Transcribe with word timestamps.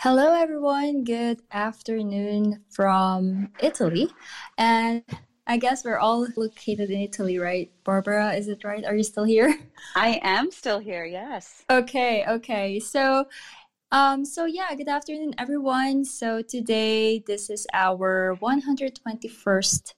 Hello, 0.00 0.32
everyone. 0.32 1.02
Good 1.02 1.42
afternoon 1.50 2.62
from 2.70 3.50
Italy. 3.58 4.08
And 4.56 5.02
I 5.44 5.56
guess 5.56 5.84
we're 5.84 5.98
all 5.98 6.24
located 6.36 6.88
in 6.90 7.00
Italy, 7.00 7.40
right? 7.40 7.72
Barbara, 7.82 8.34
is 8.34 8.46
it 8.46 8.62
right? 8.62 8.84
Are 8.84 8.94
you 8.94 9.02
still 9.02 9.24
here? 9.24 9.58
I 9.96 10.20
am 10.22 10.52
still 10.52 10.78
here, 10.78 11.04
yes. 11.04 11.64
Okay, 11.68 12.24
okay. 12.28 12.78
So, 12.78 13.24
um, 13.90 14.24
so 14.24 14.44
yeah, 14.44 14.72
good 14.76 14.86
afternoon, 14.86 15.34
everyone. 15.36 16.04
So 16.04 16.42
today, 16.42 17.18
this 17.26 17.50
is 17.50 17.66
our 17.74 18.38
121st 18.40 19.94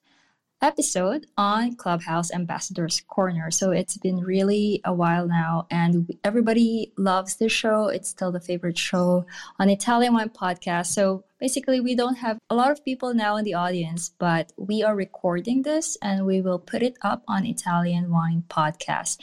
episode 0.63 1.27
on 1.37 1.75
Clubhouse 1.77 2.33
Ambassadors 2.33 3.03
Corner. 3.09 3.51
So 3.51 3.71
it's 3.71 3.97
been 3.97 4.19
really 4.19 4.81
a 4.85 4.93
while 4.93 5.27
now, 5.27 5.67
and 5.71 6.15
everybody 6.25 6.93
loves 6.97 7.37
the 7.37 7.49
show. 7.49 7.89
It's 7.89 8.09
still 8.09 8.33
the 8.33 8.41
favorite 8.41 8.79
show 8.79 9.27
on 9.59 9.71
Italian 9.71 10.15
Wine 10.15 10.31
Podcast. 10.31 10.87
So 10.87 11.25
basically, 11.39 11.81
we 11.81 11.95
don't 11.95 12.17
have 12.17 12.39
a 12.51 12.55
lot 12.55 12.71
of 12.71 12.85
people 12.85 13.15
now 13.15 13.37
in 13.37 13.45
the 13.45 13.55
audience, 13.55 14.13
but 14.19 14.53
we 14.57 14.83
are 14.83 14.95
recording 14.95 15.63
this 15.63 15.97
and 16.03 16.27
we 16.27 16.41
will 16.41 16.59
put 16.59 16.83
it 16.83 16.97
up 17.03 17.23
on 17.27 17.47
Italian 17.47 18.11
Wine 18.11 18.45
Podcast. 18.49 19.19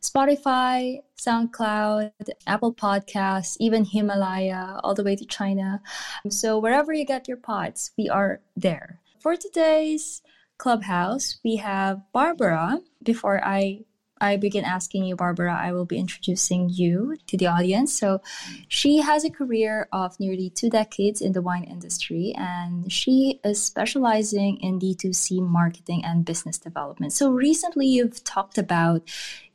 Spotify, 0.00 1.02
SoundCloud, 1.18 2.12
Apple 2.46 2.72
Podcasts, 2.72 3.56
even 3.58 3.84
Himalaya, 3.84 4.80
all 4.82 4.94
the 4.94 5.04
way 5.04 5.16
to 5.16 5.26
China. 5.26 5.82
So 6.28 6.58
wherever 6.58 6.92
you 6.92 7.04
get 7.04 7.28
your 7.28 7.36
pods, 7.36 7.90
we 7.98 8.08
are 8.08 8.40
there. 8.56 9.00
For 9.18 9.36
today's 9.36 10.22
Clubhouse, 10.58 11.38
we 11.44 11.56
have 11.56 12.02
Barbara. 12.12 12.80
Before 13.02 13.42
I 13.44 13.84
I 14.20 14.36
begin 14.36 14.64
asking 14.64 15.04
you, 15.04 15.16
Barbara, 15.16 15.56
I 15.56 15.72
will 15.72 15.84
be 15.84 15.98
introducing 15.98 16.68
you 16.68 17.16
to 17.28 17.36
the 17.36 17.46
audience. 17.46 17.96
So, 17.96 18.20
she 18.66 18.98
has 18.98 19.24
a 19.24 19.30
career 19.30 19.88
of 19.92 20.18
nearly 20.18 20.50
two 20.50 20.68
decades 20.70 21.20
in 21.20 21.32
the 21.32 21.42
wine 21.42 21.64
industry, 21.64 22.34
and 22.36 22.90
she 22.92 23.40
is 23.44 23.62
specializing 23.62 24.58
in 24.58 24.80
D2C 24.80 25.40
marketing 25.40 26.04
and 26.04 26.24
business 26.24 26.58
development. 26.58 27.12
So, 27.12 27.30
recently 27.30 27.86
you've 27.86 28.24
talked 28.24 28.58
about 28.58 29.02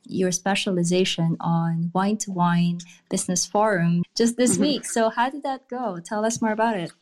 your 0.06 0.32
specialization 0.32 1.36
on 1.40 1.90
wine 1.94 2.18
to 2.18 2.30
wine 2.30 2.80
business 3.08 3.46
forum 3.46 4.02
just 4.14 4.36
this 4.36 4.54
mm-hmm. 4.54 4.62
week. 4.62 4.84
So, 4.84 5.10
how 5.10 5.30
did 5.30 5.42
that 5.42 5.68
go? 5.68 5.98
Tell 6.02 6.24
us 6.24 6.40
more 6.40 6.52
about 6.52 6.76
it. 6.78 6.92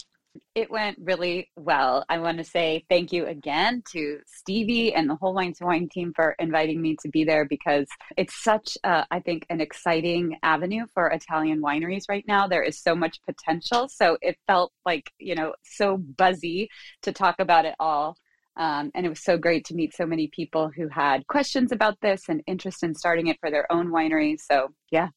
It 0.54 0.70
went 0.70 0.98
really 0.98 1.50
well. 1.56 2.04
I 2.09 2.19
want 2.19 2.38
to 2.38 2.44
say 2.44 2.84
thank 2.88 3.12
you 3.12 3.26
again 3.26 3.82
to 3.93 4.20
Stevie 4.26 4.94
and 4.94 5.09
the 5.09 5.15
whole 5.16 5.34
Wine 5.34 5.53
to 5.54 5.65
Wine 5.65 5.88
team 5.91 6.12
for 6.15 6.34
inviting 6.38 6.81
me 6.81 6.97
to 7.03 7.09
be 7.09 7.25
there 7.25 7.44
because 7.44 7.87
it's 8.16 8.42
such, 8.42 8.78
I 8.84 9.21
think, 9.25 9.44
an 9.50 9.60
exciting 9.60 10.38
avenue 10.42 10.87
for 10.94 11.09
Italian 11.09 11.60
wineries 11.60 12.04
right 12.09 12.25
now. 12.26 12.47
There 12.47 12.62
is 12.62 12.78
so 12.78 12.94
much 12.94 13.21
potential. 13.26 13.88
So 13.88 14.16
it 14.22 14.38
felt 14.47 14.72
like, 14.87 15.10
you 15.19 15.34
know, 15.34 15.54
so 15.65 15.98
buzzy 15.98 16.71
to 17.03 17.12
talk 17.12 17.37
about 17.38 17.66
it 17.66 17.75
all. 17.78 18.16
Um, 18.56 18.91
and 18.94 19.06
it 19.06 19.09
was 19.09 19.22
so 19.22 19.38
great 19.38 19.65
to 19.66 19.75
meet 19.75 19.94
so 19.94 20.06
many 20.06 20.28
people 20.28 20.71
who 20.75 20.88
had 20.88 21.26
questions 21.26 21.72
about 21.72 22.00
this 22.00 22.28
and 22.28 22.42
interest 22.47 22.82
in 22.82 22.94
starting 22.94 23.28
it 23.28 23.38
for 23.41 23.50
their 23.50 23.71
own 23.72 23.88
wineries. 23.88 24.41
So, 24.41 24.69
yeah, 24.91 25.09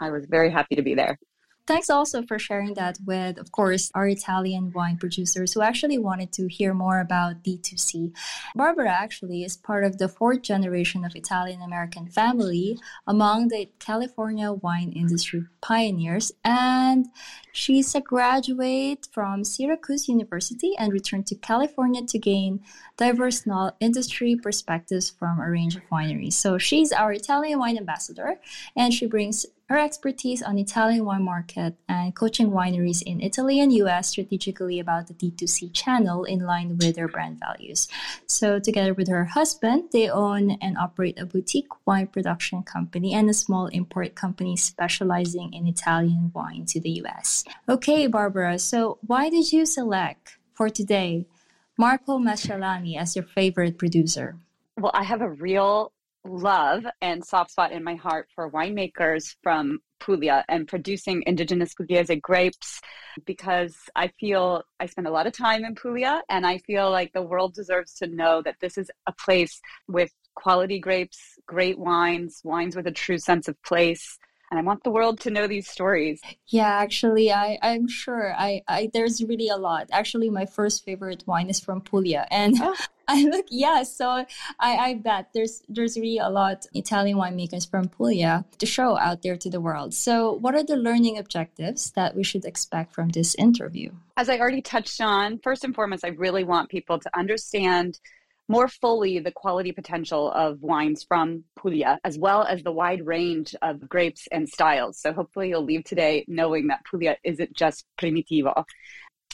I 0.00 0.10
was 0.10 0.26
very 0.26 0.50
happy 0.50 0.74
to 0.74 0.82
be 0.82 0.94
there. 0.94 1.18
Thanks 1.70 1.88
also 1.88 2.22
for 2.22 2.36
sharing 2.36 2.74
that 2.74 2.98
with, 3.06 3.38
of 3.38 3.52
course, 3.52 3.92
our 3.94 4.08
Italian 4.08 4.72
wine 4.74 4.96
producers 4.96 5.52
who 5.52 5.62
actually 5.62 5.98
wanted 5.98 6.32
to 6.32 6.48
hear 6.48 6.74
more 6.74 6.98
about 6.98 7.44
D2C. 7.44 8.12
Barbara 8.56 8.90
actually 8.90 9.44
is 9.44 9.56
part 9.56 9.84
of 9.84 9.98
the 9.98 10.08
fourth 10.08 10.42
generation 10.42 11.04
of 11.04 11.14
Italian 11.14 11.62
American 11.62 12.08
family 12.08 12.76
among 13.06 13.48
the 13.48 13.70
California 13.78 14.52
wine 14.52 14.90
industry 14.96 15.44
pioneers, 15.60 16.32
and 16.44 17.06
she's 17.52 17.94
a 17.94 18.00
graduate 18.00 19.06
from 19.12 19.44
Syracuse 19.44 20.08
University 20.08 20.74
and 20.76 20.92
returned 20.92 21.28
to 21.28 21.36
California 21.36 22.02
to 22.04 22.18
gain 22.18 22.64
diverse 22.96 23.46
industry 23.78 24.34
perspectives 24.34 25.08
from 25.08 25.38
a 25.38 25.48
range 25.48 25.76
of 25.76 25.82
wineries. 25.92 26.32
So 26.32 26.58
she's 26.58 26.90
our 26.90 27.12
Italian 27.12 27.60
wine 27.60 27.78
ambassador, 27.78 28.40
and 28.74 28.92
she 28.92 29.06
brings 29.06 29.46
her 29.70 29.78
expertise 29.78 30.42
on 30.42 30.58
Italian 30.58 31.04
wine 31.04 31.22
market 31.22 31.76
and 31.88 32.12
coaching 32.12 32.50
wineries 32.50 33.02
in 33.02 33.20
Italy 33.20 33.60
and 33.60 33.72
US 33.74 34.08
strategically 34.08 34.80
about 34.80 35.06
the 35.06 35.14
D2C 35.14 35.72
channel 35.72 36.24
in 36.24 36.40
line 36.40 36.76
with 36.76 36.96
their 36.96 37.06
brand 37.06 37.38
values. 37.38 37.86
So 38.26 38.58
together 38.58 38.94
with 38.94 39.06
her 39.06 39.26
husband, 39.26 39.90
they 39.92 40.10
own 40.10 40.58
and 40.60 40.76
operate 40.76 41.20
a 41.20 41.24
boutique 41.24 41.68
wine 41.86 42.08
production 42.08 42.64
company 42.64 43.14
and 43.14 43.30
a 43.30 43.32
small 43.32 43.68
import 43.68 44.16
company 44.16 44.56
specializing 44.56 45.54
in 45.54 45.68
Italian 45.68 46.32
wine 46.34 46.64
to 46.70 46.80
the 46.80 47.00
US. 47.04 47.44
Okay, 47.68 48.08
Barbara, 48.08 48.58
so 48.58 48.98
why 49.06 49.30
did 49.30 49.52
you 49.52 49.64
select 49.66 50.36
for 50.52 50.68
today 50.68 51.26
Marco 51.78 52.18
Mascellani 52.18 52.98
as 52.98 53.14
your 53.14 53.24
favorite 53.24 53.78
producer? 53.78 54.36
Well, 54.76 54.90
I 54.94 55.04
have 55.04 55.22
a 55.22 55.30
real 55.30 55.92
love 56.24 56.84
and 57.00 57.24
soft 57.24 57.50
spot 57.50 57.72
in 57.72 57.82
my 57.82 57.94
heart 57.94 58.28
for 58.34 58.50
winemakers 58.50 59.34
from 59.42 59.78
Puglia 60.00 60.44
and 60.48 60.66
producing 60.66 61.22
indigenous 61.26 61.74
Pugliese 61.74 62.20
grapes 62.20 62.80
because 63.24 63.76
I 63.94 64.08
feel 64.08 64.62
I 64.78 64.86
spend 64.86 65.06
a 65.06 65.10
lot 65.10 65.26
of 65.26 65.32
time 65.32 65.64
in 65.64 65.74
Puglia 65.74 66.22
and 66.28 66.46
I 66.46 66.58
feel 66.58 66.90
like 66.90 67.12
the 67.12 67.22
world 67.22 67.54
deserves 67.54 67.94
to 67.94 68.06
know 68.06 68.42
that 68.42 68.56
this 68.60 68.78
is 68.78 68.90
a 69.06 69.12
place 69.12 69.60
with 69.88 70.10
quality 70.34 70.78
grapes, 70.78 71.18
great 71.46 71.78
wines, 71.78 72.40
wines 72.44 72.76
with 72.76 72.86
a 72.86 72.92
true 72.92 73.18
sense 73.18 73.48
of 73.48 73.62
place 73.62 74.18
and 74.50 74.58
I 74.58 74.62
want 74.62 74.82
the 74.82 74.90
world 74.90 75.20
to 75.20 75.30
know 75.30 75.46
these 75.46 75.68
stories. 75.68 76.20
Yeah, 76.48 76.68
actually, 76.68 77.32
I 77.32 77.58
I'm 77.62 77.86
sure 77.88 78.34
I, 78.36 78.62
I 78.66 78.90
there's 78.92 79.22
really 79.22 79.48
a 79.48 79.56
lot. 79.56 79.88
Actually, 79.92 80.30
my 80.30 80.46
first 80.46 80.84
favorite 80.84 81.24
wine 81.26 81.48
is 81.48 81.60
from 81.60 81.80
Puglia, 81.80 82.26
and 82.30 82.56
oh. 82.60 82.76
I 83.08 83.24
look 83.24 83.46
yeah. 83.50 83.82
So 83.84 84.08
I 84.08 84.26
I 84.58 84.94
bet 84.94 85.28
there's 85.34 85.62
there's 85.68 85.96
really 85.96 86.18
a 86.18 86.28
lot 86.28 86.66
Italian 86.74 87.16
winemakers 87.16 87.68
from 87.70 87.88
Puglia 87.88 88.44
to 88.58 88.66
show 88.66 88.98
out 88.98 89.22
there 89.22 89.36
to 89.36 89.50
the 89.50 89.60
world. 89.60 89.94
So, 89.94 90.32
what 90.32 90.54
are 90.54 90.64
the 90.64 90.76
learning 90.76 91.18
objectives 91.18 91.92
that 91.92 92.16
we 92.16 92.24
should 92.24 92.44
expect 92.44 92.92
from 92.92 93.10
this 93.10 93.34
interview? 93.36 93.90
As 94.16 94.28
I 94.28 94.38
already 94.38 94.62
touched 94.62 95.00
on, 95.00 95.38
first 95.38 95.64
and 95.64 95.74
foremost, 95.74 96.04
I 96.04 96.08
really 96.08 96.44
want 96.44 96.70
people 96.70 96.98
to 96.98 97.10
understand 97.16 98.00
more 98.50 98.66
fully 98.66 99.20
the 99.20 99.30
quality 99.30 99.70
potential 99.70 100.32
of 100.32 100.60
wines 100.60 101.04
from 101.04 101.44
Puglia, 101.56 102.00
as 102.02 102.18
well 102.18 102.42
as 102.42 102.64
the 102.64 102.72
wide 102.72 103.06
range 103.06 103.54
of 103.62 103.88
grapes 103.88 104.26
and 104.32 104.48
styles. 104.48 104.98
So 104.98 105.12
hopefully 105.12 105.50
you'll 105.50 105.64
leave 105.64 105.84
today 105.84 106.24
knowing 106.26 106.66
that 106.66 106.84
Puglia 106.84 107.16
isn't 107.22 107.54
just 107.56 107.84
Primitivo. 107.96 108.64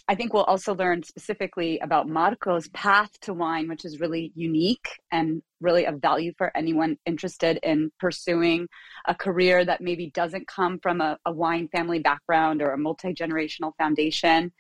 I 0.06 0.14
think 0.14 0.34
we'll 0.34 0.44
also 0.44 0.74
learn 0.74 1.02
specifically 1.02 1.78
about 1.78 2.06
Marco's 2.06 2.68
path 2.68 3.10
to 3.22 3.32
wine, 3.32 3.68
which 3.68 3.86
is 3.86 4.00
really 4.00 4.32
unique 4.36 4.86
and 5.10 5.42
really 5.62 5.86
of 5.86 6.02
value 6.02 6.34
for 6.36 6.54
anyone 6.54 6.98
interested 7.06 7.58
in 7.62 7.90
pursuing 7.98 8.68
a 9.08 9.14
career 9.14 9.64
that 9.64 9.80
maybe 9.80 10.10
doesn't 10.10 10.46
come 10.46 10.78
from 10.78 11.00
a, 11.00 11.16
a 11.24 11.32
wine 11.32 11.68
family 11.68 12.00
background 12.00 12.60
or 12.60 12.72
a 12.72 12.78
multi 12.78 13.14
generational 13.14 13.72
foundation. 13.78 14.52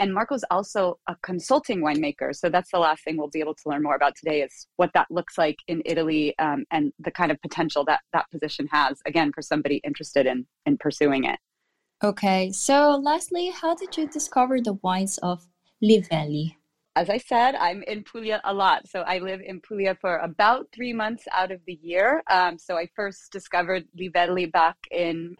And 0.00 0.12
Marco's 0.12 0.44
also 0.50 0.98
a 1.08 1.16
consulting 1.22 1.80
winemaker. 1.80 2.34
So 2.34 2.48
that's 2.48 2.70
the 2.70 2.78
last 2.78 3.04
thing 3.04 3.16
we'll 3.16 3.28
be 3.28 3.40
able 3.40 3.54
to 3.54 3.68
learn 3.68 3.82
more 3.82 3.94
about 3.94 4.14
today 4.16 4.42
is 4.42 4.66
what 4.76 4.90
that 4.94 5.06
looks 5.10 5.38
like 5.38 5.58
in 5.68 5.82
Italy 5.84 6.34
um, 6.38 6.64
and 6.70 6.92
the 6.98 7.10
kind 7.10 7.30
of 7.30 7.40
potential 7.42 7.84
that 7.86 8.00
that 8.12 8.30
position 8.30 8.68
has, 8.70 9.00
again, 9.06 9.32
for 9.32 9.42
somebody 9.42 9.76
interested 9.84 10.26
in, 10.26 10.46
in 10.66 10.76
pursuing 10.78 11.24
it. 11.24 11.38
Okay. 12.02 12.50
So, 12.52 13.00
lastly, 13.02 13.50
how 13.50 13.74
did 13.74 13.96
you 13.96 14.08
discover 14.08 14.60
the 14.60 14.74
wines 14.74 15.18
of 15.18 15.46
Livelli? 15.82 16.56
as 16.96 17.10
I 17.10 17.18
said, 17.18 17.56
I'm 17.56 17.82
in 17.84 18.04
Puglia 18.04 18.40
a 18.44 18.54
lot. 18.54 18.86
So 18.88 19.00
I 19.00 19.18
live 19.18 19.40
in 19.44 19.60
Puglia 19.60 19.96
for 20.00 20.18
about 20.18 20.68
three 20.72 20.92
months 20.92 21.24
out 21.32 21.50
of 21.50 21.60
the 21.66 21.78
year. 21.82 22.22
Um, 22.30 22.56
so 22.56 22.76
I 22.76 22.88
first 22.94 23.32
discovered 23.32 23.84
Livelli 23.98 24.50
back 24.50 24.76
in 24.92 25.36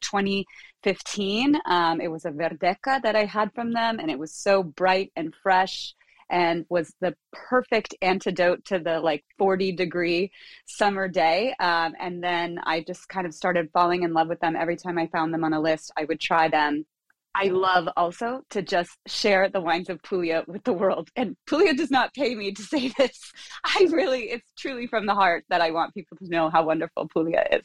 2015. 0.85 1.61
Um, 1.67 2.01
it 2.01 2.11
was 2.11 2.25
a 2.25 2.31
Verdeca 2.31 3.03
that 3.03 3.17
I 3.17 3.25
had 3.25 3.53
from 3.55 3.73
them, 3.73 3.99
and 3.99 4.11
it 4.11 4.19
was 4.19 4.35
so 4.35 4.63
bright 4.63 5.13
and 5.17 5.35
fresh 5.43 5.95
and 6.31 6.65
was 6.69 6.95
the 7.01 7.15
perfect 7.33 7.95
antidote 8.01 8.65
to 8.67 8.79
the 8.79 8.99
like 9.01 9.25
40 9.39 9.73
degree 9.73 10.33
summer 10.67 11.07
day. 11.07 11.55
Um, 11.61 11.95
and 12.01 12.23
then 12.23 12.59
I 12.65 12.81
just 12.81 13.09
kind 13.09 13.27
of 13.27 13.35
started 13.35 13.71
falling 13.73 14.03
in 14.05 14.15
love 14.15 14.29
with 14.29 14.41
them 14.41 14.57
every 14.57 14.77
time 14.77 14.99
I 14.99 15.07
found 15.09 15.35
them 15.35 15.45
on 15.45 15.53
a 15.53 15.61
list. 15.61 15.93
I 15.99 16.05
would 16.05 16.21
try 16.21 16.49
them 16.49 16.87
I 17.37 17.47
love 17.47 17.89
also 17.97 18.43
to 18.51 18.63
just 18.63 18.97
share 19.09 19.49
the 19.49 19.61
wines 19.61 19.89
of 19.91 20.01
Puglia 20.03 20.45
with 20.47 20.63
the 20.63 20.73
world. 20.73 21.11
And 21.17 21.37
Puglia 21.47 21.75
does 21.75 21.91
not 21.91 22.15
pay 22.15 22.35
me 22.35 22.53
to 22.53 22.63
say 22.75 22.93
this. 22.97 23.33
I 23.65 23.89
really, 23.91 24.31
it's 24.31 24.53
truly 24.57 24.87
from 24.87 25.07
the 25.07 25.15
heart 25.15 25.45
that 25.49 25.61
I 25.61 25.73
want 25.73 25.95
people 25.95 26.17
to 26.19 26.29
know 26.29 26.49
how 26.49 26.65
wonderful 26.65 27.09
Puglia 27.09 27.45
is. 27.51 27.63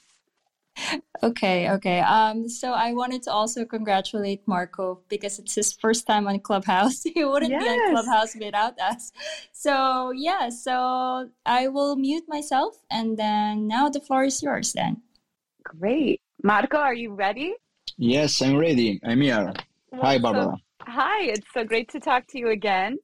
Okay, 1.22 1.70
okay. 1.70 2.00
Um, 2.00 2.48
so 2.48 2.72
I 2.72 2.94
wanted 2.94 3.24
to 3.24 3.32
also 3.32 3.66
congratulate 3.66 4.42
Marco 4.48 5.02
because 5.10 5.38
it's 5.38 5.54
his 5.54 5.74
first 5.74 6.08
time 6.08 6.28
on 6.28 6.40
Clubhouse. 6.40 7.04
he 7.14 7.26
wouldn't 7.26 7.52
yes. 7.52 7.62
be 7.62 7.68
on 7.68 7.92
Clubhouse 7.92 8.36
without 8.40 8.80
us. 8.80 9.12
So 9.52 10.12
yeah, 10.12 10.48
so 10.48 11.30
I 11.46 11.68
will 11.68 11.98
mute 11.98 12.24
myself 12.30 12.78
and 12.90 13.18
then 13.18 13.68
now 13.68 13.90
the 13.90 14.00
floor 14.00 14.24
is 14.24 14.42
yours 14.42 14.72
then. 14.72 15.02
Great. 15.64 16.22
Marco, 16.42 16.78
are 16.78 16.94
you 16.94 17.14
ready? 17.14 17.54
Yes, 17.98 18.42
I'm 18.42 18.56
ready. 18.56 19.02
I'm 19.04 19.20
here. 19.20 19.52
Well, 19.92 20.02
hi, 20.02 20.20
Barbara. 20.20 20.56
So, 20.56 20.58
hi, 20.84 21.24
it's 21.24 21.48
so 21.54 21.66
great 21.66 21.90
to 21.92 22.00
talk 22.00 22.28
to 22.28 22.40
you 22.40 22.50
again. 22.50 22.98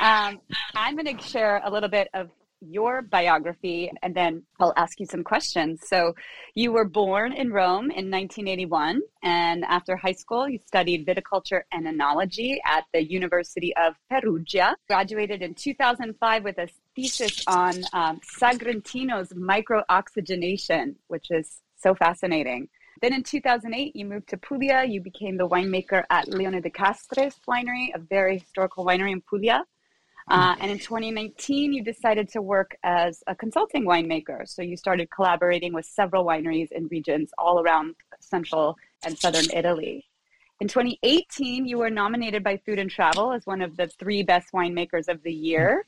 Um, 0.00 0.40
I'm 0.74 0.96
going 0.96 1.16
to 1.16 1.22
share 1.22 1.60
a 1.64 1.70
little 1.70 1.90
bit 1.90 2.08
of 2.14 2.30
your 2.62 3.02
biography 3.02 3.90
and 4.02 4.14
then 4.14 4.42
I'll 4.60 4.72
ask 4.76 4.98
you 5.00 5.06
some 5.06 5.24
questions. 5.24 5.80
So, 5.86 6.14
you 6.54 6.72
were 6.72 6.84
born 6.84 7.32
in 7.32 7.50
Rome 7.50 7.90
in 7.90 8.10
1981, 8.10 9.00
and 9.22 9.64
after 9.64 9.96
high 9.96 10.12
school, 10.12 10.48
you 10.48 10.58
studied 10.66 11.06
viticulture 11.06 11.62
and 11.72 11.86
enology 11.86 12.58
at 12.66 12.84
the 12.92 13.02
University 13.02 13.74
of 13.76 13.94
Perugia. 14.10 14.76
Graduated 14.86 15.42
in 15.42 15.54
2005 15.54 16.44
with 16.44 16.58
a 16.58 16.68
thesis 16.94 17.42
on 17.46 17.82
um, 17.92 18.20
Sagrantino's 18.38 19.30
microoxygenation, 19.30 20.96
which 21.08 21.30
is 21.30 21.60
so 21.76 21.94
fascinating. 21.94 22.68
Then 23.00 23.14
in 23.14 23.24
2008, 23.24 23.96
you 23.96 24.04
moved 24.04 24.28
to 24.28 24.36
Puglia. 24.36 24.84
You 24.84 25.00
became 25.00 25.36
the 25.36 25.48
winemaker 25.48 26.04
at 26.08 26.28
Leone 26.28 26.60
de 26.60 26.70
Castris 26.70 27.34
Winery, 27.48 27.88
a 27.94 27.98
very 27.98 28.38
historical 28.38 28.84
winery 28.84 29.10
in 29.10 29.20
Puglia. 29.22 29.64
Uh, 30.28 30.54
and 30.60 30.70
in 30.70 30.78
2019, 30.78 31.72
you 31.72 31.82
decided 31.82 32.28
to 32.30 32.40
work 32.40 32.76
as 32.84 33.22
a 33.26 33.34
consulting 33.34 33.84
winemaker. 33.84 34.48
So 34.48 34.62
you 34.62 34.76
started 34.76 35.10
collaborating 35.10 35.72
with 35.72 35.84
several 35.84 36.24
wineries 36.24 36.70
in 36.70 36.86
regions 36.88 37.30
all 37.38 37.60
around 37.60 37.96
central 38.20 38.76
and 39.04 39.18
southern 39.18 39.50
Italy. 39.54 40.04
In 40.60 40.68
2018, 40.68 41.66
you 41.66 41.78
were 41.78 41.90
nominated 41.90 42.44
by 42.44 42.56
Food 42.56 42.78
and 42.78 42.88
Travel 42.88 43.32
as 43.32 43.44
one 43.46 43.62
of 43.62 43.76
the 43.76 43.88
three 43.88 44.22
best 44.22 44.52
winemakers 44.54 45.08
of 45.08 45.20
the 45.24 45.32
year. 45.32 45.86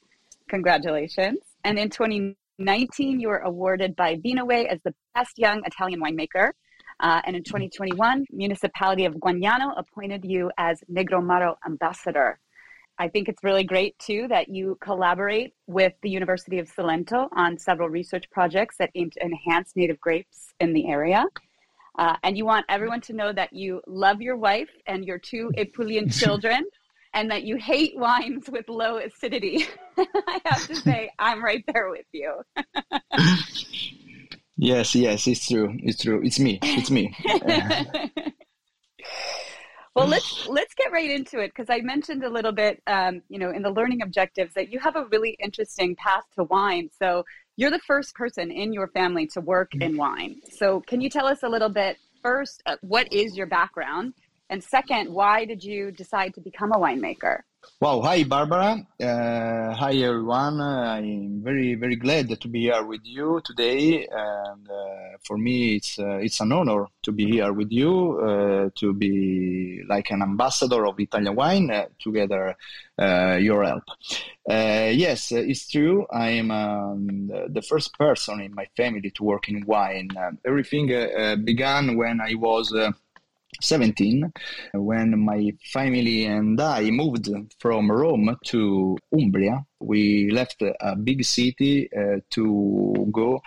Congratulations. 0.49 1.39
And 1.63 1.79
in 1.79 1.91
2019, 1.91 3.21
you 3.21 3.29
were 3.29 3.39
awarded 3.39 3.95
by 3.95 4.17
Vinoway 4.17 4.67
as 4.67 4.81
the 4.85 4.93
best 5.15 5.39
young 5.39 5.63
Italian 5.65 6.01
winemaker. 6.01 6.51
Uh, 7.01 7.21
and 7.25 7.37
in 7.37 7.45
2021, 7.45 8.27
municipality 8.31 9.05
of 9.05 9.15
Guagnano 9.15 9.73
appointed 9.77 10.25
you 10.25 10.51
as 10.59 10.83
Negroamaro 10.91 11.55
ambassador. 11.65 12.39
I 12.99 13.09
think 13.09 13.29
it's 13.29 13.43
really 13.43 13.65
great 13.65 13.99
too 13.99 14.27
that 14.29 14.49
you 14.49 14.79
collaborate 14.81 15.53
with 15.67 15.93
the 16.03 16.11
University 16.11 16.59
of 16.59 16.73
Salento 16.73 17.29
on 17.37 17.59
several 17.59 17.89
research 17.89 18.31
projects 18.31 18.77
that 18.79 18.91
aim 18.95 19.11
to 19.11 19.23
enhance 19.25 19.73
native 19.75 20.01
grapes 20.01 20.55
in 20.61 20.73
the 20.73 20.87
area. 20.87 21.25
Uh, 21.99 22.17
and 22.23 22.37
you 22.37 22.45
want 22.45 22.67
everyone 22.69 23.01
to 23.01 23.13
know 23.13 23.33
that 23.33 23.53
you 23.53 23.81
love 23.87 24.21
your 24.21 24.37
wife 24.37 24.71
and 24.87 25.05
your 25.05 25.19
two 25.19 25.51
Apulian 25.57 26.13
children, 26.21 26.65
and 27.15 27.31
that 27.31 27.45
you 27.45 27.57
hate 27.57 27.97
wines 27.97 28.49
with 28.51 28.69
low 28.69 28.99
acidity. 28.99 29.67
I 29.97 30.41
have 30.47 30.67
to 30.67 30.75
say, 30.75 31.11
I'm 31.19 31.45
right 31.45 31.65
there 31.73 31.91
with 31.91 32.07
you. 32.13 32.43
Yes, 34.57 34.95
yes, 34.95 35.27
it's 35.27 35.49
true. 35.49 35.77
It's 35.83 36.01
true. 36.01 36.21
It's 36.23 36.39
me. 36.39 36.61
It's 36.63 36.89
me. 36.89 37.13
Well, 39.95 40.07
let's 40.07 40.49
let's 40.49 40.75
get 40.75 40.91
right 40.93 41.11
into 41.11 41.39
it 41.39 41.49
because 41.49 41.71
I 41.71 41.81
mentioned 41.81 42.25
a 42.25 42.29
little 42.29 42.53
bit, 42.53 42.83
um, 42.87 43.23
you 43.29 43.39
know, 43.39 43.51
in 43.51 43.63
the 43.63 43.71
learning 43.71 44.03
objectives 44.03 44.53
that 44.55 44.69
you 44.73 44.81
have 44.81 44.97
a 44.97 45.05
really 45.07 45.37
interesting 45.41 45.95
path 45.95 46.25
to 46.37 46.45
wine. 46.45 46.91
So 46.99 47.25
you're 47.57 47.71
the 47.71 47.81
first 47.87 48.15
person 48.15 48.51
in 48.51 48.73
your 48.73 48.89
family 48.89 49.29
to 49.29 49.41
work 49.41 49.73
in 49.75 49.97
wine. 49.97 50.41
So 50.51 50.81
can 50.81 51.01
you 51.01 51.09
tell 51.09 51.27
us 51.27 51.45
a 51.45 51.49
little 51.49 51.69
bit 51.69 51.99
first? 52.23 52.61
Uh, 52.67 52.77
what 52.81 53.13
is 53.13 53.37
your 53.37 53.47
background, 53.47 54.15
and 54.51 54.63
second, 54.63 55.13
why 55.13 55.45
did 55.45 55.65
you 55.65 55.91
decide 55.91 56.35
to 56.35 56.41
become 56.41 56.73
a 56.73 56.79
winemaker? 56.79 57.41
Wow. 57.81 58.03
Hi, 58.03 58.25
Barbara. 58.25 58.87
Uh, 59.01 59.75
hi, 59.75 59.95
everyone. 59.95 60.61
Uh, 60.61 60.97
I'm 60.99 61.43
very, 61.43 61.75
very 61.75 61.97
glad 61.97 62.29
to 62.41 62.49
be 62.49 62.63
here 62.63 62.85
with 62.85 63.01
you 63.05 63.41
today. 63.45 64.07
And 64.11 64.69
uh, 64.71 65.19
for 65.23 65.37
me, 65.39 65.77
it's 65.77 65.99
uh, 65.99 66.19
it's 66.19 66.41
an 66.41 66.53
honor 66.53 66.87
to 67.03 67.13
be 67.13 67.31
here 67.31 67.53
with 67.53 67.71
you, 67.71 68.21
uh, 68.21 68.71
to 68.77 68.93
be 68.95 69.83
like 69.89 70.11
an 70.11 70.23
ambassador 70.23 70.87
of 70.87 71.01
Italian 71.01 71.35
wine, 71.35 71.71
uh, 71.71 71.87
together 71.99 72.57
your 73.41 73.65
help. 73.65 73.85
yes, 74.49 75.33
it's 75.33 75.69
true. 75.69 76.07
I 76.13 76.31
am 76.31 76.51
um, 76.51 77.27
the 77.27 77.63
first 77.63 77.97
person 77.99 78.41
in 78.41 78.55
my 78.55 78.67
family 78.77 79.11
to 79.11 79.25
work 79.25 79.49
in 79.49 79.65
wine. 79.67 80.11
everything 80.45 80.87
began 81.45 81.97
when 81.97 82.21
I 82.21 82.35
was 82.35 82.73
17 83.61 84.33
when 84.75 85.19
my 85.19 85.53
family 85.73 86.27
and 86.27 86.61
I 86.61 86.91
moved 86.91 87.29
from 87.59 87.91
Rome 87.91 88.37
to 88.47 88.97
Umbria 89.13 89.65
we 89.85 90.31
left 90.31 90.63
a 90.63 90.97
big 90.97 91.25
city 91.25 91.89
uh, 91.93 92.21
to 92.31 93.09
go 93.13 93.43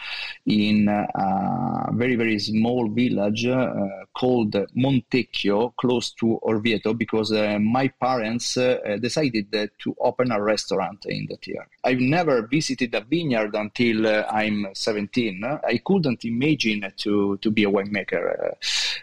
in 0.46 0.88
a 0.88 1.90
very 1.94 2.16
very 2.16 2.40
small 2.40 2.90
village 2.90 3.46
uh, 3.46 3.74
called 4.14 4.56
Montecchio, 4.76 5.74
close 5.76 6.12
to 6.14 6.40
Orvieto, 6.44 6.98
because 6.98 7.32
uh, 7.32 7.58
my 7.60 7.88
parents 7.88 8.58
uh, 8.58 8.98
decided 9.00 9.52
to 9.80 9.96
open 10.00 10.32
a 10.32 10.42
restaurant 10.42 11.06
in 11.08 11.28
that 11.30 11.46
year. 11.48 11.68
I've 11.84 12.00
never 12.00 12.48
visited 12.48 12.94
a 12.96 13.02
vineyard 13.02 13.56
until 13.56 14.08
uh, 14.08 14.26
I'm 14.30 14.68
17. 14.74 15.44
I 15.44 15.82
couldn't 15.86 16.26
imagine 16.26 16.92
to 16.98 17.38
to 17.38 17.52
be 17.52 17.64
a 17.64 17.70
winemaker. 17.70 18.52
Uh, 18.52 18.56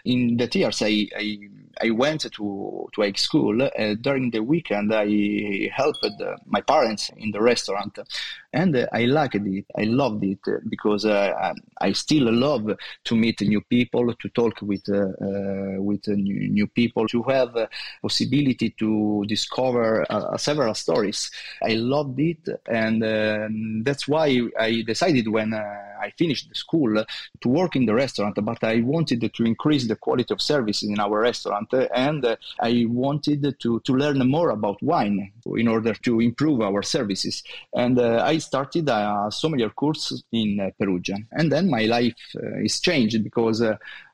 in 0.05 0.37
that 0.37 0.53
years, 0.55 0.81
I, 0.81 1.07
I 1.15 1.39
I 1.81 1.89
went 1.91 2.21
to 2.21 2.89
to 2.93 3.01
high 3.01 3.11
school. 3.13 3.57
During 4.01 4.31
the 4.31 4.39
weekend, 4.39 4.93
I 4.93 5.69
helped 5.73 6.05
my 6.45 6.61
parents 6.61 7.11
in 7.17 7.31
the 7.31 7.41
restaurant, 7.41 7.99
and 8.53 8.87
I 8.91 9.05
liked 9.05 9.35
it. 9.35 9.65
I 9.77 9.83
loved 9.83 10.23
it 10.23 10.39
because 10.69 11.05
uh, 11.05 11.53
I 11.81 11.91
still 11.93 12.31
love 12.31 12.71
to 13.03 13.15
meet 13.15 13.41
new 13.41 13.61
people, 13.61 14.13
to 14.13 14.29
talk 14.29 14.61
with 14.61 14.87
uh, 14.89 14.97
uh, 14.97 15.81
with 15.81 16.07
new, 16.07 16.49
new, 16.49 16.67
people, 16.67 17.07
to 17.07 17.23
have 17.23 17.67
possibility 18.01 18.71
to 18.71 19.25
discover 19.27 20.05
several 20.37 20.73
stories. 20.73 21.31
I 21.63 21.73
loved 21.73 22.19
it, 22.19 22.47
and 22.67 23.03
um, 23.03 23.83
that's 23.83 24.07
why 24.07 24.41
I 24.59 24.83
decided 24.85 25.27
when 25.27 25.53
I 25.53 26.11
finished 26.17 26.49
the 26.49 26.55
school 26.55 27.03
to 27.41 27.49
work 27.49 27.75
in 27.75 27.85
the 27.85 27.93
restaurant. 27.93 28.37
But 28.41 28.63
I 28.63 28.81
wanted 28.81 29.21
to 29.33 29.43
increase 29.43 29.87
the 29.87 29.95
quality 29.95 30.33
of 30.33 30.41
services 30.41 30.89
in 30.89 30.99
our 30.99 31.19
restaurant 31.19 31.64
and 31.73 32.25
uh, 32.25 32.35
I 32.59 32.85
wanted 32.87 33.55
to, 33.59 33.79
to 33.79 33.93
learn 33.93 34.19
more 34.29 34.49
about 34.49 34.81
wine 34.81 35.31
in 35.45 35.67
order 35.67 35.93
to 35.93 36.19
improve 36.19 36.61
our 36.61 36.81
services. 36.83 37.43
And 37.73 37.99
uh, 37.99 38.23
I 38.25 38.37
started 38.39 38.89
a 38.89 39.27
sommelier 39.31 39.69
course 39.69 40.23
in 40.31 40.59
uh, 40.59 40.69
Perugia. 40.79 41.17
And 41.31 41.51
then 41.51 41.69
my 41.69 41.85
life 41.85 42.15
is 42.35 42.79
changed 42.79 43.23
because 43.23 43.61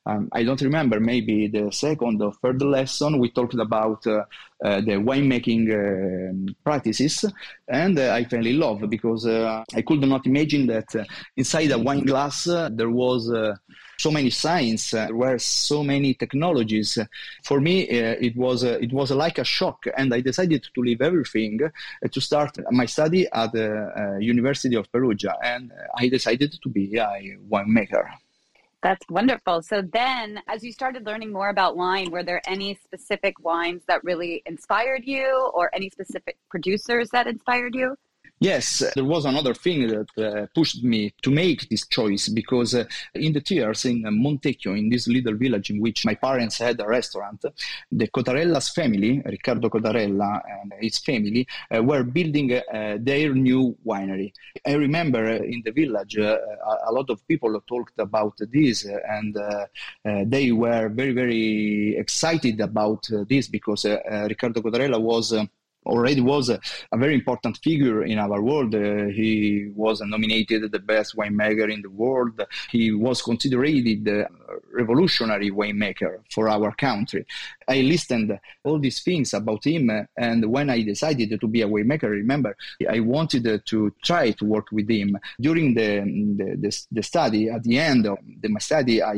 um, 0.05 0.29
I 0.31 0.43
don't 0.43 0.61
remember, 0.61 0.99
maybe 0.99 1.47
the 1.47 1.71
second 1.71 2.21
or 2.21 2.33
third 2.33 2.61
lesson, 2.61 3.19
we 3.19 3.29
talked 3.29 3.53
about 3.53 4.05
uh, 4.07 4.23
uh, 4.63 4.81
the 4.81 4.93
winemaking 4.93 5.69
uh, 5.69 6.53
practices, 6.63 7.23
and 7.67 7.97
uh, 7.99 8.11
I 8.11 8.23
fell 8.23 8.45
in 8.45 8.59
love 8.59 8.89
because 8.89 9.27
uh, 9.27 9.63
I 9.75 9.81
could 9.83 10.01
not 10.01 10.25
imagine 10.25 10.65
that 10.67 10.95
uh, 10.95 11.03
inside 11.37 11.71
a 11.71 11.77
wine 11.77 12.03
glass 12.03 12.45
there 12.45 12.89
was 12.89 13.31
so 13.99 14.09
many 14.09 14.31
science, 14.31 14.89
there 14.89 15.15
were 15.15 15.37
so 15.37 15.83
many 15.83 16.15
technologies. 16.15 16.97
For 17.43 17.61
me, 17.61 17.81
it 17.81 18.35
was 18.35 18.63
it 18.63 18.91
was 18.91 19.11
like 19.11 19.37
a 19.37 19.43
shock, 19.43 19.85
and 19.95 20.11
I 20.15 20.21
decided 20.21 20.65
to 20.73 20.81
leave 20.81 21.01
everything 21.01 21.59
to 22.11 22.21
start 22.21 22.57
my 22.71 22.87
study 22.87 23.27
at 23.31 23.51
the 23.51 24.17
University 24.19 24.75
of 24.75 24.91
Perugia, 24.91 25.35
and 25.43 25.71
I 25.95 26.07
decided 26.07 26.57
to 26.63 26.69
be 26.69 26.97
a 26.97 27.37
winemaker. 27.47 28.09
That's 28.83 29.05
wonderful. 29.09 29.61
So 29.61 29.83
then, 29.83 30.41
as 30.47 30.63
you 30.63 30.71
started 30.71 31.05
learning 31.05 31.31
more 31.31 31.49
about 31.49 31.77
wine, 31.77 32.09
were 32.09 32.23
there 32.23 32.41
any 32.47 32.73
specific 32.73 33.39
wines 33.39 33.83
that 33.87 34.03
really 34.03 34.41
inspired 34.47 35.03
you 35.05 35.51
or 35.53 35.69
any 35.75 35.89
specific 35.89 36.37
producers 36.49 37.09
that 37.11 37.27
inspired 37.27 37.75
you? 37.75 37.95
Yes, 38.43 38.83
there 38.95 39.05
was 39.05 39.25
another 39.25 39.53
thing 39.53 39.85
that 39.85 40.17
uh, 40.17 40.47
pushed 40.55 40.83
me 40.83 41.13
to 41.21 41.29
make 41.29 41.69
this 41.69 41.85
choice 41.85 42.27
because 42.27 42.73
uh, 42.73 42.85
in 43.13 43.33
the 43.33 43.39
tears 43.39 43.85
in 43.85 44.01
Montecchio, 44.01 44.75
in 44.75 44.89
this 44.89 45.07
little 45.07 45.35
village 45.35 45.69
in 45.69 45.79
which 45.79 46.07
my 46.07 46.15
parents 46.15 46.57
had 46.57 46.81
a 46.81 46.87
restaurant, 46.87 47.45
the 47.91 48.07
Cotarella's 48.07 48.69
family, 48.69 49.21
Riccardo 49.23 49.69
Cotarella 49.69 50.41
and 50.59 50.73
his 50.81 50.97
family, 50.97 51.45
uh, 51.69 51.83
were 51.83 52.01
building 52.01 52.53
uh, 52.53 52.97
their 52.99 53.31
new 53.35 53.77
winery. 53.85 54.33
I 54.65 54.73
remember 54.73 55.23
uh, 55.23 55.35
in 55.35 55.61
the 55.63 55.71
village, 55.71 56.17
uh, 56.17 56.39
a 56.87 56.91
lot 56.91 57.11
of 57.11 57.27
people 57.27 57.61
talked 57.67 57.99
about 57.99 58.39
this 58.51 58.87
and 59.07 59.37
they 60.31 60.51
were 60.51 60.89
very, 60.89 61.13
very 61.13 61.95
excited 61.95 62.59
about 62.59 63.07
this 63.29 63.47
because 63.47 63.85
Riccardo 63.85 64.61
Cotarella 64.61 64.99
was 64.99 65.31
already 65.85 66.21
was 66.21 66.49
a, 66.49 66.59
a, 66.91 66.97
very 66.97 67.15
important 67.15 67.57
figure 67.63 68.03
in 68.03 68.19
our 68.19 68.41
world. 68.41 68.73
Uh, 68.75 69.05
he 69.05 69.71
was 69.75 70.01
nominated 70.01 70.71
the 70.71 70.79
best 70.79 71.15
winemaker 71.15 71.71
in 71.71 71.81
the 71.81 71.89
world. 71.89 72.39
He 72.69 72.91
was 72.91 73.21
considered 73.21 73.61
the 73.61 74.27
revolutionary 74.71 75.51
winemaker 75.51 76.19
for 76.31 76.49
our 76.49 76.71
country. 76.73 77.25
I 77.67 77.81
listened 77.81 78.37
all 78.63 78.79
these 78.79 79.01
things 79.01 79.33
about 79.33 79.65
him, 79.65 80.07
and 80.17 80.45
when 80.45 80.69
I 80.69 80.81
decided 80.83 81.39
to 81.39 81.47
be 81.47 81.61
a 81.61 81.67
winemaker, 81.67 82.09
remember, 82.09 82.55
I 82.89 82.99
wanted 82.99 83.65
to 83.65 83.93
try 84.03 84.31
to 84.31 84.45
work 84.45 84.67
with 84.71 84.89
him. 84.89 85.17
During 85.39 85.73
the, 85.73 86.01
the, 86.37 86.55
the, 86.57 86.85
the 86.91 87.03
study, 87.03 87.49
at 87.49 87.63
the 87.63 87.79
end 87.79 88.05
of 88.07 88.17
the, 88.41 88.49
my 88.49 88.59
study, 88.59 89.01
I 89.01 89.15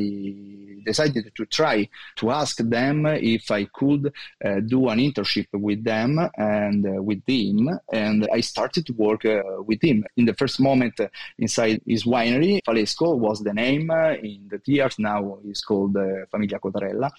decided 0.83 1.31
to 1.35 1.45
try 1.45 1.87
to 2.17 2.31
ask 2.31 2.57
them 2.57 3.05
if 3.05 3.49
I 3.51 3.65
could 3.65 4.11
uh, 4.43 4.59
do 4.61 4.89
an 4.89 4.99
internship 4.99 5.47
with 5.53 5.83
them 5.83 6.19
and 6.37 6.85
uh, 6.85 7.01
with 7.01 7.21
him. 7.27 7.69
And 7.91 8.27
I 8.31 8.41
started 8.41 8.85
to 8.87 8.93
work 8.93 9.25
uh, 9.25 9.41
with 9.65 9.81
him. 9.81 10.05
In 10.17 10.25
the 10.25 10.33
first 10.33 10.59
moment 10.59 10.99
uh, 10.99 11.07
inside 11.37 11.81
his 11.85 12.03
winery, 12.05 12.59
Falesco 12.67 13.17
was 13.17 13.41
the 13.41 13.53
name. 13.53 13.89
Uh, 13.91 14.13
in 14.13 14.49
the 14.49 14.59
years 14.65 14.99
now 14.99 15.39
is 15.45 15.61
called 15.61 15.93
Famiglia 15.93 16.59
Cotarella. 16.59 17.09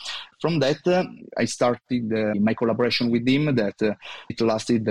From 0.40 0.58
that, 0.60 0.80
I 1.36 1.44
started 1.44 2.38
my 2.40 2.54
collaboration 2.54 3.10
with 3.10 3.26
him 3.26 3.54
that 3.54 3.80
it 4.28 4.40
lasted 4.40 4.88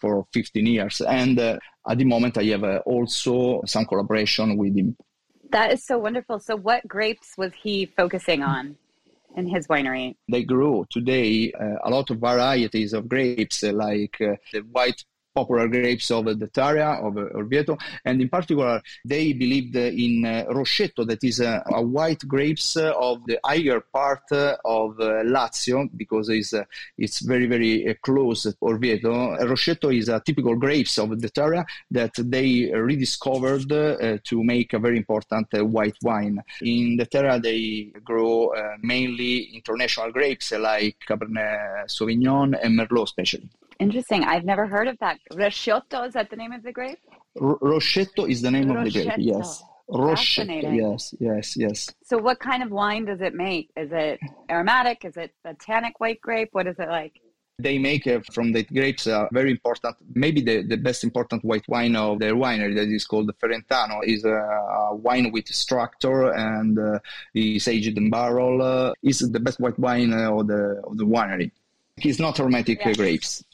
for 0.00 0.26
15 0.32 0.66
years. 0.66 1.00
And 1.00 1.38
at 1.38 1.98
the 1.98 2.04
moment, 2.04 2.38
I 2.38 2.44
have 2.44 2.82
also 2.86 3.62
some 3.66 3.84
collaboration 3.86 4.56
with 4.56 4.76
him. 4.76 4.96
That 5.56 5.72
is 5.72 5.86
so 5.86 5.96
wonderful. 5.96 6.38
So, 6.38 6.54
what 6.54 6.86
grapes 6.86 7.28
was 7.38 7.50
he 7.54 7.86
focusing 7.86 8.42
on? 8.42 8.76
in 9.36 9.46
his 9.46 9.66
winery? 9.68 10.16
They 10.30 10.42
grow 10.42 10.86
today 10.90 11.52
uh, 11.52 11.76
a 11.84 11.90
lot 11.90 12.10
of 12.10 12.18
varieties 12.18 12.92
of 12.92 13.08
grapes, 13.08 13.62
uh, 13.64 13.72
like 13.72 14.16
uh, 14.20 14.36
the 14.52 14.60
white 14.60 15.02
popular 15.38 15.66
grapes 15.68 16.08
of 16.10 16.24
the 16.42 16.48
Tara, 16.58 16.90
of 17.06 17.14
Orvieto, 17.40 17.74
and 18.08 18.16
in 18.24 18.28
particular, 18.36 18.74
they 19.12 19.24
believed 19.42 19.76
in 19.76 20.14
uh, 20.24 20.44
Roscetto, 20.58 21.06
that 21.10 21.22
is 21.30 21.38
a, 21.40 21.62
a 21.80 21.82
white 21.96 22.22
grapes 22.34 22.76
of 22.76 23.14
the 23.28 23.38
higher 23.44 23.80
part 23.98 24.28
of 24.78 24.86
Lazio, 25.34 25.78
because 26.02 26.26
it's, 26.38 26.54
it's 27.04 27.18
very, 27.32 27.46
very 27.54 27.72
close 28.06 28.42
to 28.44 28.52
Orvieto. 28.70 29.12
Roscetto 29.52 29.88
is 30.00 30.08
a 30.08 30.20
typical 30.28 30.56
grapes 30.56 30.94
of 30.98 31.08
the 31.20 31.30
Tara 31.38 31.62
that 31.90 32.14
they 32.18 32.70
rediscovered 32.72 33.70
uh, 33.72 34.18
to 34.24 34.36
make 34.52 34.72
a 34.72 34.78
very 34.86 34.96
important 34.96 35.48
uh, 35.52 35.64
white 35.64 35.98
wine. 36.02 36.42
In 36.62 36.96
the 36.96 37.06
Terra, 37.06 37.38
they 37.38 37.92
grow 38.04 38.48
uh, 38.48 38.76
mainly 38.82 39.34
international 39.58 40.10
grapes 40.12 40.52
like 40.52 40.96
Cabernet 41.08 41.86
Sauvignon 41.94 42.58
and 42.62 42.78
Merlot, 42.78 43.04
especially. 43.04 43.48
Interesting. 43.78 44.24
I've 44.24 44.44
never 44.44 44.66
heard 44.66 44.88
of 44.88 44.98
that. 45.00 45.18
Roscetto, 45.32 46.06
is 46.06 46.14
that 46.14 46.30
the 46.30 46.36
name 46.36 46.52
of 46.52 46.62
the 46.62 46.72
grape? 46.72 46.98
R- 47.40 47.58
is 48.28 48.42
the 48.42 48.50
name 48.50 48.70
of 48.70 48.84
the 48.84 48.90
grape, 48.90 49.12
yes. 49.18 49.62
Roscetto, 49.88 50.76
yes, 50.76 51.14
yes, 51.20 51.56
yes. 51.56 51.88
So, 52.02 52.18
what 52.18 52.40
kind 52.40 52.62
of 52.62 52.70
wine 52.70 53.04
does 53.04 53.20
it 53.20 53.34
make? 53.34 53.70
Is 53.76 53.90
it 53.92 54.18
aromatic? 54.50 55.04
Is 55.04 55.16
it 55.16 55.32
a 55.44 55.54
tannic 55.54 56.00
white 56.00 56.20
grape? 56.20 56.48
What 56.52 56.66
is 56.66 56.76
it 56.78 56.88
like? 56.88 57.20
They 57.58 57.78
make 57.78 58.06
uh, 58.06 58.20
from 58.32 58.52
the 58.52 58.64
grapes 58.64 59.06
a 59.06 59.28
very 59.32 59.52
important, 59.52 59.96
maybe 60.14 60.42
the, 60.42 60.62
the 60.62 60.76
best 60.76 61.04
important 61.04 61.42
white 61.42 61.66
wine 61.68 61.96
of 61.96 62.18
their 62.18 62.34
winery 62.34 62.74
that 62.74 62.88
is 62.88 63.06
called 63.06 63.28
the 63.28 63.32
Ferentano. 63.32 64.04
is 64.04 64.24
a, 64.24 64.34
a 64.34 64.94
wine 64.94 65.30
with 65.32 65.46
structure 65.48 66.32
and 66.32 66.78
uh, 66.78 66.98
is 67.32 67.66
aged 67.68 67.96
in 67.96 68.10
barrel. 68.10 68.60
Uh, 68.60 68.92
is 69.02 69.20
the 69.20 69.40
best 69.40 69.60
white 69.60 69.78
wine 69.78 70.12
of 70.12 70.48
the 70.48 70.82
of 70.84 70.98
the 70.98 71.06
winery. 71.06 71.50
It's 71.98 72.18
not 72.18 72.38
aromatic 72.40 72.80
yes. 72.84 72.96
grapes. 72.96 73.44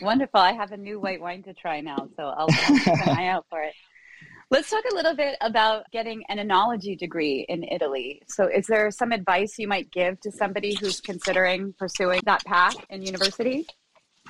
Wonderful. 0.00 0.40
I 0.40 0.52
have 0.52 0.72
a 0.72 0.76
new 0.76 1.00
white 1.00 1.20
wine 1.20 1.42
to 1.44 1.54
try 1.54 1.80
now, 1.80 2.08
so 2.16 2.24
I'll 2.24 2.48
keep 2.48 2.86
an 2.86 3.08
eye 3.10 3.28
out 3.28 3.46
for 3.50 3.62
it. 3.62 3.74
Let's 4.50 4.70
talk 4.70 4.84
a 4.90 4.94
little 4.94 5.16
bit 5.16 5.36
about 5.40 5.90
getting 5.90 6.22
an 6.28 6.38
enology 6.38 6.96
degree 6.96 7.44
in 7.48 7.64
Italy. 7.64 8.22
So, 8.28 8.46
is 8.46 8.66
there 8.68 8.92
some 8.92 9.10
advice 9.10 9.58
you 9.58 9.66
might 9.66 9.90
give 9.90 10.20
to 10.20 10.30
somebody 10.30 10.76
who's 10.76 11.00
considering 11.00 11.74
pursuing 11.76 12.20
that 12.26 12.44
path 12.44 12.76
in 12.88 13.02
university? 13.02 13.66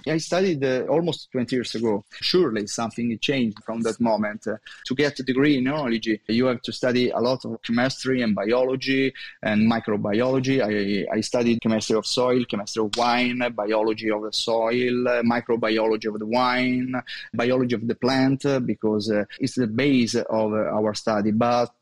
I 0.09 0.19
studied 0.19 0.65
uh, 0.65 0.87
almost 0.89 1.31
20 1.33 1.57
years 1.57 1.75
ago. 1.75 2.05
Surely 2.21 2.67
something 2.67 3.19
changed 3.19 3.59
from 3.65 3.81
that 3.83 4.01
moment. 4.01 4.47
Uh, 4.47 4.57
to 4.87 4.95
get 4.95 5.19
a 5.19 5.23
degree 5.23 5.59
in 5.59 5.65
enology, 5.65 6.21
you 6.29 6.47
have 6.47 6.63
to 6.63 6.73
study 6.73 7.11
a 7.11 7.19
lot 7.19 7.45
of 7.45 7.61
chemistry 7.63 8.23
and 8.23 8.35
biology 8.35 9.13
and 9.43 9.71
microbiology. 9.71 10.63
I, 10.63 11.17
I 11.17 11.21
studied 11.21 11.61
chemistry 11.61 11.97
of 11.97 12.07
soil, 12.07 12.45
chemistry 12.45 12.85
of 12.85 12.97
wine, 12.97 13.43
biology 13.55 14.11
of 14.11 14.23
the 14.23 14.33
soil, 14.33 15.09
uh, 15.09 15.23
microbiology 15.23 16.07
of 16.07 16.19
the 16.19 16.27
wine, 16.27 16.95
biology 17.35 17.75
of 17.75 17.87
the 17.87 17.95
plant, 17.95 18.47
uh, 18.47 18.61
because 18.61 19.11
uh, 19.11 19.25
it's 19.41 19.57
the 19.57 19.67
base 19.67 20.15
of 20.15 20.53
uh, 20.53 20.77
our 20.77 20.95
study. 20.95 21.33
But 21.33 21.75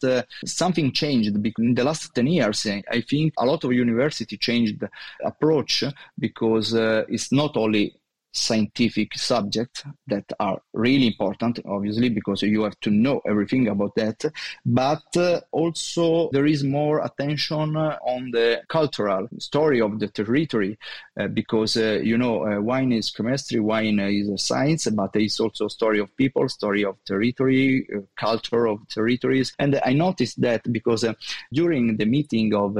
something 0.44 0.92
changed 0.92 1.34
in 1.58 1.74
the 1.74 1.84
last 1.84 2.14
10 2.14 2.26
years. 2.26 2.66
I 2.66 3.00
think 3.02 3.34
a 3.38 3.44
lot 3.44 3.64
of 3.64 3.72
university 3.72 4.36
changed 4.36 4.82
approach 5.22 5.84
because 6.18 6.72
it's 6.74 7.30
not 7.32 7.56
only 7.56 7.94
scientific 8.34 9.16
subjects 9.16 9.84
that 10.08 10.24
are 10.40 10.60
really 10.72 11.06
important, 11.06 11.60
obviously, 11.66 12.08
because 12.08 12.42
you 12.42 12.64
have 12.64 12.78
to 12.80 12.90
know 12.90 13.20
everything 13.26 13.68
about 13.68 13.94
that. 13.94 14.24
But 14.66 15.16
uh, 15.16 15.40
also, 15.52 16.30
there 16.32 16.46
is 16.46 16.64
more 16.64 17.04
attention 17.04 17.76
on 17.76 18.30
the 18.32 18.62
cultural 18.68 19.28
story 19.38 19.80
of 19.80 20.00
the 20.00 20.08
territory, 20.08 20.78
uh, 21.18 21.28
because 21.28 21.76
uh, 21.76 22.00
you 22.02 22.18
know, 22.18 22.46
uh, 22.46 22.60
wine 22.60 22.92
is 22.92 23.10
chemistry, 23.10 23.60
wine 23.60 24.00
is 24.00 24.28
a 24.28 24.38
science, 24.38 24.88
but 24.90 25.10
it's 25.14 25.38
also 25.38 25.68
story 25.68 26.00
of 26.00 26.14
people, 26.16 26.48
story 26.48 26.84
of 26.84 26.96
territory, 27.04 27.86
uh, 27.94 28.00
culture 28.18 28.66
of 28.66 28.86
territories. 28.88 29.54
And 29.58 29.80
I 29.84 29.92
noticed 29.92 30.40
that 30.40 30.70
because 30.72 31.04
uh, 31.04 31.14
during 31.52 31.96
the 31.96 32.04
meeting 32.06 32.52
of 32.54 32.76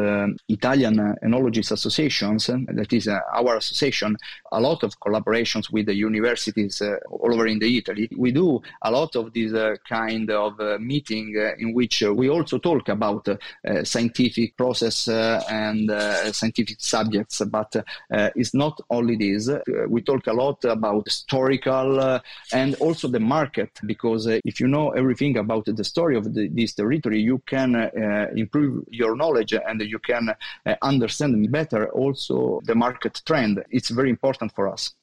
Italian 0.49 0.96
Enologists 1.23 1.70
Associations, 1.70 2.46
that 2.46 2.92
is 2.92 3.08
our 3.08 3.56
association, 3.56 4.16
a 4.50 4.61
lot 4.61 4.82
of 4.82 4.99
collaboration 5.00 5.43
with 5.70 5.86
the 5.86 5.94
universities 5.94 6.80
uh, 6.80 6.96
all 7.10 7.32
over 7.32 7.46
in 7.46 7.58
the 7.58 7.78
Italy. 7.78 8.08
We 8.16 8.32
do 8.32 8.60
a 8.82 8.90
lot 8.90 9.16
of 9.16 9.32
this 9.32 9.52
uh, 9.52 9.76
kind 9.88 10.30
of 10.30 10.58
uh, 10.60 10.78
meeting 10.78 11.34
uh, 11.38 11.52
in 11.58 11.72
which 11.72 12.02
uh, 12.02 12.12
we 12.12 12.28
also 12.28 12.58
talk 12.58 12.88
about 12.88 13.28
uh, 13.28 13.36
scientific 13.84 14.56
process 14.56 15.08
and 15.08 15.90
scientific 16.34 16.78
subjects, 16.80 17.42
but 17.50 17.76
it's 18.10 18.54
not 18.54 18.80
only 18.90 19.16
this. 19.16 19.50
we 19.88 20.00
talk 20.02 20.26
a 20.26 20.32
lot 20.32 20.64
about 20.64 21.04
historical 21.06 22.20
and 22.52 22.74
also 22.76 23.08
the 23.08 23.20
market, 23.20 23.70
because 23.86 24.26
if 24.26 24.60
you 24.60 24.68
know 24.68 24.90
everything 24.90 25.38
about 25.38 25.64
the 25.66 25.84
story 25.84 26.16
of 26.16 26.34
the, 26.34 26.48
this 26.48 26.74
territory, 26.74 27.20
you 27.20 27.38
can 27.46 27.74
improve 28.36 28.84
your 28.90 29.16
knowledge 29.16 29.52
and 29.52 29.80
you 29.82 29.98
can 29.98 30.34
understand 30.82 31.50
better 31.50 31.88
also 31.90 32.60
the 32.64 32.74
market 32.74 33.22
trend. 33.26 33.64
It's 33.70 33.90
very 33.90 34.10
important 34.10 34.54
for 34.54 34.68
us. 34.68 34.94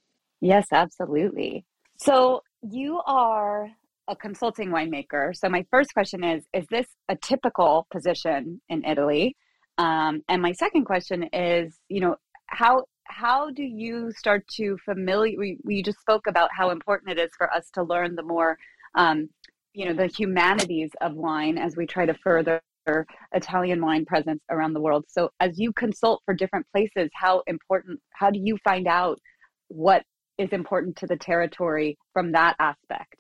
Yes, 0.42 0.68
absolutely. 0.72 1.66
So 1.98 2.42
you 2.64 3.00
are 3.06 3.70
a 4.08 4.16
consulting 4.16 4.70
winemaker. 4.70 5.36
So 5.36 5.48
my 5.50 5.66
first 5.70 5.94
question 5.94 6.24
is: 6.24 6.44
Is 6.54 6.66
this 6.70 6.88
a 7.10 7.16
typical 7.16 7.88
position 7.92 8.60
in 8.70 8.84
Italy? 8.84 9.36
Um, 9.78 10.22
and 10.28 10.42
my 10.42 10.52
second 10.52 10.86
question 10.86 11.24
is, 11.32 11.78
you 11.90 12.02
know, 12.02 12.16
how 12.48 12.86
how 13.06 13.52
do 13.52 13.64
you 13.64 14.12
start 14.12 14.48
to 14.56 14.78
familiar? 14.84 15.38
We, 15.38 15.58
we 15.64 15.84
just 15.84 16.00
spoke 16.00 16.28
about 16.28 16.50
how 16.56 16.72
important 16.72 17.12
it 17.12 17.22
is 17.22 17.32
for 17.38 17.52
us 17.54 17.70
to 17.74 17.84
learn 17.84 18.16
the 18.16 18.24
more, 18.24 18.58
um, 18.96 19.30
you 19.74 19.86
know, 19.86 19.94
the 19.94 20.08
humanities 20.08 20.90
of 21.02 21.14
wine 21.14 21.58
as 21.58 21.76
we 21.76 21.86
try 21.86 22.06
to 22.06 22.14
further 22.24 22.62
Italian 23.34 23.82
wine 23.82 24.06
presence 24.06 24.42
around 24.50 24.74
the 24.74 24.82
world. 24.82 25.06
So, 25.08 25.30
as 25.40 25.60
you 25.60 25.72
consult 25.74 26.22
for 26.26 26.34
different 26.34 26.66
places, 26.74 27.10
how 27.14 27.44
important? 27.48 28.00
How 28.14 28.32
do 28.32 28.40
you 28.42 28.58
find 28.64 28.88
out 28.88 29.20
what 29.68 30.04
is 30.42 30.50
important 30.52 30.96
to 30.98 31.08
the 31.08 31.18
territory 31.18 31.98
from 32.14 32.32
that 32.34 32.56
aspect? 32.60 33.16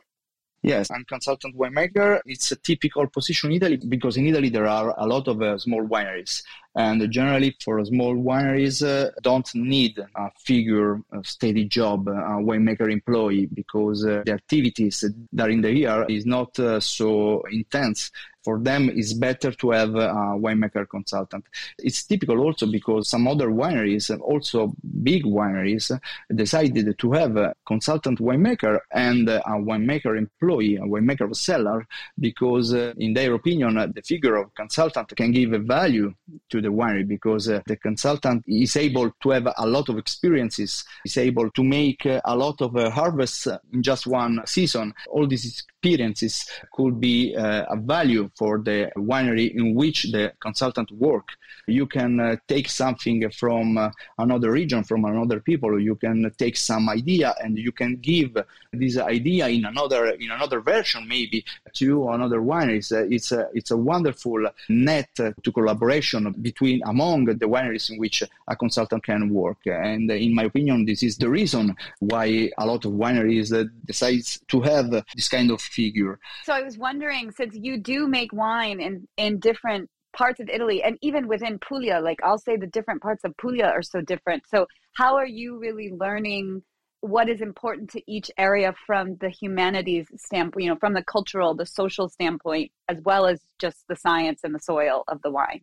Yes, 0.64 0.92
I'm 0.92 1.06
consultant 1.06 1.58
winemaker. 1.58 2.20
It's 2.26 2.52
a 2.52 2.56
typical 2.56 3.08
position 3.08 3.50
in 3.50 3.58
Italy 3.58 3.78
because 3.78 4.16
in 4.18 4.28
Italy 4.28 4.50
there 4.50 4.68
are 4.68 4.94
a 4.96 5.08
lot 5.08 5.28
of 5.28 5.42
uh, 5.42 5.58
small 5.58 5.82
wineries, 5.88 6.44
and 6.76 7.12
generally 7.12 7.56
for 7.64 7.84
small 7.84 8.16
wineries 8.16 8.86
uh, 8.86 9.10
don't 9.24 9.50
need 9.56 9.98
a 9.98 10.30
figure, 10.46 11.02
a 11.14 11.24
steady 11.24 11.66
job, 11.66 12.08
a 12.08 12.38
winemaker 12.48 12.92
employee 12.92 13.48
because 13.52 14.06
uh, 14.06 14.22
the 14.28 14.34
activities 14.34 15.04
during 15.34 15.62
the 15.62 15.74
year 15.74 16.06
is 16.08 16.28
not 16.28 16.58
uh, 16.60 16.80
so 16.80 17.42
intense 17.52 18.12
for 18.44 18.60
them 18.60 18.90
it's 18.90 19.14
better 19.14 19.52
to 19.52 19.72
have 19.72 19.96
a 19.96 20.10
winemaker 20.38 20.88
consultant. 20.88 21.46
It's 21.78 22.04
typical 22.04 22.40
also 22.40 22.66
because 22.66 23.10
some 23.10 23.28
other 23.28 23.50
wineries, 23.50 24.18
also 24.20 24.74
big 25.04 25.24
wineries, 25.24 25.98
decided 26.34 26.98
to 26.98 27.12
have 27.14 27.38
a 27.38 27.54
consultant 27.66 28.20
winemaker 28.20 28.80
and 28.92 29.30
a 29.30 29.42
winemaker 29.42 30.18
employee, 30.18 30.76
a 30.76 30.82
winemaker 30.82 31.36
seller, 31.36 31.86
because 32.20 32.74
uh, 32.74 32.94
in 32.98 33.14
their 33.14 33.34
opinion, 33.34 33.76
the 33.94 34.02
figure 34.02 34.36
of 34.36 34.54
consultant 34.56 35.16
can 35.16 35.32
give 35.32 35.54
a 35.54 35.60
value 35.60 36.14
to 36.50 36.62
the 36.62 36.70
winery 36.70 37.08
because 37.08 37.50
uh, 37.50 37.62
the 37.68 37.76
consultant 37.76 38.44
is 38.48 38.76
able 38.76 39.12
to 39.22 39.30
have 39.30 39.48
a 39.58 39.68
lot 39.68 39.90
of 39.90 39.98
experiences, 39.98 40.84
is 41.06 41.18
able 41.18 41.50
to 41.52 41.64
make 41.64 42.06
a 42.06 42.36
lot 42.36 42.62
of 42.62 42.76
uh, 42.76 42.90
harvests 42.90 43.48
in 43.74 43.84
just 43.84 44.08
one 44.08 44.42
season. 44.46 44.94
All 45.10 45.28
these 45.28 45.46
experiences 45.46 46.46
could 46.74 47.00
be 47.00 47.36
uh, 47.36 47.66
a 47.70 47.76
value 47.76 48.30
for 48.36 48.60
the 48.60 48.92
winery 48.96 49.54
in 49.54 49.76
which 49.76 50.04
the 50.12 50.34
consultant 50.40 50.92
work. 50.92 51.30
You 51.68 51.86
can 51.86 52.20
uh, 52.20 52.36
take 52.48 52.70
something 52.70 53.30
from 53.32 53.78
uh, 53.78 53.92
another 54.18 54.52
region, 54.52 54.84
from 54.84 55.06
another 55.06 55.40
people. 55.40 55.80
You 55.80 55.96
can 55.96 56.32
take 56.38 56.58
some 56.58 56.90
idea 56.90 57.36
and 57.44 57.58
you 57.58 57.72
can 57.72 57.98
give 57.98 58.36
this 58.74 58.98
idea 58.98 59.48
in 59.48 59.66
another 59.66 60.08
in 60.08 60.32
another 60.32 60.60
version, 60.62 61.08
maybe 61.08 61.46
to 61.74 62.10
another 62.10 62.40
wineries. 62.40 62.92
Uh, 62.92 63.08
it's 63.10 63.32
a 63.32 63.50
it's 63.54 63.72
a 63.72 63.78
wonderful 63.78 64.42
net 64.70 65.10
to 65.16 65.52
collaboration 65.52 66.34
between 66.42 66.82
among 66.86 67.26
the 67.26 67.48
wineries 67.56 67.90
in 67.90 67.98
which 68.00 68.24
a 68.48 68.56
consultant 68.56 69.04
can 69.04 69.30
work. 69.30 69.60
And 69.66 70.10
in 70.10 70.34
my 70.34 70.44
opinion, 70.44 70.86
this 70.86 71.04
is 71.04 71.18
the 71.18 71.30
reason 71.30 71.76
why 72.00 72.50
a 72.58 72.66
lot 72.66 72.86
of 72.86 72.92
wineries 72.92 73.54
uh, 73.54 73.70
decides 73.86 74.40
to 74.48 74.62
have 74.62 74.90
this 75.16 75.30
kind 75.30 75.52
of 75.52 75.62
figure. 75.62 76.20
So 76.44 76.54
I 76.54 76.62
was 76.62 76.78
wondering, 76.78 77.32
since 77.32 77.56
you 77.56 77.78
do 77.78 78.08
make 78.08 78.21
wine 78.32 78.80
in 78.80 79.08
in 79.18 79.40
different 79.40 79.90
parts 80.14 80.40
of 80.40 80.50
Italy 80.50 80.84
and 80.84 80.98
even 81.02 81.28
within 81.28 81.58
Puglia, 81.60 82.00
like 82.00 82.20
I'll 82.24 82.38
say 82.38 82.58
the 82.58 82.68
different 82.68 83.02
parts 83.02 83.24
of 83.24 83.36
Puglia 83.38 83.66
are 83.66 83.82
so 83.82 84.02
different. 84.02 84.44
So 84.48 84.68
how 84.96 85.16
are 85.16 85.26
you 85.26 85.58
really 85.58 85.90
learning 85.90 86.64
what 87.02 87.30
is 87.30 87.42
important 87.42 87.90
to 87.92 88.02
each 88.08 88.30
area 88.38 88.74
from 88.86 89.16
the 89.18 89.30
humanities 89.30 90.08
standpoint, 90.18 90.64
you 90.64 90.70
know, 90.70 90.78
from 90.78 90.94
the 90.94 91.04
cultural, 91.04 91.56
the 91.56 91.66
social 91.66 92.08
standpoint, 92.10 92.72
as 92.88 93.02
well 93.04 93.26
as 93.26 93.40
just 93.60 93.86
the 93.88 93.96
science 93.96 94.42
and 94.44 94.54
the 94.54 94.60
soil 94.60 95.04
of 95.08 95.22
the 95.24 95.32
wine? 95.32 95.62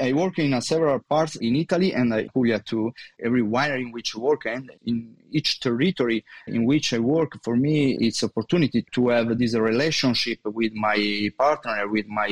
I 0.00 0.12
work 0.12 0.38
in 0.38 0.54
uh, 0.54 0.60
several 0.60 0.98
parts 1.00 1.36
in 1.36 1.56
Italy 1.56 1.92
and 1.92 2.14
I 2.14 2.28
Puglia 2.28 2.60
too. 2.60 2.92
Every 3.22 3.42
winery 3.42 3.82
in 3.82 3.92
which 3.92 4.16
I 4.16 4.18
work 4.18 4.46
and 4.46 4.70
in 4.86 5.16
each 5.30 5.60
territory 5.60 6.24
in 6.46 6.64
which 6.64 6.92
I 6.92 6.98
work, 6.98 7.42
for 7.42 7.56
me, 7.56 7.96
it's 8.00 8.22
opportunity 8.22 8.84
to 8.92 9.08
have 9.08 9.38
this 9.38 9.54
relationship 9.54 10.40
with 10.44 10.72
my 10.72 11.30
partner, 11.38 11.88
with 11.88 12.06
my. 12.06 12.28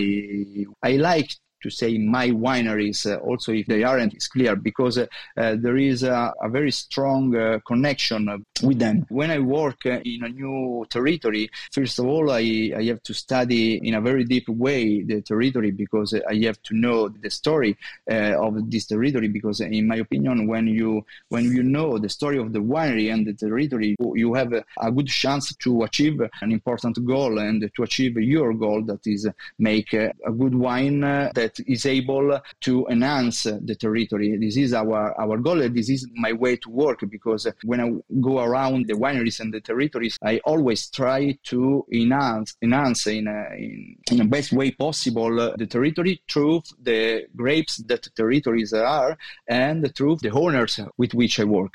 I 0.82 0.92
like 0.96 1.30
to 1.62 1.70
say 1.70 1.98
my 1.98 2.28
wineries, 2.30 3.10
uh, 3.10 3.18
also 3.18 3.52
if 3.52 3.66
they 3.66 3.82
aren't, 3.82 4.14
it's 4.14 4.28
clear 4.28 4.56
because 4.56 4.98
uh, 4.98 5.06
uh, 5.36 5.56
there 5.58 5.76
is 5.76 6.02
a, 6.02 6.32
a 6.42 6.48
very 6.48 6.70
strong 6.70 7.34
uh, 7.36 7.58
connection 7.66 8.28
uh, 8.28 8.38
with 8.62 8.78
them. 8.78 9.06
When 9.08 9.30
I 9.30 9.38
work 9.38 9.86
uh, 9.86 10.00
in 10.04 10.24
a 10.24 10.28
new 10.28 10.86
territory, 10.90 11.50
first 11.72 11.98
of 11.98 12.06
all, 12.06 12.30
I, 12.30 12.72
I 12.76 12.82
have 12.84 13.02
to 13.04 13.14
study 13.14 13.86
in 13.86 13.94
a 13.94 14.00
very 14.00 14.24
deep 14.24 14.48
way 14.48 15.02
the 15.02 15.20
territory 15.22 15.70
because 15.70 16.14
I 16.14 16.36
have 16.44 16.62
to 16.62 16.74
know 16.76 17.08
the 17.08 17.30
story 17.30 17.76
of 18.08 18.70
this 18.70 18.86
territory. 18.86 19.28
Because, 19.28 19.60
in 19.60 19.86
my 19.86 19.96
opinion, 19.96 20.46
when 20.46 20.66
you 20.66 21.04
when 21.28 21.44
you 21.44 21.62
know 21.62 21.98
the 21.98 22.08
story 22.08 22.38
of 22.38 22.52
the 22.52 22.58
winery 22.58 23.12
and 23.12 23.26
the 23.26 23.34
territory, 23.34 23.96
you 24.14 24.34
have 24.34 24.52
a, 24.52 24.64
a 24.78 24.90
good 24.90 25.08
chance 25.08 25.54
to 25.54 25.82
achieve 25.82 26.20
an 26.42 26.52
important 26.52 27.04
goal 27.04 27.38
and 27.38 27.70
to 27.74 27.82
achieve 27.82 28.16
your 28.18 28.52
goal 28.54 28.82
that 28.82 29.06
is 29.06 29.28
make 29.58 29.92
a 29.92 30.12
good 30.38 30.54
wine 30.54 31.00
that 31.00 31.49
that 31.56 31.64
is 31.66 31.86
able 31.86 32.40
to 32.60 32.86
enhance 32.88 33.42
the 33.44 33.76
territory. 33.78 34.36
This 34.38 34.56
is 34.56 34.72
our, 34.72 35.18
our 35.20 35.38
goal. 35.38 35.68
This 35.68 35.88
is 35.90 36.06
my 36.14 36.32
way 36.32 36.56
to 36.56 36.70
work 36.70 37.00
because 37.08 37.46
when 37.64 37.80
I 37.80 37.90
go 38.20 38.40
around 38.40 38.86
the 38.86 38.94
wineries 38.94 39.40
and 39.40 39.52
the 39.52 39.60
territories, 39.60 40.18
I 40.22 40.40
always 40.44 40.90
try 40.90 41.38
to 41.44 41.86
enhance, 41.92 42.56
enhance 42.62 43.06
in, 43.06 43.26
a, 43.26 43.54
in, 43.56 43.96
in 44.10 44.16
the 44.18 44.24
best 44.24 44.52
way 44.52 44.70
possible 44.72 45.54
the 45.56 45.66
territory 45.66 46.22
through 46.30 46.62
the 46.82 47.26
grapes 47.36 47.78
that 47.86 48.08
territories 48.14 48.72
are 48.72 49.16
and 49.48 49.94
through 49.94 50.16
the 50.22 50.30
owners 50.30 50.80
with 50.96 51.14
which 51.14 51.40
I 51.40 51.44
work. 51.44 51.72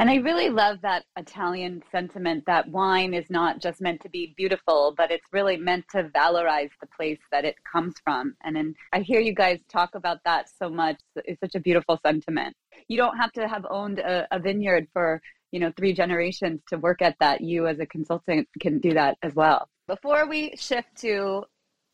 And 0.00 0.08
I 0.08 0.16
really 0.16 0.48
love 0.48 0.80
that 0.82 1.06
Italian 1.16 1.82
sentiment 1.90 2.44
that 2.46 2.68
wine 2.68 3.14
is 3.14 3.28
not 3.30 3.60
just 3.60 3.80
meant 3.80 4.00
to 4.02 4.08
be 4.08 4.32
beautiful, 4.36 4.94
but 4.96 5.10
it's 5.10 5.26
really 5.32 5.56
meant 5.56 5.86
to 5.90 6.04
valorize 6.14 6.70
the 6.80 6.86
place 6.96 7.18
that 7.32 7.44
it 7.44 7.56
comes 7.64 7.94
from. 8.04 8.36
And 8.44 8.54
then 8.54 8.74
I 8.92 9.00
hear 9.00 9.18
you 9.18 9.34
guys 9.34 9.58
talk 9.68 9.96
about 9.96 10.18
that 10.24 10.46
so 10.56 10.70
much. 10.70 11.00
It's 11.16 11.40
such 11.40 11.56
a 11.56 11.60
beautiful 11.60 11.98
sentiment. 12.06 12.54
You 12.86 12.96
don't 12.96 13.16
have 13.16 13.32
to 13.32 13.48
have 13.48 13.66
owned 13.68 13.98
a, 13.98 14.28
a 14.30 14.38
vineyard 14.38 14.86
for, 14.92 15.20
you 15.50 15.58
know, 15.58 15.72
three 15.76 15.92
generations 15.92 16.60
to 16.68 16.78
work 16.78 17.02
at 17.02 17.16
that. 17.18 17.40
You 17.40 17.66
as 17.66 17.80
a 17.80 17.86
consultant 17.86 18.46
can 18.60 18.78
do 18.78 18.94
that 18.94 19.18
as 19.24 19.34
well. 19.34 19.68
Before 19.88 20.28
we 20.28 20.54
shift 20.56 20.94
to 20.98 21.42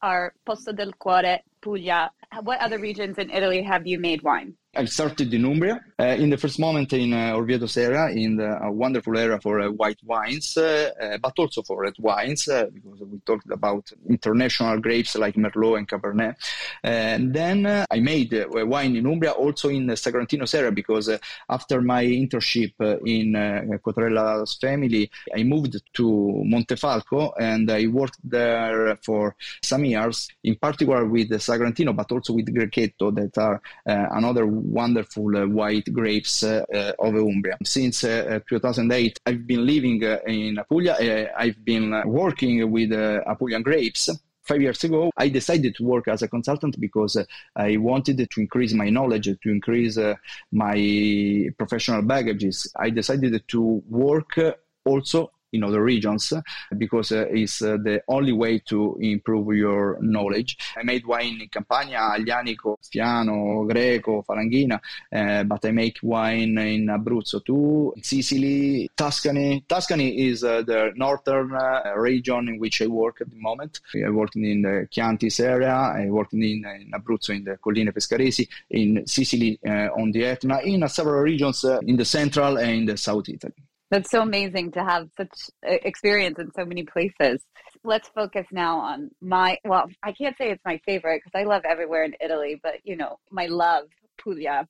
our 0.02 0.34
Posto 0.44 0.72
del 0.72 0.92
Cuore, 0.92 1.38
Puglia, 1.62 2.10
what 2.42 2.60
other 2.60 2.78
regions 2.78 3.16
in 3.16 3.30
Italy 3.30 3.62
have 3.62 3.86
you 3.86 3.98
made 3.98 4.20
wine? 4.20 4.58
I 4.76 4.84
started 4.86 5.32
in 5.32 5.44
Umbria. 5.44 5.80
Uh, 5.98 6.06
in 6.06 6.30
the 6.30 6.36
first 6.36 6.58
moment 6.58 6.92
in 6.92 7.12
uh, 7.12 7.34
Orvieto 7.36 7.68
Serra, 7.68 8.12
in 8.12 8.36
the, 8.36 8.58
a 8.62 8.72
wonderful 8.72 9.16
area 9.16 9.38
for 9.40 9.60
uh, 9.60 9.70
white 9.70 9.98
wines, 10.04 10.56
uh, 10.56 10.90
uh, 11.00 11.18
but 11.18 11.32
also 11.38 11.62
for 11.62 11.82
red 11.82 11.94
wines, 11.98 12.48
uh, 12.48 12.66
because 12.72 13.00
we 13.00 13.18
talked 13.20 13.48
about 13.50 13.88
international 14.08 14.80
grapes 14.80 15.14
like 15.14 15.36
Merlot 15.36 15.78
and 15.78 15.88
Cabernet. 15.88 16.34
And 16.82 17.32
then 17.32 17.66
I 17.66 18.00
made 18.00 18.44
wine 18.50 18.96
in 18.96 19.06
Umbria, 19.06 19.32
also 19.32 19.68
in 19.68 19.86
the 19.86 19.94
Sagrantino 19.94 20.48
Serra, 20.48 20.72
because 20.72 21.08
after 21.48 21.80
my 21.80 22.04
internship 22.04 22.72
in 23.06 23.36
uh, 23.36 23.78
Cotarella's 23.78 24.56
family, 24.60 25.10
I 25.34 25.44
moved 25.44 25.80
to 25.94 26.02
Montefalco 26.44 27.32
and 27.38 27.70
I 27.70 27.86
worked 27.86 28.18
there 28.24 28.96
for 29.04 29.36
some 29.62 29.84
years, 29.84 30.28
in 30.42 30.56
particular 30.56 31.06
with 31.06 31.30
Sagrantino, 31.30 31.94
but 31.94 32.10
also 32.10 32.32
with 32.32 32.52
Grechetto, 32.52 33.14
that 33.14 33.38
are 33.38 33.62
another 33.86 34.44
wonderful 34.64 35.36
uh, 35.36 35.46
white 35.46 35.92
grapes 35.92 36.42
uh, 36.42 36.64
uh, 36.74 36.92
of 36.98 37.14
Umbria. 37.14 37.56
Since 37.64 38.00
2008, 38.00 39.20
I've 39.26 39.46
been 39.46 39.66
living 39.66 40.02
in 40.26 40.58
Apulia. 40.58 41.30
I've 41.36 41.64
been 41.64 42.02
working 42.06 42.70
with 42.70 42.90
Apulian 42.90 43.62
grapes 43.62 44.10
five 44.44 44.60
years 44.60 44.84
ago, 44.84 45.10
I 45.16 45.28
decided 45.28 45.74
to 45.76 45.84
work 45.84 46.08
as 46.08 46.22
a 46.22 46.28
consultant 46.28 46.78
because 46.78 47.16
uh, 47.16 47.24
I 47.56 47.76
wanted 47.78 48.18
to 48.30 48.40
increase 48.40 48.74
my 48.74 48.90
knowledge, 48.90 49.24
to 49.24 49.50
increase 49.50 49.98
uh, 49.98 50.14
my 50.52 51.48
professional 51.58 52.02
baggages. 52.02 52.70
I 52.76 52.90
decided 52.90 53.42
to 53.48 53.82
work 53.88 54.38
also 54.84 55.30
in 55.54 55.62
other 55.62 55.82
regions 55.82 56.32
because 56.76 57.12
uh, 57.12 57.26
it's 57.30 57.62
uh, 57.62 57.76
the 57.82 58.02
only 58.08 58.32
way 58.32 58.58
to 58.58 58.98
improve 59.00 59.56
your 59.56 59.98
knowledge. 60.00 60.58
I 60.76 60.82
made 60.82 61.06
wine 61.06 61.38
in 61.40 61.48
Campania, 61.48 62.00
Aglianico, 62.16 62.76
Fiano, 62.82 63.64
Greco, 63.66 64.22
Falanghina, 64.22 64.80
uh, 65.12 65.44
but 65.44 65.64
I 65.64 65.70
make 65.70 65.98
wine 66.02 66.58
in 66.58 66.86
Abruzzo 66.86 67.44
too, 67.44 67.94
Sicily, 68.02 68.90
Tuscany. 68.96 69.64
Tuscany 69.68 70.28
is 70.28 70.40
the 70.40 70.92
northern 70.96 71.52
region 71.96 72.48
in 72.48 72.58
which 72.58 72.82
I 72.82 72.86
work 72.86 73.20
at 73.20 73.30
the 73.30 73.36
moment. 73.36 73.80
I 73.94 74.10
worked 74.10 74.36
in 74.36 74.62
the 74.62 74.88
Chiantis 74.90 75.40
area, 75.40 75.72
I 75.72 76.10
worked 76.10 76.32
in, 76.32 76.42
in 76.42 76.90
Abruzzo 76.92 77.30
in 77.34 77.44
the 77.44 77.56
Colline 77.58 77.92
Pescaresi, 77.92 78.48
in 78.70 79.06
Sicily 79.06 79.58
on 79.64 80.10
the 80.10 80.24
Etna, 80.24 80.58
in 80.60 80.86
several 80.88 81.22
regions 81.22 81.64
in 81.64 81.96
the 81.96 82.04
central 82.04 82.58
and 82.58 82.70
in 82.70 82.84
the 82.86 82.96
south 82.96 83.28
Italy. 83.28 83.54
That's 83.94 84.10
so 84.10 84.22
amazing 84.22 84.72
to 84.72 84.82
have 84.82 85.08
such 85.16 85.50
experience 85.62 86.40
in 86.40 86.50
so 86.56 86.64
many 86.64 86.82
places. 86.82 87.44
Let's 87.84 88.08
focus 88.08 88.44
now 88.50 88.80
on 88.80 89.12
my, 89.20 89.56
well, 89.64 89.88
I 90.02 90.10
can't 90.10 90.36
say 90.36 90.50
it's 90.50 90.64
my 90.64 90.80
favorite 90.84 91.22
because 91.24 91.40
I 91.40 91.44
love 91.44 91.62
everywhere 91.64 92.02
in 92.02 92.16
Italy, 92.20 92.58
but 92.60 92.74
you 92.82 92.96
know, 92.96 93.20
my 93.30 93.46
love, 93.46 93.84
Puglia. 94.18 94.66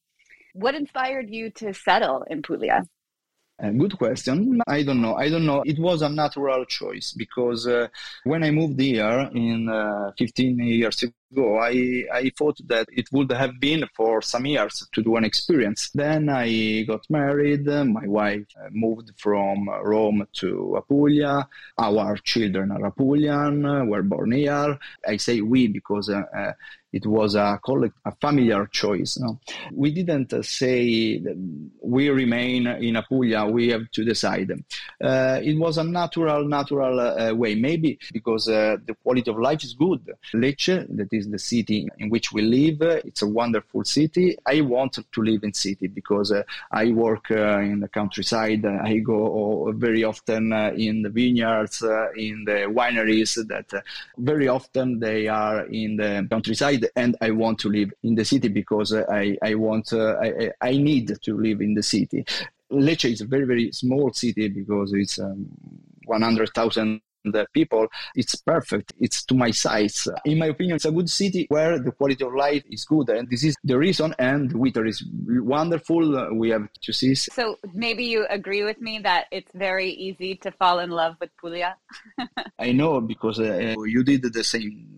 What 0.53 0.75
inspired 0.75 1.31
you 1.31 1.49
to 1.53 1.73
settle 1.73 2.27
in 2.29 2.43
Puglia? 2.43 2.83
Uh, 3.63 3.71
good 3.71 3.97
question. 3.97 4.61
I 4.67 4.83
don't 4.83 5.01
know. 5.01 5.15
I 5.15 5.31
don't 5.31 5.47
know. 5.47 5.63
It 5.65 5.79
was 5.79 6.03
a 6.03 6.11
natural 6.11 6.67
choice 6.67 7.15
because 7.17 7.67
uh, 7.67 7.89
when 8.25 8.45
I 8.45 8.51
moved 8.51 8.79
here 8.79 9.31
in 9.33 9.71
uh, 9.71 10.11
15 10.19 10.59
years 10.59 11.03
ago, 11.31 11.59
I, 11.59 12.05
I 12.13 12.31
thought 12.37 12.59
that 12.67 12.87
it 12.93 13.09
would 13.13 13.31
have 13.33 13.59
been 13.61 13.85
for 13.97 14.23
some 14.23 14.47
years 14.47 14.87
to 14.93 15.03
do 15.03 15.17
an 15.17 15.25
experience. 15.25 15.91
Then 15.95 16.29
I 16.29 16.83
got 16.83 17.05
married. 17.11 17.67
My 17.67 18.07
wife 18.07 18.47
uh, 18.57 18.69
moved 18.71 19.13
from 19.19 19.69
Rome 19.69 20.27
to 20.41 20.77
Apulia. 20.77 21.49
Our 21.79 22.17
children 22.19 22.71
are 22.71 22.91
Apulian, 22.91 23.89
were 23.89 24.03
born 24.03 24.33
here. 24.33 24.79
I 25.07 25.17
say 25.17 25.41
we 25.41 25.69
because 25.69 26.09
uh, 26.09 26.23
uh, 26.37 26.53
it 26.95 27.07
was 27.07 27.35
a, 27.35 27.59
collect, 27.65 27.97
a 28.05 28.13
familiar 28.21 28.67
choice. 28.67 29.19
No? 29.19 29.41
We 29.73 29.91
didn't 29.91 30.33
uh, 30.33 30.43
say 30.43 31.21
we 31.83 32.09
remain 32.09 32.69
in 32.69 32.95
Apulia, 32.95 33.45
we 33.47 33.69
have 33.71 33.91
to 33.91 34.05
decide. 34.05 34.53
Uh, 35.03 35.41
it 35.43 35.59
was 35.59 35.77
a 35.77 35.85
natural, 35.85 36.47
natural 36.47 37.01
uh, 37.01 37.35
way, 37.35 37.57
maybe 37.57 37.99
because 38.13 38.49
uh, 38.49 38.77
the 38.87 38.95
quality 38.95 39.29
of 39.29 39.39
life 39.41 39.65
is 39.65 39.75
good. 39.75 40.09
Lecce, 40.35 40.87
that 40.97 41.13
is 41.15 41.29
the 41.29 41.39
city 41.39 41.89
in 41.99 42.11
which 42.11 42.33
we 42.33 42.43
live, 42.43 42.83
it's 42.83 43.23
a 43.23 43.27
wonderful 43.27 43.85
city. 43.85 44.37
I 44.47 44.61
want 44.61 44.93
to 44.95 45.21
live 45.23 45.45
in 45.45 45.53
city 45.53 45.87
because 45.87 46.33
uh, 46.33 46.43
I 46.71 46.91
work 46.93 47.31
uh, 47.31 47.59
in 47.61 47.81
the 47.81 47.89
countryside. 47.89 48.65
I 48.67 48.99
go 48.99 49.73
very 49.77 50.05
often 50.05 50.53
in 50.53 51.03
the 51.03 51.11
vineyards, 51.11 51.83
in 52.17 52.45
the 52.45 52.67
wineries 52.69 53.35
that 53.49 53.85
very 54.19 54.49
often 54.49 55.01
they 55.01 55.29
are 55.29 55.67
in 55.67 55.97
the 55.97 56.27
countryside 56.29 56.87
and 56.97 57.17
I 57.21 57.31
want 57.31 57.59
to 57.61 57.69
live 57.69 57.93
in 58.03 58.15
the 58.15 58.25
city 58.25 58.49
because 58.49 58.93
I, 58.93 59.37
I 59.43 59.55
want, 59.55 59.93
uh, 59.93 60.17
I, 60.21 60.51
I 60.61 60.73
need 60.77 61.17
to 61.23 61.37
live 61.37 61.61
in 61.61 61.75
the 61.75 61.83
city. 61.83 62.25
Lecce 62.71 63.13
is 63.13 63.21
a 63.21 63.27
very, 63.27 63.45
very 63.45 63.73
small 63.73 64.13
city 64.13 64.49
because 64.49 64.93
it's 64.93 65.19
um, 65.19 65.47
100,000 66.07 67.01
the 67.25 67.47
people, 67.53 67.87
it's 68.15 68.35
perfect. 68.37 68.93
It's 68.99 69.25
to 69.27 69.35
my 69.35 69.51
size. 69.51 70.07
In 70.25 70.39
my 70.39 70.47
opinion, 70.47 70.77
it's 70.77 70.85
a 70.85 70.93
good 70.93 71.11
city 71.11 71.47
where 71.49 71.79
the 71.79 71.93
quality 71.93 72.25
of 72.25 72.35
life 72.35 72.63
is 72.71 72.85
good. 72.85 73.09
And 73.11 73.29
this 73.31 73.45
is 73.45 73.57
the 73.65 73.79
reason. 73.79 74.15
And 74.19 74.51
the 74.51 74.59
weather 74.59 74.85
is 74.87 75.05
wonderful. 75.27 76.35
We 76.37 76.51
have 76.51 76.69
to 76.83 76.93
see. 76.93 77.15
So 77.15 77.57
maybe 77.73 78.05
you 78.05 78.27
agree 78.29 78.65
with 78.65 78.81
me 78.81 78.99
that 79.01 79.27
it's 79.31 79.53
very 79.55 79.91
easy 79.91 80.37
to 80.37 80.51
fall 80.53 80.79
in 80.79 80.91
love 80.91 81.17
with 81.21 81.31
Puglia? 81.41 81.77
I 82.59 82.73
know 82.73 83.01
because 83.01 83.41
uh, 83.41 83.75
you 83.85 84.05
did 84.05 84.23
the 84.33 84.45
same 84.45 84.95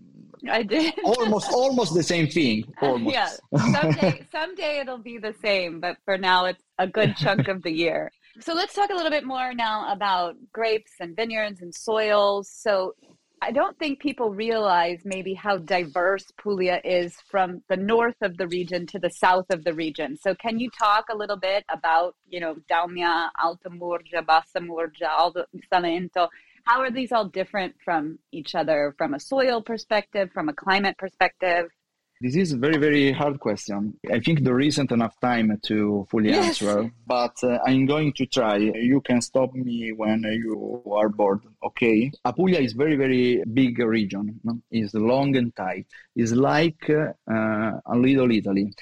I 0.49 0.63
did. 0.63 0.93
almost 1.03 1.51
almost 1.51 1.93
the 1.93 2.03
same 2.03 2.27
thing. 2.27 2.71
Almost. 2.81 3.13
Yeah. 3.13 3.29
Someday 3.57 4.25
someday 4.31 4.79
it'll 4.79 4.97
be 4.97 5.17
the 5.17 5.33
same, 5.41 5.79
but 5.79 5.97
for 6.05 6.17
now 6.17 6.45
it's 6.45 6.63
a 6.77 6.87
good 6.87 7.15
chunk 7.17 7.47
of 7.47 7.63
the 7.63 7.71
year. 7.71 8.11
So 8.39 8.53
let's 8.53 8.75
talk 8.75 8.91
a 8.91 8.93
little 8.93 9.09
bit 9.09 9.25
more 9.25 9.53
now 9.53 9.91
about 9.91 10.35
grapes 10.53 10.91
and 10.99 11.15
vineyards 11.15 11.61
and 11.61 11.73
soils. 11.73 12.49
So 12.53 12.93
I 13.41 13.51
don't 13.51 13.77
think 13.79 13.99
people 13.99 14.31
realize 14.31 15.01
maybe 15.05 15.33
how 15.33 15.57
diverse 15.57 16.25
Puglia 16.37 16.79
is 16.83 17.15
from 17.31 17.63
the 17.67 17.77
north 17.77 18.15
of 18.21 18.37
the 18.37 18.47
region 18.47 18.85
to 18.87 18.99
the 18.99 19.09
south 19.09 19.45
of 19.49 19.63
the 19.63 19.73
region. 19.73 20.17
So 20.17 20.35
can 20.35 20.59
you 20.59 20.69
talk 20.69 21.05
a 21.11 21.17
little 21.17 21.37
bit 21.37 21.65
about, 21.69 22.15
you 22.27 22.39
know, 22.39 22.55
Daunia, 22.69 23.29
Alta 23.41 23.69
Murgia, 23.69 24.23
Bassa 24.23 24.59
Murgia, 24.59 25.31
the 25.33 25.45
Salento, 25.71 26.27
how 26.65 26.81
are 26.81 26.91
these 26.91 27.11
all 27.11 27.25
different 27.25 27.75
from 27.83 28.19
each 28.31 28.53
other 28.53 28.93
from 28.97 29.13
a 29.13 29.19
soil 29.19 29.61
perspective, 29.61 30.29
from 30.33 30.49
a 30.49 30.53
climate 30.53 30.97
perspective? 30.97 31.69
This 32.19 32.35
is 32.35 32.53
a 32.53 32.57
very, 32.57 32.77
very 32.77 33.11
hard 33.11 33.39
question. 33.39 33.93
I 34.11 34.19
think 34.19 34.43
there 34.43 34.59
isn't 34.59 34.91
enough 34.91 35.19
time 35.19 35.55
to 35.65 36.07
fully 36.09 36.29
yes. 36.29 36.61
answer, 36.61 36.91
but 37.05 37.35
uh, 37.43 37.59
I'm 37.65 37.85
going 37.85 38.13
to 38.13 38.25
try. 38.25 38.57
You 38.57 39.01
can 39.01 39.21
stop 39.21 39.53
me 39.53 39.91
when 39.91 40.23
you 40.23 40.81
are 40.91 41.09
bored, 41.09 41.41
okay? 41.63 42.11
Apulia 42.25 42.59
is 42.59 42.73
very, 42.73 42.95
very 42.95 43.43
big 43.53 43.77
region. 43.77 44.39
It's 44.71 44.95
long 44.95 45.35
and 45.35 45.55
tight. 45.55 45.85
It's 46.17 46.31
like 46.31 46.89
uh, 46.89 47.13
a 47.27 47.95
little 47.95 48.31
Italy. 48.31 48.73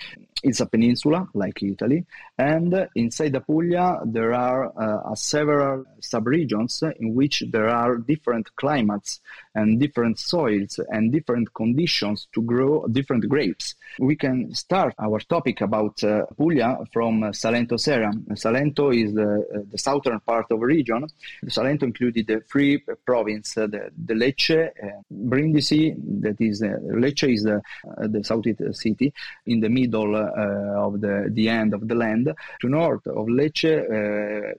It's 0.42 0.60
a 0.60 0.66
peninsula, 0.68 1.28
like 1.34 1.64
Italy, 1.64 2.06
and 2.38 2.88
inside 2.96 3.36
Apulia 3.36 4.00
there 4.06 4.34
are 4.34 4.72
uh, 4.78 5.16
several 5.16 5.86
subregions 6.02 6.84
in 7.00 7.16
which 7.16 7.44
there 7.52 7.70
are 7.70 7.98
different 7.98 8.56
climates 8.56 9.22
and 9.56 9.80
different 9.80 10.20
soils 10.20 10.80
and 10.90 11.12
different 11.12 11.52
conditions 11.56 12.28
to 12.34 12.44
grow 12.44 12.86
different 12.88 13.28
grapes. 13.28 13.74
We 13.98 14.16
can 14.16 14.54
start 14.54 14.94
our 15.00 15.20
topic 15.20 15.62
about 15.62 16.04
uh, 16.04 16.26
Apulia 16.30 16.78
from 16.94 17.24
uh, 17.24 17.30
Salento 17.30 17.80
Serra. 17.80 18.12
Salento 18.34 18.94
is 18.96 19.16
the, 19.16 19.48
uh, 19.56 19.60
the 19.72 19.78
southern 19.80 20.20
part 20.20 20.46
of 20.52 20.60
the 20.60 20.66
region. 20.66 21.08
Salento 21.46 21.84
included 21.84 22.28
the 22.28 22.42
three 22.52 22.84
provinces, 23.06 23.56
the, 23.56 23.90
the 24.06 24.14
Lecce, 24.14 24.68
uh, 24.68 25.02
Brindisi, 25.12 25.96
that 26.22 26.40
is 26.40 26.62
Lecce 26.62 27.25
is 27.28 27.44
the, 27.44 27.62
the 27.98 28.24
southeast 28.24 28.62
city 28.74 29.14
in 29.46 29.60
the 29.60 29.70
middle 29.70 30.16
uh, 30.16 30.86
of 30.86 31.02
the, 31.02 31.30
the 31.32 31.50
end 31.50 31.74
of 31.74 31.88
the 31.88 31.96
land. 31.96 32.34
To 32.62 32.70
north 32.70 33.08
of 33.08 33.28
Lecce, 33.28 33.66
uh, 33.66 34.54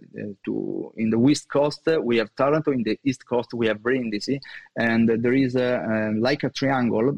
to 0.44 0.92
in 0.96 1.10
the 1.10 1.18
west 1.18 1.48
coast, 1.48 1.88
we 2.02 2.18
have 2.18 2.30
Taranto. 2.36 2.72
In 2.72 2.82
the 2.82 2.98
east 3.04 3.26
coast, 3.26 3.54
we 3.54 3.66
have 3.66 3.78
Brindisi, 3.78 4.40
and 4.76 5.08
there 5.08 5.34
is 5.34 5.56
a, 5.56 6.12
like 6.18 6.44
a 6.44 6.50
triangle 6.50 7.08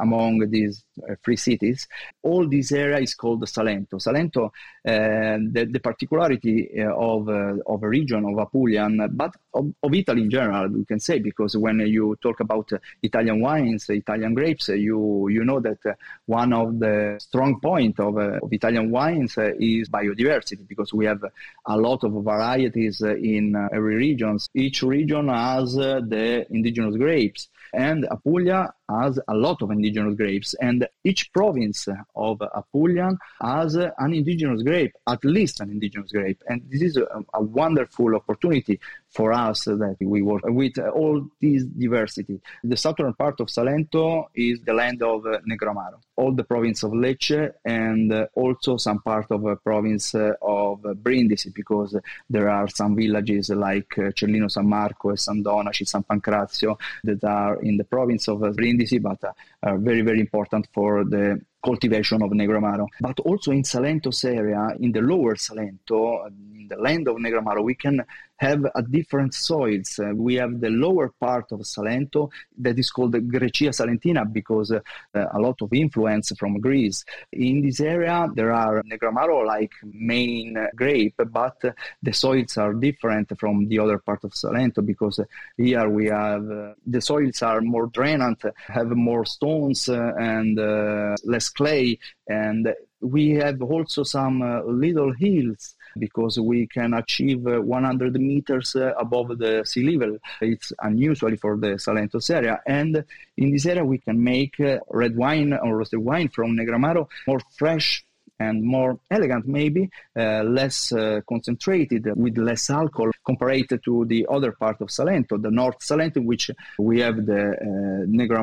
among 0.00 0.50
these 0.50 0.85
uh, 1.02 1.14
three 1.24 1.36
cities. 1.36 1.86
All 2.22 2.48
this 2.48 2.72
area 2.72 2.98
is 2.98 3.14
called 3.14 3.42
Salento. 3.44 3.94
Salento, 3.94 4.46
uh, 4.46 5.38
the, 5.52 5.68
the 5.70 5.80
particularity 5.80 6.70
uh, 6.78 6.94
of 6.94 7.28
uh, 7.28 7.54
of 7.66 7.82
a 7.82 7.88
region 7.88 8.24
of 8.24 8.34
Apulian, 8.34 9.08
but 9.16 9.34
of, 9.54 9.72
of, 9.82 9.94
Italy 9.94 10.22
in 10.22 10.30
general, 10.30 10.68
we 10.68 10.84
can 10.84 11.00
say, 11.00 11.18
because 11.18 11.56
when 11.56 11.80
you 11.80 12.16
talk 12.22 12.40
about 12.40 12.70
Italian 13.02 13.40
wines, 13.40 13.88
Italian 13.88 14.34
grapes, 14.34 14.68
you 14.68 15.28
you 15.28 15.44
know 15.44 15.60
that 15.60 15.78
one 16.26 16.52
of 16.52 16.78
the 16.78 17.16
strong 17.18 17.60
point 17.60 17.98
of, 18.00 18.16
uh, 18.16 18.38
of 18.42 18.52
Italian 18.52 18.90
wines 18.90 19.36
uh, 19.38 19.50
is 19.58 19.88
biodiversity 19.88 20.66
because 20.66 20.92
we 20.92 21.04
have 21.04 21.22
a 21.66 21.76
lot 21.76 22.04
of 22.04 22.12
varieties 22.12 23.02
uh, 23.02 23.14
in 23.16 23.54
every 23.72 23.96
region. 23.96 24.38
Each 24.54 24.82
region 24.82 25.28
has 25.28 25.74
the 25.74 26.46
indigenous 26.50 26.96
grapes 26.96 27.48
and 27.72 28.06
Apulia 28.10 28.72
has 28.88 29.18
a 29.28 29.34
lot 29.34 29.62
of 29.62 29.70
indigenous 29.70 30.14
grapes, 30.14 30.54
and 30.60 30.86
each 31.04 31.32
province 31.32 31.88
of 32.14 32.42
Apulia 32.54 33.10
has 33.40 33.74
an 33.74 34.12
indigenous 34.14 34.62
grape, 34.62 34.94
at 35.06 35.24
least 35.24 35.60
an 35.60 35.70
indigenous 35.70 36.12
grape. 36.12 36.42
And 36.48 36.62
this 36.70 36.82
is 36.82 36.96
a, 36.96 37.06
a 37.34 37.42
wonderful 37.42 38.14
opportunity 38.14 38.78
for 39.10 39.32
us 39.32 39.64
that 39.64 39.96
we 40.00 40.22
work 40.22 40.42
with 40.44 40.78
all 40.78 41.26
this 41.40 41.64
diversity. 41.64 42.40
The 42.62 42.76
southern 42.76 43.14
part 43.14 43.40
of 43.40 43.48
Salento 43.48 44.26
is 44.34 44.60
the 44.60 44.74
land 44.74 45.02
of 45.02 45.22
Negramaro, 45.50 45.98
all 46.16 46.32
the 46.32 46.44
province 46.44 46.82
of 46.82 46.92
Lecce, 46.92 47.52
and 47.64 48.28
also 48.34 48.76
some 48.76 49.00
part 49.00 49.30
of 49.30 49.42
the 49.42 49.56
province 49.56 50.14
of 50.14 50.65
Uh, 50.84 50.94
brindisi, 50.94 51.50
because 51.50 51.96
there 52.28 52.48
are 52.48 52.68
some 52.68 52.96
villages 52.96 53.50
like 53.50 53.98
uh, 53.98 54.10
Cellino 54.10 54.50
San 54.50 54.68
Marco 54.68 55.14
San 55.14 55.42
Donaci, 55.42 55.86
San 55.86 56.02
Pancrazio 56.02 56.78
that 57.04 57.22
are 57.24 57.62
in 57.62 57.76
the 57.76 57.84
province 57.84 58.28
of 58.28 58.42
uh, 58.42 58.50
Brindisi, 58.50 58.98
but 58.98 59.22
are 59.66 59.78
very, 59.78 60.02
very 60.02 60.20
important 60.20 60.68
for 60.72 61.04
the 61.04 61.40
cultivation 61.64 62.22
of 62.22 62.30
Negramaro. 62.30 62.86
But 63.00 63.18
also 63.20 63.50
in 63.50 63.62
Salento's 63.62 64.24
area, 64.24 64.68
in 64.78 64.92
the 64.92 65.00
lower 65.00 65.34
Salento, 65.34 66.28
in 66.28 66.68
the 66.68 66.76
land 66.76 67.08
of 67.08 67.16
Negramaro, 67.16 67.62
we 67.62 67.74
can 67.74 68.04
have 68.36 68.64
a 68.74 68.82
different 68.82 69.34
soils. 69.34 69.98
Uh, 69.98 70.12
we 70.14 70.34
have 70.34 70.60
the 70.60 70.68
lower 70.68 71.08
part 71.18 71.52
of 71.52 71.60
Salento 71.60 72.30
that 72.58 72.78
is 72.78 72.90
called 72.90 73.14
Grecia 73.28 73.70
Salentina 73.70 74.30
because 74.30 74.72
uh, 74.72 74.80
a 75.14 75.38
lot 75.38 75.60
of 75.62 75.72
influence 75.72 76.32
from 76.38 76.60
Greece. 76.60 77.04
In 77.32 77.62
this 77.62 77.80
area, 77.80 78.28
there 78.34 78.52
are 78.52 78.82
Negramaro 78.82 79.46
like 79.46 79.72
main 79.82 80.56
grape, 80.74 81.20
but 81.30 81.58
the 82.02 82.12
soils 82.12 82.56
are 82.58 82.74
different 82.74 83.38
from 83.38 83.68
the 83.68 83.78
other 83.78 83.98
part 83.98 84.22
of 84.24 84.32
Salento 84.32 84.84
because 84.84 85.20
here 85.56 85.88
we 85.88 86.06
have 86.06 86.50
uh, 86.50 86.74
the 86.86 87.00
soils 87.00 87.40
are 87.42 87.60
more 87.60 87.88
drainant, 87.88 88.40
have 88.68 88.90
more 88.90 89.24
stones 89.56 89.88
uh, 89.88 90.12
and 90.18 90.58
uh, 90.58 91.14
less 91.24 91.48
clay, 91.48 91.98
and 92.28 92.74
we 93.00 93.30
have 93.30 93.60
also 93.62 94.02
some 94.02 94.42
uh, 94.42 94.62
little 94.62 95.12
hills 95.12 95.74
because 95.98 96.38
we 96.38 96.66
can 96.66 96.94
achieve 96.94 97.46
uh, 97.46 97.60
100 97.60 98.20
meters 98.20 98.74
uh, 98.74 98.92
above 98.98 99.38
the 99.38 99.62
sea 99.64 99.84
level. 99.90 100.18
It's 100.40 100.72
unusual 100.82 101.36
for 101.36 101.56
the 101.56 101.78
Salentos 101.78 102.30
area. 102.30 102.60
And 102.66 103.04
in 103.36 103.52
this 103.52 103.66
area, 103.66 103.84
we 103.84 103.98
can 103.98 104.22
make 104.22 104.58
uh, 104.60 104.78
red 104.90 105.16
wine 105.16 105.52
or 105.52 105.78
rosato 105.78 105.98
wine 105.98 106.28
from 106.28 106.56
Negramaro 106.56 107.08
more 107.26 107.40
fresh 107.58 108.04
and 108.38 108.62
more 108.62 108.98
elegant, 109.10 109.46
maybe 109.46 109.88
uh, 110.16 110.42
less 110.42 110.92
uh, 110.92 111.20
concentrated, 111.28 112.06
with 112.16 112.36
less 112.38 112.70
alcohol 112.70 113.10
compared 113.24 113.68
to 113.84 114.04
the 114.06 114.26
other 114.28 114.52
part 114.52 114.80
of 114.80 114.88
Salento, 114.88 115.40
the 115.40 115.50
North 115.50 115.78
Salento, 115.80 116.24
which 116.24 116.50
we 116.78 117.00
have 117.00 117.24
the 117.26 117.50
uh, 117.50 118.06
Negro 118.06 118.36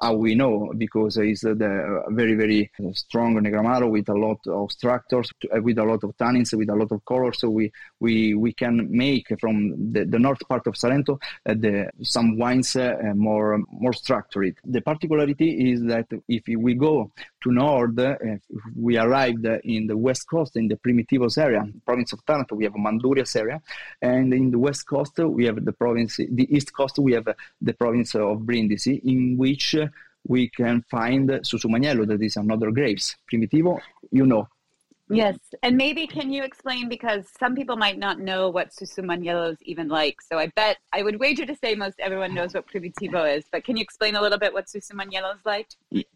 how 0.00 0.14
we 0.14 0.34
know, 0.34 0.72
because 0.76 1.18
it's 1.18 1.42
the 1.42 2.04
very, 2.08 2.34
very 2.34 2.70
strong 2.92 3.34
Negramaro 3.36 3.90
with 3.90 4.08
a 4.08 4.14
lot 4.14 4.40
of 4.46 4.72
structures, 4.72 5.30
with 5.52 5.78
a 5.78 5.84
lot 5.84 6.02
of 6.04 6.16
tannins, 6.16 6.56
with 6.56 6.70
a 6.70 6.74
lot 6.74 6.90
of 6.90 7.04
colors. 7.04 7.38
So 7.40 7.50
we, 7.50 7.72
we, 8.00 8.34
we 8.34 8.52
can 8.52 8.90
make 8.90 9.28
from 9.38 9.92
the, 9.92 10.04
the 10.04 10.18
north 10.18 10.40
part 10.48 10.66
of 10.66 10.74
Salento 10.74 11.20
uh, 11.46 11.54
the, 11.54 11.90
some 12.02 12.38
wines 12.38 12.76
uh, 12.76 12.96
more, 13.14 13.62
more 13.70 13.92
structured. 13.92 14.56
The 14.64 14.80
particularity 14.80 15.72
is 15.72 15.82
that 15.84 16.06
if 16.28 16.44
we 16.46 16.74
go 16.74 17.10
to 17.42 17.50
north, 17.50 17.98
uh, 17.98 18.14
we 18.76 18.98
arrived 18.98 19.46
in 19.64 19.86
the 19.86 19.96
west 19.96 20.28
coast, 20.28 20.56
in 20.56 20.68
the 20.68 20.76
Primitivos 20.76 21.38
area, 21.38 21.66
province 21.84 22.12
of 22.12 22.24
Taranto, 22.24 22.54
we 22.54 22.64
have 22.64 22.74
Mandurias 22.74 23.36
area, 23.36 23.60
and 24.02 24.32
in 24.32 24.50
the 24.50 24.58
west 24.58 24.86
coast 24.86 25.18
we 25.18 25.44
have 25.46 25.64
the 25.64 25.72
province, 25.72 26.16
the 26.16 26.46
east 26.54 26.72
coast 26.74 26.98
we 26.98 27.12
have 27.12 27.28
the 27.60 27.72
province 27.74 28.14
of 28.14 28.38
Brindisi, 28.40 29.00
in 29.04 29.36
which 29.36 29.76
we 30.26 30.48
can 30.48 30.82
find 30.82 31.28
Susumaniello, 31.28 32.06
that 32.06 32.22
is 32.22 32.36
another 32.36 32.70
grapes. 32.70 33.16
Primitivo, 33.30 33.80
you 34.10 34.26
know, 34.26 34.48
Yes, 35.10 35.38
and 35.62 35.76
maybe 35.76 36.06
can 36.06 36.32
you 36.32 36.44
explain 36.44 36.88
because 36.88 37.24
some 37.38 37.56
people 37.56 37.76
might 37.76 37.98
not 37.98 38.20
know 38.20 38.48
what 38.48 38.70
Susumaniello 38.70 39.52
is 39.52 39.58
even 39.62 39.88
like. 39.88 40.22
So 40.22 40.38
I 40.38 40.46
bet 40.54 40.78
I 40.92 41.02
would 41.02 41.18
wager 41.18 41.44
to 41.46 41.56
say 41.56 41.74
most 41.74 41.98
everyone 41.98 42.32
knows 42.32 42.54
what 42.54 42.66
Primitivo 42.68 43.36
is, 43.36 43.44
but 43.50 43.64
can 43.64 43.76
you 43.76 43.82
explain 43.82 44.14
a 44.14 44.22
little 44.22 44.38
bit 44.38 44.52
what 44.52 44.66
Susumaniello 44.66 45.34
is 45.34 45.44
like? 45.44 45.68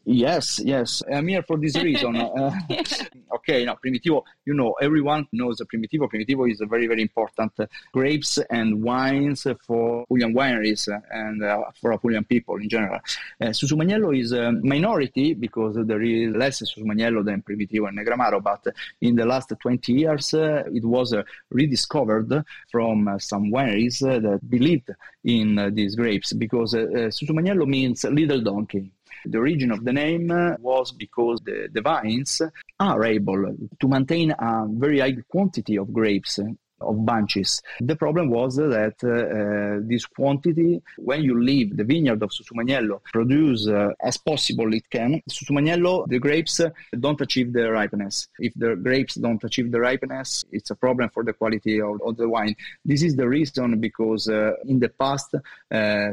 Yes, 0.04 0.60
yes, 0.62 1.02
I'm 1.12 1.26
here 1.26 1.42
for 1.42 1.56
this 1.56 1.76
reason. 1.76 2.16
uh, 2.16 2.52
okay, 3.34 3.64
now 3.64 3.76
Primitivo, 3.84 4.22
you 4.44 4.54
know, 4.54 4.74
everyone 4.80 5.26
knows 5.32 5.60
Primitivo. 5.62 6.08
Primitivo 6.08 6.50
is 6.50 6.60
a 6.60 6.66
very, 6.66 6.86
very 6.86 7.02
important 7.02 7.52
uh, 7.58 7.66
grapes 7.92 8.38
and 8.50 8.82
wines 8.82 9.46
for 9.66 10.04
Apulian 10.06 10.34
wineries 10.34 10.88
and 11.10 11.42
uh, 11.42 11.64
for 11.80 11.98
Apulian 11.98 12.28
people 12.28 12.56
in 12.56 12.68
general. 12.68 13.00
Uh, 13.40 13.46
Susumaniello 13.46 14.16
is 14.16 14.30
a 14.32 14.52
minority 14.52 15.34
because 15.34 15.76
there 15.86 16.02
is 16.02 16.34
less 16.36 16.62
Susumaniello 16.62 17.24
than 17.24 17.42
Primitivo 17.42 17.88
and 17.88 17.98
Negro 17.98 18.16
Amaro, 18.16 18.42
but 18.42 18.64
in 19.00 19.16
the 19.16 19.24
last 19.24 19.52
20 19.60 19.92
years, 19.92 20.34
uh, 20.34 20.64
it 20.72 20.84
was 20.84 21.12
uh, 21.12 21.22
rediscovered 21.50 22.44
from 22.70 23.08
uh, 23.08 23.18
some 23.18 23.50
wineries 23.50 24.00
that 24.00 24.40
believed 24.48 24.90
in 25.24 25.72
these 25.74 25.94
grapes 25.96 26.32
because 26.32 26.74
uh, 26.74 26.86
Susumaniello 27.10 27.66
means 27.66 28.04
little 28.04 28.40
donkey. 28.40 28.90
The 29.26 29.38
origin 29.38 29.70
of 29.70 29.84
the 29.84 29.92
name 29.92 30.28
was 30.60 30.92
because 30.92 31.40
the, 31.44 31.68
the 31.72 31.80
vines 31.80 32.42
are 32.78 33.04
able 33.04 33.56
to 33.80 33.88
maintain 33.88 34.32
a 34.32 34.66
very 34.68 35.00
high 35.00 35.16
quantity 35.28 35.78
of 35.78 35.92
grapes 35.92 36.38
of 36.84 37.04
bunches. 37.04 37.62
The 37.80 37.96
problem 37.96 38.30
was 38.30 38.56
that 38.56 38.96
uh, 39.02 39.86
this 39.86 40.06
quantity, 40.06 40.82
when 40.98 41.22
you 41.22 41.40
leave 41.40 41.76
the 41.76 41.84
vineyard 41.84 42.22
of 42.22 42.30
Susumaniello, 42.30 43.00
produce 43.12 43.68
uh, 43.68 43.92
as 44.00 44.16
possible 44.16 44.72
it 44.74 44.88
can. 44.90 45.20
Susumaniello, 45.30 46.08
the 46.08 46.18
grapes 46.18 46.60
don't 46.98 47.20
achieve 47.20 47.52
the 47.52 47.70
ripeness. 47.70 48.28
If 48.38 48.54
the 48.54 48.76
grapes 48.76 49.14
don't 49.14 49.42
achieve 49.42 49.70
the 49.70 49.80
ripeness, 49.80 50.44
it's 50.52 50.70
a 50.70 50.74
problem 50.74 51.10
for 51.10 51.24
the 51.24 51.32
quality 51.32 51.80
of, 51.80 52.00
of 52.02 52.16
the 52.16 52.28
wine. 52.28 52.54
This 52.84 53.02
is 53.02 53.16
the 53.16 53.28
reason 53.28 53.80
because 53.80 54.28
uh, 54.28 54.52
in 54.66 54.78
the 54.78 54.88
past, 54.88 55.34
uh, 55.34 55.40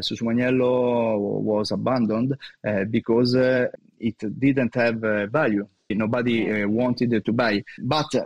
Susumaniello 0.07 1.17
was 1.17 1.71
abandoned 1.71 2.37
uh, 2.67 2.83
because 2.85 3.35
uh, 3.35 3.67
it 3.99 4.17
didn't 4.39 4.73
have 4.75 4.97
value 5.31 5.67
nobody 5.93 6.63
uh, 6.63 6.67
wanted 6.67 7.23
to 7.23 7.31
buy. 7.31 7.63
But 7.79 8.13
uh, 8.15 8.25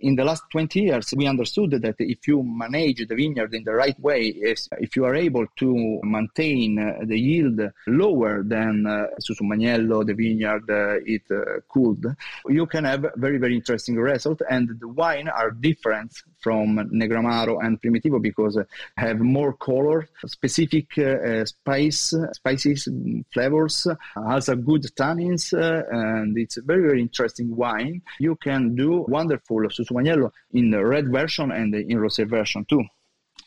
in 0.00 0.14
the 0.16 0.24
last 0.24 0.44
20 0.50 0.80
years, 0.80 1.12
we 1.16 1.26
understood 1.26 1.70
that 1.70 1.96
if 1.98 2.26
you 2.26 2.42
manage 2.42 3.06
the 3.06 3.14
vineyard 3.14 3.54
in 3.54 3.64
the 3.64 3.74
right 3.74 3.98
way, 4.00 4.34
if 4.38 4.96
you 4.96 5.04
are 5.04 5.14
able 5.14 5.46
to 5.56 6.00
maintain 6.02 6.78
uh, 6.78 7.04
the 7.04 7.18
yield 7.18 7.60
lower 7.86 8.42
than 8.42 8.86
uh, 8.86 9.06
Susumaniello, 9.20 10.06
the 10.06 10.14
vineyard 10.14 10.68
uh, 10.70 11.00
it 11.04 11.22
uh, 11.30 11.60
could, 11.68 12.16
you 12.48 12.66
can 12.66 12.84
have 12.84 13.06
very, 13.16 13.38
very 13.38 13.54
interesting 13.54 13.96
result. 13.96 14.40
And 14.48 14.78
the 14.80 14.88
wine 14.88 15.28
are 15.28 15.50
different 15.50 16.12
from 16.40 16.76
Negramaro 16.92 17.58
and 17.64 17.80
Primitivo 17.80 18.20
because 18.20 18.58
have 18.96 19.20
more 19.20 19.52
color, 19.52 20.08
specific 20.26 20.98
uh, 20.98 21.44
spice, 21.44 22.14
spices, 22.32 22.88
flavors, 23.32 23.86
has 24.14 24.48
a 24.48 24.56
good 24.56 24.82
tannins, 24.96 25.52
uh, 25.52 25.84
and 25.90 26.36
it's 26.36 26.56
a 26.56 26.62
very 26.62 26.82
very 26.82 27.00
interesting 27.00 27.54
wine. 27.54 28.02
You 28.18 28.36
can 28.36 28.74
do 28.74 29.04
wonderful 29.08 29.58
Susumaniello 29.58 30.30
in 30.52 30.70
the 30.70 30.84
red 30.84 31.10
version 31.10 31.52
and 31.52 31.74
in 31.74 31.98
rosé 31.98 32.28
version 32.28 32.64
too. 32.64 32.84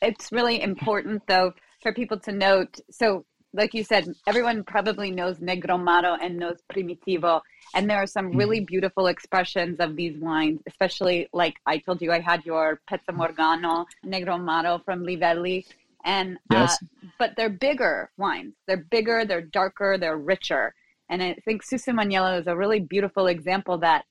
It's 0.01 0.31
really 0.31 0.61
important 0.61 1.23
though 1.27 1.53
for 1.81 1.93
people 1.93 2.19
to 2.19 2.31
note. 2.31 2.79
So, 2.89 3.25
like 3.53 3.73
you 3.73 3.83
said, 3.83 4.13
everyone 4.27 4.63
probably 4.63 5.11
knows 5.11 5.39
Negro 5.39 5.71
Amaro 5.71 6.17
and 6.21 6.37
knows 6.37 6.59
Primitivo. 6.71 7.41
And 7.73 7.89
there 7.89 7.97
are 7.97 8.07
some 8.07 8.29
mm-hmm. 8.29 8.37
really 8.37 8.59
beautiful 8.61 9.07
expressions 9.07 9.79
of 9.79 9.95
these 9.95 10.17
wines, 10.17 10.61
especially 10.67 11.27
like 11.33 11.55
I 11.65 11.77
told 11.77 12.01
you, 12.01 12.11
I 12.11 12.19
had 12.19 12.45
your 12.45 12.81
Pezza 12.89 13.13
Morgano 13.13 13.85
Negro 14.05 14.39
Amaro 14.39 14.83
from 14.83 15.03
Livelli. 15.03 15.65
And, 16.03 16.37
uh, 16.49 16.55
yes. 16.55 16.79
uh, 16.81 17.07
but 17.19 17.33
they're 17.35 17.49
bigger 17.49 18.09
wines. 18.17 18.53
They're 18.67 18.85
bigger, 18.89 19.25
they're 19.25 19.41
darker, 19.41 19.97
they're 19.99 20.17
richer. 20.17 20.73
And 21.09 21.21
I 21.21 21.33
think 21.45 21.63
Susumaniello 21.63 22.39
is 22.39 22.47
a 22.47 22.55
really 22.55 22.79
beautiful 22.79 23.27
example 23.27 23.77
that 23.79 24.05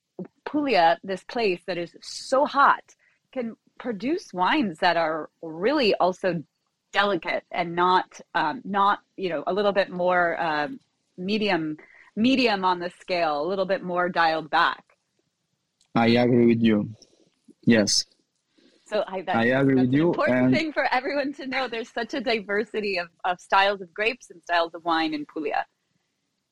Puglia, 0.45 0.99
this 1.03 1.25
place 1.25 1.61
that 1.67 1.79
is 1.79 1.97
so 2.03 2.45
hot, 2.45 2.85
can 3.33 3.57
produce 3.79 4.33
wines 4.35 4.79
that 4.81 4.99
are 4.99 5.31
really 5.43 5.95
also 5.95 6.45
delicate 6.93 7.45
and 7.51 7.75
not 7.75 8.21
um, 8.35 8.63
not 8.65 9.01
you 9.17 9.29
know 9.29 9.45
a 9.47 9.53
little 9.53 9.73
bit 9.73 9.91
more 9.91 10.41
um, 10.41 10.81
medium 11.17 11.77
medium 12.17 12.65
on 12.65 12.79
the 12.79 12.91
scale, 13.01 13.43
a 13.43 13.47
little 13.47 13.67
bit 13.67 13.83
more 13.83 14.09
dialed 14.09 14.51
back. 14.51 14.85
I 15.95 16.09
agree 16.09 16.47
with 16.47 16.63
you. 16.63 16.91
Yes. 17.65 18.05
So 18.87 19.05
I, 19.07 19.25
I 19.29 19.45
agree 19.45 19.77
with 19.77 19.93
you. 19.93 20.09
Important 20.09 20.47
and... 20.47 20.55
thing 20.55 20.73
for 20.73 20.93
everyone 20.93 21.33
to 21.35 21.47
know. 21.47 21.69
There's 21.69 21.93
such 21.93 22.15
a 22.15 22.21
diversity 22.21 22.99
of, 22.99 23.09
of 23.25 23.41
styles 23.41 23.81
of 23.81 23.95
grapes 23.95 24.31
and 24.31 24.43
styles 24.43 24.75
of 24.75 24.85
wine 24.85 25.15
in 25.15 25.27
Puglia. 25.27 25.65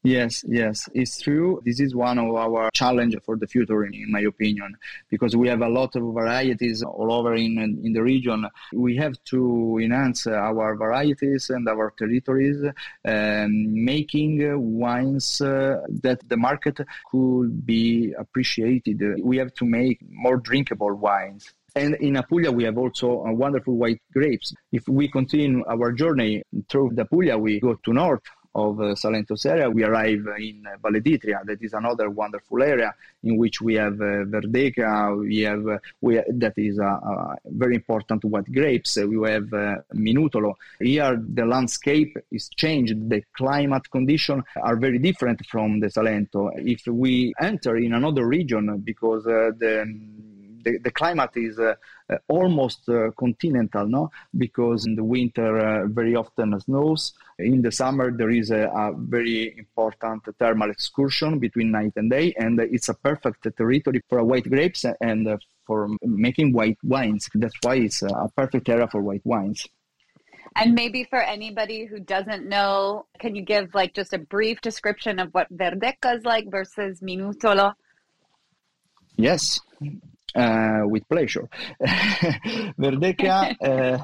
Yes, 0.08 0.42
yes, 0.48 0.88
it's 0.94 1.20
true. 1.20 1.60
This 1.66 1.80
is 1.80 1.94
one 1.94 2.18
of 2.18 2.34
our 2.34 2.70
challenge 2.72 3.14
for 3.26 3.36
the 3.36 3.46
future, 3.46 3.84
in 3.84 4.10
my 4.10 4.20
opinion, 4.20 4.74
because 5.10 5.36
we 5.36 5.48
have 5.48 5.60
a 5.60 5.68
lot 5.68 5.96
of 5.96 6.02
varieties 6.02 6.82
all 6.82 7.12
over 7.12 7.34
in 7.34 7.58
in 7.84 7.92
the 7.92 8.02
region. 8.02 8.48
We 8.72 8.96
have 8.96 9.22
to 9.32 9.78
enhance 9.82 10.26
our 10.26 10.76
varieties 10.76 11.50
and 11.50 11.68
our 11.68 11.92
territories, 11.98 12.58
um, 13.04 13.84
making 13.84 14.32
wines 14.80 15.42
uh, 15.42 15.82
that 16.04 16.26
the 16.26 16.38
market 16.38 16.80
could 17.10 17.66
be 17.66 18.14
appreciated. 18.18 18.98
We 19.22 19.36
have 19.36 19.52
to 19.60 19.66
make 19.66 19.98
more 20.08 20.38
drinkable 20.38 20.94
wines. 20.94 21.52
And 21.76 21.94
in 21.96 22.16
Apulia, 22.16 22.50
we 22.50 22.64
have 22.64 22.78
also 22.78 23.08
wonderful 23.44 23.76
white 23.76 24.00
grapes. 24.12 24.54
If 24.72 24.88
we 24.88 25.08
continue 25.08 25.64
our 25.68 25.92
journey 25.92 26.42
through 26.68 26.92
the 26.94 27.02
Apulia, 27.02 27.36
we 27.36 27.60
go 27.60 27.74
to 27.74 27.92
north 27.92 28.22
of 28.58 28.80
uh, 28.80 28.94
Salento's 28.94 29.46
area, 29.46 29.70
we 29.70 29.84
arrive 29.84 30.26
in 30.38 30.66
uh, 30.66 30.76
Valle 30.82 31.00
d'Itria. 31.00 31.40
That 31.44 31.62
is 31.62 31.72
another 31.72 32.10
wonderful 32.10 32.62
area 32.62 32.94
in 33.22 33.36
which 33.36 33.60
we 33.60 33.74
have 33.74 34.00
uh, 34.00 34.24
Verdeca. 34.32 35.18
We 35.18 35.40
have 35.40 35.66
uh, 35.66 35.78
we 36.00 36.20
that 36.44 36.54
is 36.56 36.78
a, 36.78 36.84
a, 36.84 37.36
very 37.44 37.76
important 37.76 38.24
white 38.24 38.50
grapes. 38.52 38.96
we 38.96 39.16
have 39.30 39.52
uh, 39.52 39.76
Minutolo. 39.94 40.54
Here, 40.80 41.20
the 41.38 41.46
landscape 41.46 42.16
is 42.30 42.48
changed. 42.48 43.08
The 43.08 43.22
climate 43.36 43.90
conditions 43.90 44.44
are 44.60 44.76
very 44.76 44.98
different 44.98 45.44
from 45.46 45.80
the 45.80 45.88
Salento. 45.88 46.50
If 46.56 46.86
we 46.86 47.32
enter 47.40 47.76
in 47.76 47.92
another 47.94 48.26
region, 48.26 48.78
because 48.78 49.26
uh, 49.26 49.50
the 49.58 49.86
the, 50.64 50.78
the 50.78 50.90
climate 50.90 51.30
is 51.36 51.58
uh, 51.58 51.74
uh, 52.10 52.16
almost 52.28 52.88
uh, 52.88 53.10
continental, 53.18 53.86
no? 53.86 54.10
Because 54.36 54.86
in 54.86 54.94
the 54.94 55.04
winter 55.04 55.86
very 55.90 56.14
often 56.16 56.54
it 56.54 56.62
snows. 56.62 57.12
In 57.38 57.62
the 57.62 57.72
summer 57.72 58.10
there 58.10 58.30
is 58.30 58.50
a, 58.50 58.68
a, 58.68 58.92
very 58.96 59.56
important 59.58 60.22
thermal 60.38 60.70
excursion 60.70 61.38
between 61.38 61.70
night 61.70 61.92
and 61.96 62.10
day, 62.10 62.34
and 62.38 62.60
it's 62.60 62.88
a 62.88 62.94
perfect 62.94 63.46
territory 63.56 64.02
for 64.08 64.22
white 64.24 64.48
grapes 64.48 64.84
and 65.00 65.28
for 65.66 65.88
making 66.02 66.52
white 66.52 66.78
wines. 66.82 67.28
That's 67.34 67.54
why 67.62 67.76
it's 67.76 68.02
a 68.02 68.30
perfect 68.36 68.68
area 68.68 68.88
for 68.88 69.02
white 69.02 69.24
wines. 69.24 69.66
And 70.56 70.74
maybe 70.74 71.04
for 71.04 71.20
anybody 71.20 71.84
who 71.84 72.00
doesn't 72.00 72.48
know, 72.48 73.06
can 73.20 73.36
you 73.36 73.42
give 73.42 73.74
like 73.74 73.94
just 73.94 74.14
a 74.14 74.18
brief 74.18 74.60
description 74.62 75.18
of 75.18 75.28
what 75.32 75.52
Verdeca 75.54 76.16
is 76.16 76.24
like 76.24 76.50
versus 76.50 77.00
Minutolo? 77.00 77.74
Yes 79.16 79.60
uh, 80.34 80.82
with 80.84 81.08
pleasure. 81.08 81.48
Verdeca. 82.78 83.56
Uh, 83.60 83.98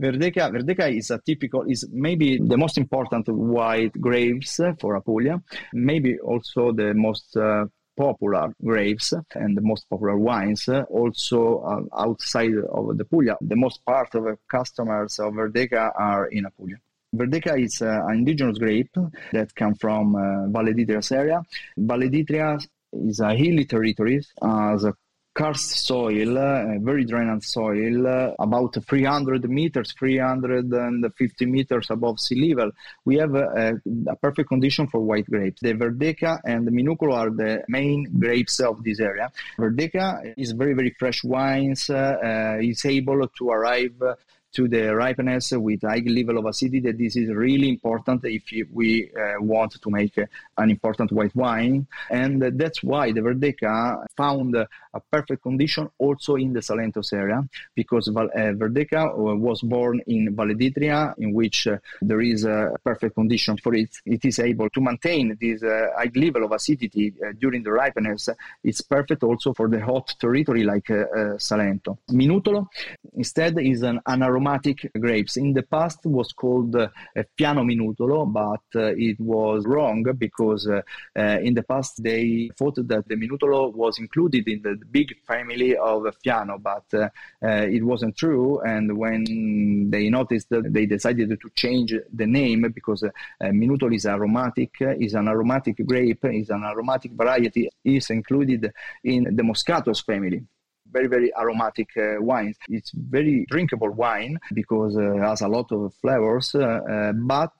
Verdeca, 0.00 0.50
Verdeca 0.52 0.96
is 0.96 1.10
a 1.10 1.18
typical, 1.18 1.62
is 1.62 1.88
maybe 1.90 2.38
the 2.38 2.56
most 2.56 2.78
important 2.78 3.28
white 3.28 3.92
grapes 4.00 4.60
for 4.78 4.94
Apulia, 4.94 5.42
maybe 5.72 6.18
also 6.20 6.70
the 6.70 6.94
most 6.94 7.36
uh, 7.36 7.64
popular 7.96 8.54
grapes 8.62 9.12
and 9.34 9.56
the 9.56 9.60
most 9.60 9.88
popular 9.88 10.16
wines. 10.16 10.68
Also, 10.68 11.58
uh, 11.60 11.98
outside 11.98 12.52
of 12.70 12.96
the 12.96 13.04
Puglia, 13.04 13.36
the 13.40 13.56
most 13.56 13.84
part 13.84 14.14
of 14.14 14.24
the 14.24 14.38
customers 14.48 15.18
of 15.18 15.32
Verdeca 15.34 15.92
are 15.98 16.26
in 16.26 16.46
Apulia. 16.46 16.76
Verdeca 17.14 17.58
is 17.60 17.80
uh, 17.80 18.04
an 18.06 18.18
indigenous 18.18 18.58
grape 18.58 18.94
that 19.32 19.54
comes 19.54 19.78
from 19.80 20.14
uh, 20.14 20.46
Valle 20.48 20.74
d'Itria's 20.74 21.10
area. 21.12 21.42
Valle 21.76 22.08
d'Itria 22.08 22.58
is 22.92 23.20
a 23.20 23.34
hilly 23.34 23.64
territory, 23.64 24.20
has 24.42 24.84
a 24.84 24.94
karst 25.36 25.86
soil, 25.86 26.38
uh, 26.38 26.78
very 26.80 27.04
drainant 27.04 27.44
soil, 27.44 28.06
uh, 28.06 28.32
about 28.38 28.74
300 28.82 29.48
meters, 29.50 29.92
350 29.98 31.46
meters 31.46 31.88
above 31.90 32.18
sea 32.18 32.48
level. 32.48 32.72
We 33.04 33.16
have 33.16 33.34
a, 33.34 33.78
a, 34.08 34.16
perfect 34.16 34.48
condition 34.48 34.86
for 34.86 35.00
white 35.00 35.28
grapes. 35.28 35.60
The 35.60 35.74
Verdeca 35.74 36.40
and 36.44 36.66
the 36.66 36.70
Minutolo 36.70 37.12
are 37.14 37.30
the 37.30 37.62
main 37.68 38.18
grapes 38.18 38.60
of 38.60 38.82
this 38.82 38.98
area. 38.98 39.30
Verdeca 39.58 40.34
is 40.38 40.52
very, 40.52 40.72
very 40.72 40.90
fresh 40.98 41.22
wines. 41.22 41.90
Uh, 41.90 42.16
uh 42.24 42.56
is 42.62 42.84
able 42.84 43.28
to 43.38 43.50
arrive 43.50 43.96
to 44.56 44.68
the 44.68 44.96
ripeness 44.96 45.52
with 45.52 45.82
high 45.82 46.02
level 46.06 46.38
of 46.38 46.46
acidity. 46.46 46.80
That 46.80 46.96
this 46.96 47.14
is 47.16 47.28
really 47.28 47.68
important 47.68 48.24
if 48.24 48.44
we 48.72 49.10
uh, 49.10 49.42
want 49.42 49.72
to 49.82 49.90
make 49.90 50.16
an 50.56 50.70
important 50.70 51.12
white 51.12 51.36
wine, 51.36 51.86
and 52.10 52.42
that's 52.58 52.82
why 52.82 53.12
the 53.12 53.20
Verdeca 53.20 54.04
found 54.16 54.54
a 54.56 54.66
perfect 55.12 55.42
condition 55.42 55.88
also 55.98 56.36
in 56.36 56.54
the 56.54 56.60
Salentos 56.60 57.12
area 57.12 57.44
because 57.74 58.08
uh, 58.08 58.12
Verdeca 58.12 59.02
uh, 59.10 59.36
was 59.36 59.60
born 59.60 60.00
in 60.06 60.34
Valle 60.34 60.54
d'Itria, 60.54 61.14
in 61.18 61.34
which 61.34 61.66
uh, 61.66 61.76
there 62.00 62.22
is 62.22 62.44
a 62.44 62.72
perfect 62.82 63.14
condition 63.14 63.58
for 63.58 63.74
it. 63.74 63.90
It 64.06 64.24
is 64.24 64.38
able 64.38 64.70
to 64.70 64.80
maintain 64.80 65.36
this 65.38 65.60
high 65.60 66.10
level 66.14 66.44
of 66.44 66.52
acidity 66.52 67.12
during 67.38 67.62
the 67.62 67.72
ripeness. 67.72 68.30
It's 68.64 68.80
perfect 68.80 69.22
also 69.22 69.52
for 69.52 69.68
the 69.68 69.84
hot 69.84 70.14
territory 70.18 70.64
like 70.64 70.86
Salento. 71.48 71.98
Minutolo 72.10 72.68
instead 73.14 73.58
is 73.58 73.82
an 73.82 74.00
anaerobic 74.08 74.45
aromatic 74.46 74.90
grapes. 74.98 75.36
In 75.36 75.52
the 75.52 75.62
past 75.62 76.00
was 76.04 76.32
called 76.32 76.76
uh, 76.76 76.88
Fiano 77.38 77.64
Minutolo, 77.64 78.30
but 78.32 78.80
uh, 78.80 78.92
it 78.96 79.18
was 79.20 79.64
wrong 79.66 80.04
because 80.18 80.68
uh, 80.68 80.82
uh, 81.18 81.38
in 81.42 81.54
the 81.54 81.62
past 81.62 82.02
they 82.02 82.50
thought 82.56 82.76
that 82.76 83.08
the 83.08 83.16
Minutolo 83.16 83.74
was 83.74 83.98
included 83.98 84.46
in 84.48 84.62
the 84.62 84.78
big 84.90 85.14
family 85.26 85.76
of 85.76 86.02
Fiano, 86.24 86.58
but 86.62 86.86
uh, 86.94 87.08
it 87.42 87.82
wasn't 87.84 88.16
true. 88.16 88.60
And 88.60 88.96
when 88.96 89.90
they 89.90 90.08
noticed 90.10 90.48
that 90.50 90.72
they 90.72 90.86
decided 90.86 91.28
to 91.28 91.50
change 91.54 91.94
the 92.12 92.26
name 92.26 92.70
because 92.74 93.04
Minutolo 93.42 93.94
is 93.94 94.06
aromatic, 94.06 94.74
is 94.80 95.14
an 95.14 95.28
aromatic 95.28 95.84
grape, 95.84 96.24
is 96.26 96.50
an 96.50 96.64
aromatic 96.64 97.12
variety, 97.12 97.68
is 97.84 98.10
included 98.10 98.72
in 99.02 99.24
the 99.24 99.42
Moscatos 99.42 100.04
family 100.04 100.44
very 100.92 101.08
very 101.08 101.30
aromatic 101.36 101.88
uh, 101.96 102.20
wines. 102.20 102.56
It's 102.68 102.90
very 102.92 103.46
drinkable 103.48 103.90
wine 103.90 104.38
because 104.54 104.96
uh, 104.96 105.14
has 105.16 105.40
a 105.42 105.48
lot 105.48 105.70
of 105.72 105.92
flavors. 106.00 106.54
Uh, 106.54 106.60
uh 106.60 107.12
but 107.12 107.54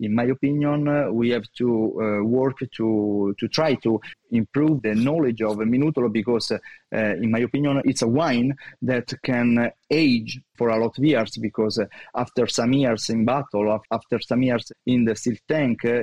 in 0.00 0.14
my 0.14 0.24
opinion, 0.24 0.88
uh, 0.88 1.10
we 1.10 1.30
have 1.30 1.46
to 1.58 1.68
uh, 1.68 2.24
work 2.24 2.58
to 2.76 3.34
to 3.38 3.48
try 3.48 3.74
to 3.76 4.00
improve 4.30 4.82
the 4.82 4.94
knowledge 4.94 5.42
of 5.42 5.56
Minutolo 5.58 6.12
because, 6.12 6.52
uh, 6.92 7.14
in 7.22 7.30
my 7.30 7.40
opinion, 7.40 7.82
it's 7.84 8.02
a 8.02 8.06
wine 8.06 8.56
that 8.82 9.12
can 9.22 9.70
age 9.90 10.40
for 10.56 10.68
a 10.68 10.78
lot 10.78 10.96
of 10.96 11.04
years 11.04 11.36
because 11.36 11.78
uh, 11.78 11.86
after 12.14 12.46
some 12.46 12.72
years 12.72 13.10
in 13.10 13.24
battle, 13.24 13.80
after 13.90 14.18
some 14.18 14.42
years 14.42 14.72
in 14.86 15.04
the 15.04 15.14
still 15.14 15.36
tank, 15.46 15.84
uh, 15.84 16.02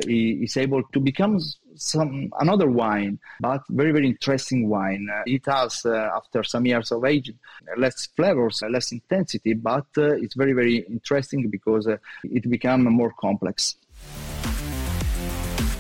able 0.58 0.84
to 0.94 1.00
become 1.00 1.40
some 1.76 2.32
another 2.40 2.70
wine, 2.70 3.20
but 3.42 3.62
very 3.70 3.92
very 3.92 4.08
interesting 4.08 4.70
wine. 4.70 5.08
Uh, 5.12 5.24
it 5.26 5.46
has 5.46 5.86
uh, 5.86 6.10
after 6.16 6.44
some 6.44 6.66
years 6.66 6.92
of 6.92 7.04
age 7.04 7.34
less 7.78 8.08
flavors, 8.16 8.62
less 8.70 8.92
intensity, 8.92 9.54
but 9.54 9.88
uh, 9.98 10.14
it's 10.16 10.36
very 10.36 10.54
very 10.54 10.78
interesting 10.90 11.50
because 11.50 11.88
it 12.24 12.50
becomes 12.50 12.88
more 12.90 13.14
complex. 13.20 13.76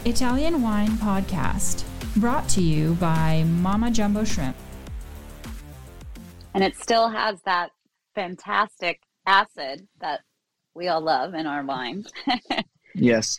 Italian 0.03 0.61
Wine 0.61 0.91
Podcast 0.97 1.83
brought 2.17 2.47
to 2.49 2.61
you 2.61 2.93
by 2.95 3.43
Mama 3.43 3.89
Jumbo 3.91 4.23
Shrimp. 4.23 4.55
And 6.55 6.63
it 6.63 6.77
still 6.77 7.09
has 7.09 7.41
that 7.41 7.71
fantastic 8.15 9.01
acid 9.27 9.85
that 9.99 10.21
we 10.73 10.87
all 10.87 11.01
love 11.01 11.33
in 11.33 11.45
our 11.45 11.65
wine. 11.65 12.05
yes. 12.95 13.37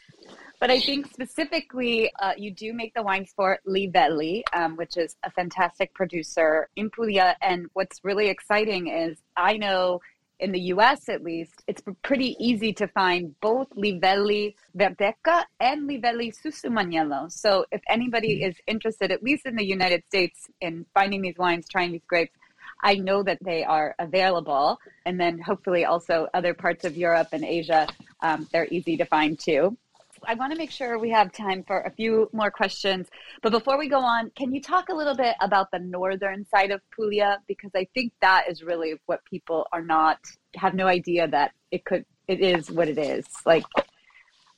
But 0.61 0.71
I 0.71 0.81
think 0.81 1.07
specifically, 1.11 2.11
uh, 2.21 2.33
you 2.37 2.53
do 2.53 2.75
make 2.75 2.93
the 2.95 3.03
wines 3.03 3.33
for 3.35 3.59
Li 3.65 3.87
Veli, 3.87 4.45
um, 4.53 4.77
which 4.77 4.99
is 4.99 5.17
a 5.23 5.31
fantastic 5.31 5.95
producer 5.95 6.69
in 6.77 6.91
Puglia. 6.91 7.37
And 7.41 7.69
what's 7.73 8.01
really 8.05 8.29
exciting 8.29 8.89
is 8.89 9.17
I 9.35 9.57
know 9.57 10.01
in 10.39 10.53
the 10.53 10.61
US 10.75 11.09
at 11.09 11.23
least, 11.23 11.63
it's 11.67 11.83
pretty 12.03 12.37
easy 12.39 12.75
to 12.75 12.87
find 12.89 13.35
both 13.41 13.69
Li 13.75 13.99
Veli 13.99 14.55
Verdeca 14.77 15.45
and 15.59 15.89
Livelli 15.89 16.35
Susumaniello. 16.35 17.33
So 17.33 17.65
if 17.73 17.81
anybody 17.89 18.41
mm-hmm. 18.41 18.51
is 18.51 18.57
interested, 18.67 19.11
at 19.11 19.23
least 19.23 19.47
in 19.47 19.57
the 19.57 19.65
United 19.65 20.05
States, 20.07 20.49
in 20.61 20.85
finding 20.93 21.23
these 21.23 21.39
wines, 21.39 21.67
trying 21.67 21.93
these 21.93 22.05
grapes, 22.07 22.37
I 22.83 22.95
know 22.95 23.23
that 23.23 23.39
they 23.43 23.65
are 23.65 23.95
available. 23.99 24.79
And 25.05 25.19
then 25.19 25.39
hopefully 25.39 25.85
also 25.85 26.29
other 26.35 26.55
parts 26.55 26.85
of 26.85 26.97
Europe 26.97 27.29
and 27.33 27.45
Asia, 27.45 27.87
um, 28.21 28.49
they're 28.53 28.69
easy 28.71 28.97
to 28.97 29.05
find 29.05 29.39
too. 29.39 29.77
I 30.25 30.35
want 30.35 30.53
to 30.53 30.59
make 30.59 30.71
sure 30.71 30.99
we 30.99 31.11
have 31.11 31.33
time 31.33 31.63
for 31.63 31.83
a 31.83 31.91
few 31.91 32.29
more 32.33 32.51
questions. 32.51 33.09
But 33.43 33.53
before 33.53 33.79
we 33.79 33.89
go 33.89 34.01
on, 34.01 34.31
can 34.37 34.53
you 34.53 34.61
talk 34.61 34.89
a 34.89 34.95
little 34.95 35.15
bit 35.15 35.37
about 35.41 35.71
the 35.71 35.79
northern 35.79 36.47
side 36.47 36.71
of 36.71 36.81
Puglia? 36.91 37.39
Because 37.47 37.71
I 37.75 37.87
think 37.95 38.13
that 38.21 38.47
is 38.49 38.63
really 38.63 38.95
what 39.07 39.25
people 39.25 39.67
are 39.73 39.83
not, 39.83 40.19
have 40.57 40.75
no 40.75 40.87
idea 40.87 41.29
that 41.29 41.53
it 41.71 41.85
could, 41.85 42.05
it 42.29 42.41
is 42.41 42.71
what 42.71 42.89
it 42.89 42.99
is. 42.99 43.27
Like 43.45 43.65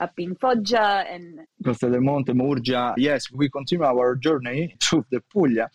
up 0.01 0.13
in 0.17 0.37
Foggia 0.37 1.05
and 1.11 1.41
Castel 1.65 1.91
del 1.91 2.01
Monte, 2.01 2.33
Murgia. 2.33 2.95
Yes, 2.97 3.31
we 3.33 3.51
continue 3.51 3.85
our 3.85 4.15
journey 4.15 4.77
through 4.81 5.05
the 5.11 5.21
Puglia 5.33 5.69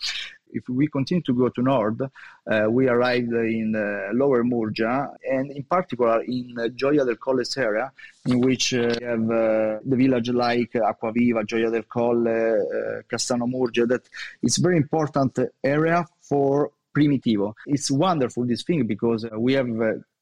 if 0.53 0.69
we 0.69 0.87
continue 0.87 1.21
to 1.23 1.33
go 1.33 1.49
to 1.49 1.61
north, 1.61 2.01
uh, 2.01 2.65
we 2.69 2.87
arrived 2.87 3.33
in 3.33 3.75
uh, 3.75 4.13
Lower 4.13 4.43
Murgia, 4.43 5.09
and 5.29 5.51
in 5.51 5.63
particular 5.63 6.21
in 6.23 6.55
uh, 6.57 6.67
Gioia 6.69 7.05
del 7.05 7.17
Colle's 7.17 7.57
area, 7.57 7.91
in 8.25 8.39
which 8.41 8.73
uh, 8.73 8.95
we 8.99 9.05
have 9.05 9.29
uh, 9.29 9.79
the 9.85 9.95
village 9.95 10.29
like 10.29 10.71
Acquaviva, 10.73 11.43
Gioia 11.45 11.71
del 11.71 11.83
Colle, 11.83 12.27
uh, 12.27 13.01
Cassano 13.09 13.47
Murgia, 13.47 13.85
that 13.87 14.07
it's 14.41 14.57
very 14.57 14.77
important 14.77 15.39
area 15.63 16.05
for 16.21 16.71
Primitivo. 16.95 17.53
It's 17.65 17.89
wonderful, 17.89 18.45
this 18.45 18.63
thing, 18.63 18.85
because 18.85 19.25
we 19.37 19.53
have 19.53 19.67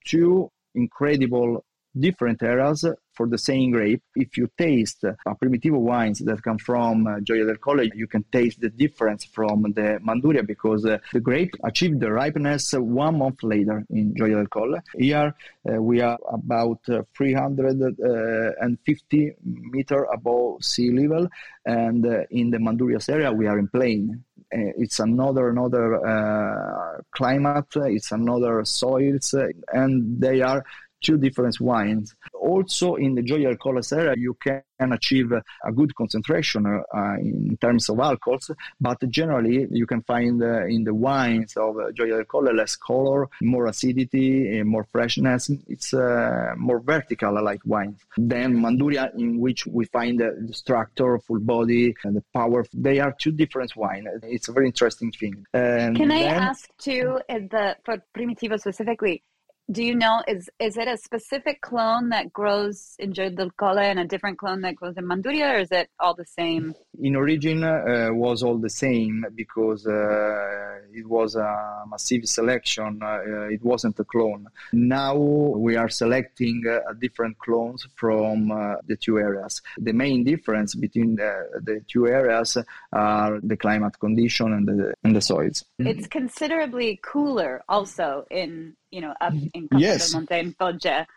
two 0.05 0.49
incredible 0.73 1.65
different 1.97 2.43
areas 2.43 2.85
for 3.13 3.27
the 3.27 3.37
same 3.37 3.71
grape. 3.71 4.01
If 4.15 4.37
you 4.37 4.49
taste 4.57 5.03
a 5.03 5.17
Primitivo 5.35 5.79
wines 5.79 6.19
that 6.19 6.41
come 6.41 6.57
from 6.57 7.07
uh, 7.07 7.19
Gioia 7.19 7.45
del 7.45 7.57
Colle, 7.57 7.89
you 7.93 8.07
can 8.07 8.23
taste 8.31 8.61
the 8.61 8.69
difference 8.69 9.25
from 9.25 9.63
the 9.63 9.99
Manduria 10.01 10.45
because 10.45 10.85
uh, 10.85 10.99
the 11.11 11.19
grape 11.19 11.53
achieved 11.63 11.99
the 11.99 12.11
ripeness 12.11 12.71
one 12.73 13.17
month 13.17 13.43
later 13.43 13.85
in 13.89 14.13
Gioia 14.15 14.35
del 14.35 14.47
Colle. 14.47 14.79
Here 14.97 15.35
uh, 15.69 15.81
we 15.81 16.01
are 16.01 16.17
about 16.31 16.79
uh, 16.89 17.01
350 17.15 19.29
uh, 19.29 19.33
meter 19.43 20.03
above 20.05 20.63
sea 20.63 20.91
level, 20.91 21.27
and 21.65 22.05
uh, 22.05 22.21
in 22.31 22.51
the 22.51 22.57
Mandurias 22.57 23.09
area 23.09 23.31
we 23.31 23.47
are 23.47 23.59
in 23.59 23.67
plain. 23.67 24.23
it's 24.53 24.99
another 24.99 25.49
another 25.49 27.03
climate. 27.11 27.67
It's 27.75 28.11
another 28.11 28.65
soils, 28.65 29.33
and 29.71 30.19
they 30.19 30.41
are 30.41 30.65
two 31.01 31.17
different 31.17 31.59
wines. 31.59 32.15
Also, 32.33 32.95
in 32.95 33.15
the 33.15 33.21
del 33.21 33.55
Colle 33.57 33.81
area, 33.91 34.13
you 34.17 34.35
can 34.35 34.63
achieve 34.91 35.31
a 35.31 35.71
good 35.71 35.93
concentration 35.95 36.65
uh, 36.65 37.13
in 37.19 37.57
terms 37.61 37.89
of 37.89 37.99
alcohols, 37.99 38.51
but 38.79 38.97
generally 39.09 39.67
you 39.71 39.85
can 39.85 40.01
find 40.01 40.41
uh, 40.41 40.65
in 40.65 40.83
the 40.83 40.93
wines 40.93 41.55
of 41.57 41.75
Gioia 41.93 42.25
del 42.25 42.55
less 42.55 42.75
color, 42.75 43.27
more 43.41 43.67
acidity, 43.67 44.61
more 44.63 44.85
freshness. 44.91 45.51
It's 45.67 45.93
uh, 45.93 46.53
more 46.57 46.79
vertical 46.79 47.43
like 47.43 47.61
wines 47.65 47.99
than 48.17 48.57
Manduria, 48.57 49.11
in 49.17 49.39
which 49.39 49.67
we 49.67 49.85
find 49.85 50.19
the 50.19 50.49
structure, 50.53 51.19
full 51.19 51.39
body, 51.39 51.95
and 52.03 52.15
the 52.15 52.23
power. 52.33 52.65
They 52.73 52.99
are 52.99 53.13
two 53.17 53.31
different 53.31 53.75
wines. 53.75 54.07
It's 54.23 54.49
a 54.49 54.51
very 54.51 54.67
interesting 54.67 55.11
thing. 55.11 55.45
And 55.53 55.95
can 55.95 56.11
I 56.11 56.23
then, 56.23 56.41
ask 56.41 56.69
too, 56.77 57.19
the 57.27 57.77
for 57.83 58.03
Primitivo 58.15 58.59
specifically? 58.59 59.23
Do 59.69 59.83
you 59.83 59.95
know 59.95 60.21
is 60.27 60.49
is 60.59 60.77
it 60.77 60.87
a 60.87 60.97
specific 60.97 61.61
clone 61.61 62.09
that 62.09 62.31
grows 62.33 62.95
in 62.99 63.11
del 63.11 63.51
and 63.77 63.99
a 63.99 64.05
different 64.05 64.37
clone 64.37 64.61
that 64.61 64.75
grows 64.75 64.97
in 64.97 65.05
Manduria, 65.05 65.55
or 65.55 65.59
is 65.59 65.71
it 65.71 65.89
all 65.99 66.13
the 66.13 66.25
same? 66.25 66.73
in 67.01 67.15
origin 67.15 67.63
uh, 67.63 68.09
was 68.11 68.43
all 68.43 68.57
the 68.57 68.69
same 68.69 69.25
because 69.35 69.87
uh, 69.87 70.79
it 70.93 71.07
was 71.07 71.35
a 71.35 71.83
massive 71.87 72.25
selection. 72.25 72.99
Uh, 73.01 73.47
it 73.49 73.63
wasn't 73.63 73.99
a 73.99 74.03
clone. 74.03 74.45
Now 74.73 75.15
we 75.15 75.75
are 75.75 75.89
selecting 75.89 76.63
uh, 76.69 76.93
different 76.99 77.37
clones 77.39 77.87
from 77.95 78.51
uh, 78.51 78.75
the 78.85 78.95
two 78.95 79.17
areas. 79.17 79.61
The 79.77 79.93
main 79.93 80.23
difference 80.23 80.75
between 80.75 81.15
the, 81.15 81.61
the 81.63 81.81
two 81.87 82.07
areas 82.07 82.57
are 82.93 83.39
the 83.41 83.57
climate 83.57 83.99
condition 83.99 84.53
and 84.53 84.67
the, 84.67 84.93
and 85.03 85.15
the 85.15 85.21
soils. 85.21 85.63
It's 85.79 86.07
considerably 86.07 86.99
cooler 87.03 87.63
also 87.67 88.25
in, 88.29 88.75
you 88.91 89.01
know, 89.01 89.13
up 89.19 89.33
in 89.53 89.67
Castel 89.67 89.79
Yes. 89.79 90.13
Monte 90.13 90.35
and 90.35 90.55
Foggia. 90.57 91.07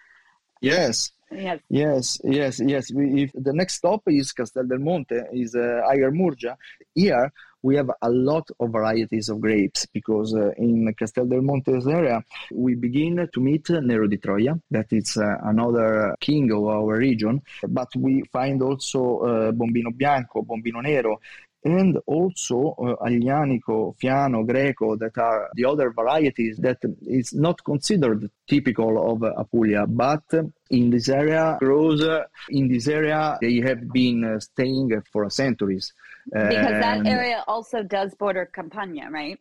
Yes, 0.61 1.13
Yes. 1.31 1.61
Yes, 1.69 2.21
yes, 2.23 2.61
yes. 2.61 2.93
We, 2.93 3.25
if 3.25 3.33
the 3.35 3.53
next 3.53 3.75
stop 3.75 4.03
is 4.07 4.33
Castel 4.33 4.67
del 4.67 4.79
Monte, 4.79 5.17
is 5.33 5.55
uh, 5.55 5.81
Ager 5.91 6.13
Murgia. 6.13 6.57
Here 6.95 7.33
we 7.63 7.77
have 7.77 7.91
a 8.03 8.11
lot 8.11 8.49
of 8.61 8.71
varieties 8.71 9.31
of 9.31 9.41
grapes 9.41 9.87
because 9.87 10.35
uh, 10.35 10.51
in 10.59 10.93
Castel 10.95 11.27
del 11.27 11.41
Monte's 11.41 11.87
area 11.87 12.23
we 12.53 12.75
begin 12.75 13.29
to 13.33 13.41
meet 13.41 13.71
Nero 13.71 14.07
di 14.07 14.19
Troia, 14.19 14.59
that 14.71 14.93
is 14.93 15.17
uh, 15.17 15.39
another 15.45 16.15
king 16.21 16.53
of 16.53 16.65
our 16.65 16.99
region. 16.99 17.41
But 17.67 17.89
we 17.97 18.23
find 18.31 18.63
also 18.63 19.19
uh, 19.21 19.53
Bombino 19.53 19.97
Bianco, 19.97 20.43
Bombino 20.43 20.83
Nero, 20.83 21.21
and 21.65 21.99
also 22.07 22.75
uh, 22.79 23.07
Aglianico, 23.07 23.97
Fiano, 23.99 24.47
Greco, 24.47 24.97
that 24.97 25.17
are 25.17 25.49
the 25.55 25.65
other 25.65 25.91
varieties 25.91 26.59
that 26.59 26.79
is 27.03 27.33
not 27.33 27.65
considered 27.65 28.31
typical 28.47 29.13
of 29.13 29.23
uh, 29.23 29.33
Apulia, 29.39 29.87
but 29.87 30.23
in 30.71 30.91
this 30.91 31.09
area 31.09 31.57
grows 31.59 32.03
uh, 32.03 32.25
in 32.51 32.69
this 32.69 32.87
area 32.87 33.39
they 33.41 33.61
have 33.61 33.91
been 33.93 34.25
uh, 34.25 34.41
staying 34.41 34.91
for 35.11 35.29
centuries. 35.31 35.93
Because 36.27 36.49
that 36.51 37.07
area 37.07 37.45
also 37.47 37.83
does 37.83 38.15
border 38.15 38.47
Campania, 38.47 39.09
right? 39.11 39.39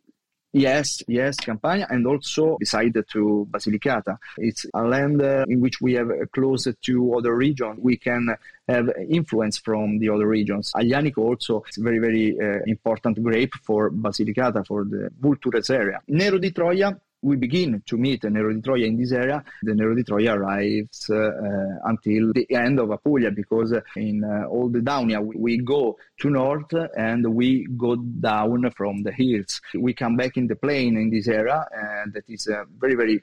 Yes, 0.54 1.02
yes, 1.08 1.34
Campania, 1.34 1.88
and 1.90 2.06
also 2.06 2.56
beside 2.60 2.94
to 2.94 3.48
Basilicata. 3.50 4.16
It's 4.38 4.64
a 4.72 4.84
land 4.84 5.20
uh, 5.20 5.44
in 5.48 5.60
which 5.60 5.80
we 5.80 5.94
have 5.94 6.08
uh, 6.10 6.26
close 6.32 6.68
to 6.80 7.14
other 7.16 7.34
regions. 7.34 7.80
We 7.82 7.96
can 7.96 8.36
have 8.68 8.88
influence 9.10 9.58
from 9.58 9.98
the 9.98 10.10
other 10.10 10.28
regions. 10.28 10.70
Aglianico 10.76 11.18
also 11.18 11.64
is 11.68 11.76
very, 11.76 11.98
very 11.98 12.38
uh, 12.40 12.60
important 12.66 13.20
grape 13.20 13.52
for 13.64 13.90
Basilicata, 13.90 14.64
for 14.64 14.84
the 14.84 15.10
Vulture's 15.20 15.70
area. 15.70 16.00
Nero 16.06 16.38
di 16.38 16.52
Troia, 16.52 16.96
we 17.24 17.36
begin 17.36 17.82
to 17.86 17.96
meet 17.96 18.22
Nero 18.24 18.52
di 18.52 18.60
Troia 18.60 18.86
in 18.86 18.96
this 18.96 19.12
area. 19.12 19.42
The 19.62 19.74
Nero 19.74 19.94
di 19.94 20.02
Troia 20.02 20.34
arrives 20.34 21.08
uh, 21.08 21.78
until 21.84 22.32
the 22.32 22.46
end 22.50 22.78
of 22.78 22.90
Apulia 22.90 23.30
because 23.30 23.74
in 23.96 24.22
uh, 24.22 24.46
all 24.46 24.68
the 24.68 24.80
Daunia 24.80 25.24
we, 25.24 25.36
we 25.36 25.56
go 25.58 25.96
to 26.18 26.30
north 26.30 26.74
and 26.96 27.26
we 27.34 27.66
go 27.76 27.96
down 27.96 28.70
from 28.76 29.02
the 29.02 29.12
hills. 29.12 29.60
We 29.74 29.94
come 29.94 30.16
back 30.16 30.36
in 30.36 30.46
the 30.46 30.56
plain 30.56 30.96
in 30.98 31.10
this 31.10 31.26
area, 31.28 31.66
and 31.72 32.12
that 32.12 32.28
is 32.28 32.46
a 32.46 32.66
very, 32.78 32.94
very 32.94 33.22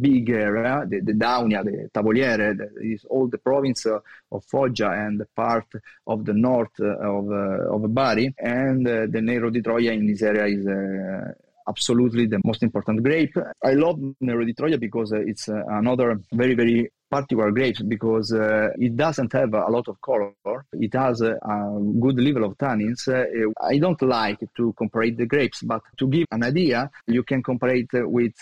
big 0.00 0.30
area, 0.30 0.86
the, 0.88 1.00
the 1.00 1.12
Daunia, 1.12 1.62
the 1.62 1.90
Tavoliere, 1.92 2.70
is 2.80 3.04
all 3.10 3.26
the 3.26 3.38
province 3.38 3.86
of 3.86 4.44
Foggia 4.44 4.90
and 4.90 5.20
the 5.20 5.26
part 5.26 5.66
of 6.06 6.24
the 6.24 6.32
north 6.32 6.78
of, 6.80 7.30
uh, 7.30 7.74
of 7.74 7.94
Bari. 7.94 8.34
And 8.38 8.86
uh, 8.86 9.06
the 9.08 9.20
Nero 9.20 9.50
di 9.50 9.60
Troia 9.60 9.92
in 9.92 10.06
this 10.06 10.22
area 10.22 10.46
is 10.46 10.66
uh, 10.66 11.32
absolutely 11.68 12.26
the 12.26 12.40
most 12.44 12.62
important 12.62 13.02
grape. 13.02 13.36
I 13.62 13.74
love 13.74 13.98
Nero 14.20 14.44
di 14.44 14.54
Troia 14.54 14.78
because 14.78 15.12
uh, 15.12 15.20
it's 15.20 15.48
uh, 15.48 15.62
another 15.68 16.20
very, 16.32 16.54
very 16.54 16.90
particular 17.10 17.50
grapes 17.50 17.82
because 17.82 18.32
uh, 18.32 18.68
it 18.78 18.96
doesn't 18.96 19.32
have 19.32 19.54
a 19.54 19.70
lot 19.70 19.88
of 19.88 20.00
color. 20.00 20.32
It 20.72 20.94
has 20.94 21.20
a, 21.20 21.32
a 21.32 21.80
good 22.00 22.18
level 22.20 22.44
of 22.44 22.58
tannins. 22.58 23.06
Uh, 23.08 23.52
I 23.60 23.78
don't 23.78 24.00
like 24.02 24.40
to 24.56 24.72
compare 24.76 25.10
the 25.10 25.26
grapes, 25.26 25.62
but 25.62 25.82
to 25.98 26.08
give 26.08 26.26
an 26.32 26.42
idea, 26.44 26.90
you 27.06 27.22
can 27.22 27.42
compare 27.42 27.74
it 27.76 27.88
with 27.92 28.34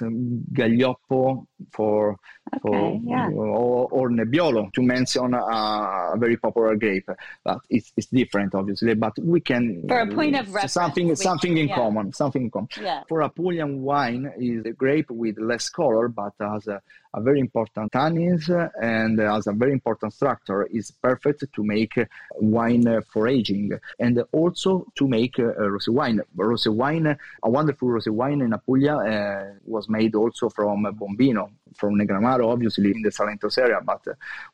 Gaglioppo 0.52 1.46
for, 1.72 2.16
for 2.62 3.00
yeah. 3.04 3.28
or, 3.30 3.88
or 3.90 4.10
Nebbiolo 4.10 4.72
to 4.72 4.82
mention 4.82 5.34
a, 5.34 5.38
a 5.38 6.16
very 6.18 6.36
popular 6.36 6.76
grape. 6.76 7.08
But 7.44 7.58
it's, 7.70 7.92
it's 7.96 8.06
different, 8.06 8.54
obviously. 8.54 8.94
But 8.94 9.18
we 9.18 9.40
can 9.40 9.84
For 9.86 10.00
a 10.00 10.10
point 10.12 10.36
of 10.36 10.46
reference, 10.52 10.72
something 10.72 11.14
something 11.16 11.56
in 11.56 11.68
yeah. 11.68 11.74
common. 11.74 12.12
Something 12.12 12.42
in 12.42 12.50
common. 12.50 12.68
Yeah. 12.80 13.02
For 13.08 13.20
Apulian 13.20 13.78
wine 13.78 14.32
is 14.38 14.64
a 14.64 14.72
grape 14.72 15.10
with 15.10 15.38
less 15.38 15.68
color, 15.68 16.08
but 16.08 16.32
has 16.40 16.66
a, 16.66 16.80
a 17.14 17.20
very 17.20 17.40
important 17.40 17.92
tannins 17.92 18.48
and 18.80 19.18
has 19.20 19.46
a 19.46 19.52
very 19.52 19.72
important 19.72 20.12
structure. 20.12 20.64
is 20.64 20.90
perfect 20.90 21.44
to 21.54 21.62
make 21.64 21.94
wine 22.40 23.02
for 23.12 23.28
aging 23.28 23.70
and 23.98 24.22
also 24.32 24.86
to 24.96 25.06
make 25.06 25.38
uh, 25.38 25.52
rosé 25.74 25.88
wine. 25.88 26.20
Rosé 26.36 26.74
wine, 26.74 27.16
a 27.42 27.50
wonderful 27.50 27.88
rosé 27.88 28.10
wine 28.10 28.40
in 28.40 28.52
Apulia 28.52 28.96
uh, 28.96 29.44
was 29.64 29.88
made 29.88 30.14
also 30.14 30.48
from 30.48 30.84
Bombino, 30.98 31.50
from 31.76 31.94
Negroamaro, 31.98 32.46
obviously 32.52 32.90
in 32.90 33.02
the 33.02 33.10
Salento's 33.10 33.58
area, 33.58 33.80
but 33.84 34.02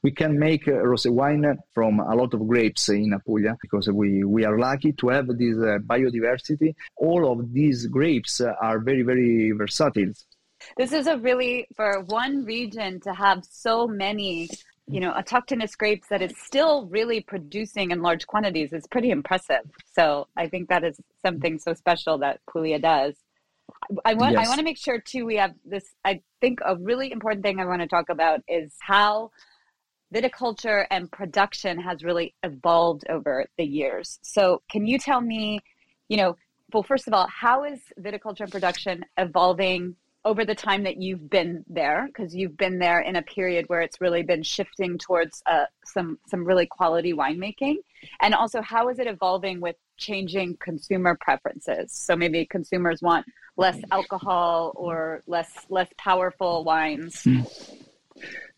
we 0.02 0.10
can 0.10 0.38
make 0.38 0.66
rosé 0.66 1.10
wine 1.10 1.58
from 1.72 2.00
a 2.00 2.14
lot 2.14 2.34
of 2.34 2.46
grapes 2.46 2.88
in 2.90 3.12
Apulia 3.14 3.56
because 3.60 3.88
we, 3.88 4.24
we 4.24 4.44
are 4.44 4.58
lucky 4.58 4.92
to 4.92 5.08
have 5.08 5.26
this 5.28 5.56
uh, 5.56 5.78
biodiversity. 5.78 6.74
All 6.96 7.30
of 7.32 7.52
these 7.52 7.86
grapes 7.86 8.40
are 8.40 8.78
very, 8.78 9.02
very 9.02 9.52
versatile. 9.52 10.12
This 10.76 10.92
is 10.92 11.06
a 11.06 11.16
really 11.16 11.66
for 11.74 12.00
one 12.06 12.44
region 12.44 13.00
to 13.00 13.12
have 13.14 13.44
so 13.44 13.86
many, 13.86 14.48
you 14.86 15.00
know, 15.00 15.12
autochthonous 15.12 15.76
grapes 15.76 16.08
that 16.08 16.22
is 16.22 16.32
still 16.36 16.86
really 16.86 17.20
producing 17.20 17.90
in 17.90 18.02
large 18.02 18.26
quantities 18.26 18.72
is 18.72 18.86
pretty 18.86 19.10
impressive. 19.10 19.70
So 19.94 20.28
I 20.36 20.48
think 20.48 20.68
that 20.68 20.84
is 20.84 21.00
something 21.24 21.58
so 21.58 21.74
special 21.74 22.18
that 22.18 22.40
Puglia 22.50 22.78
does. 22.78 23.14
I 24.04 24.14
want 24.14 24.36
I 24.36 24.46
want 24.46 24.58
to 24.58 24.64
make 24.64 24.78
sure 24.78 25.00
too 25.00 25.24
we 25.24 25.36
have 25.36 25.54
this 25.64 25.84
I 26.04 26.22
think 26.40 26.60
a 26.64 26.76
really 26.76 27.12
important 27.12 27.42
thing 27.42 27.60
I 27.60 27.66
want 27.66 27.82
to 27.82 27.88
talk 27.88 28.08
about 28.08 28.40
is 28.48 28.74
how 28.80 29.30
viticulture 30.14 30.86
and 30.90 31.10
production 31.10 31.78
has 31.80 32.02
really 32.02 32.34
evolved 32.42 33.04
over 33.08 33.46
the 33.56 33.64
years. 33.64 34.18
So 34.22 34.62
can 34.70 34.86
you 34.86 34.98
tell 34.98 35.20
me, 35.20 35.60
you 36.08 36.16
know, 36.16 36.36
well 36.72 36.82
first 36.82 37.06
of 37.06 37.14
all, 37.14 37.28
how 37.28 37.64
is 37.64 37.80
viticulture 38.00 38.40
and 38.40 38.52
production 38.52 39.04
evolving 39.16 39.96
over 40.24 40.44
the 40.44 40.54
time 40.54 40.82
that 40.82 41.00
you've 41.00 41.30
been 41.30 41.64
there 41.68 42.06
because 42.06 42.34
you've 42.34 42.56
been 42.56 42.78
there 42.78 43.00
in 43.00 43.16
a 43.16 43.22
period 43.22 43.64
where 43.68 43.80
it's 43.80 44.00
really 44.00 44.22
been 44.22 44.42
shifting 44.42 44.98
towards 44.98 45.42
uh, 45.46 45.64
some 45.84 46.18
some 46.26 46.44
really 46.44 46.66
quality 46.66 47.12
winemaking. 47.12 47.76
And 48.20 48.34
also 48.34 48.60
how 48.60 48.88
is 48.88 48.98
it 48.98 49.06
evolving 49.06 49.60
with 49.60 49.76
changing 49.96 50.58
consumer 50.60 51.16
preferences? 51.20 51.92
So 51.92 52.16
maybe 52.16 52.44
consumers 52.46 53.00
want 53.00 53.26
less 53.56 53.80
alcohol 53.90 54.72
or 54.76 55.22
less 55.26 55.50
less 55.70 55.88
powerful 55.96 56.64
wines 56.64 57.26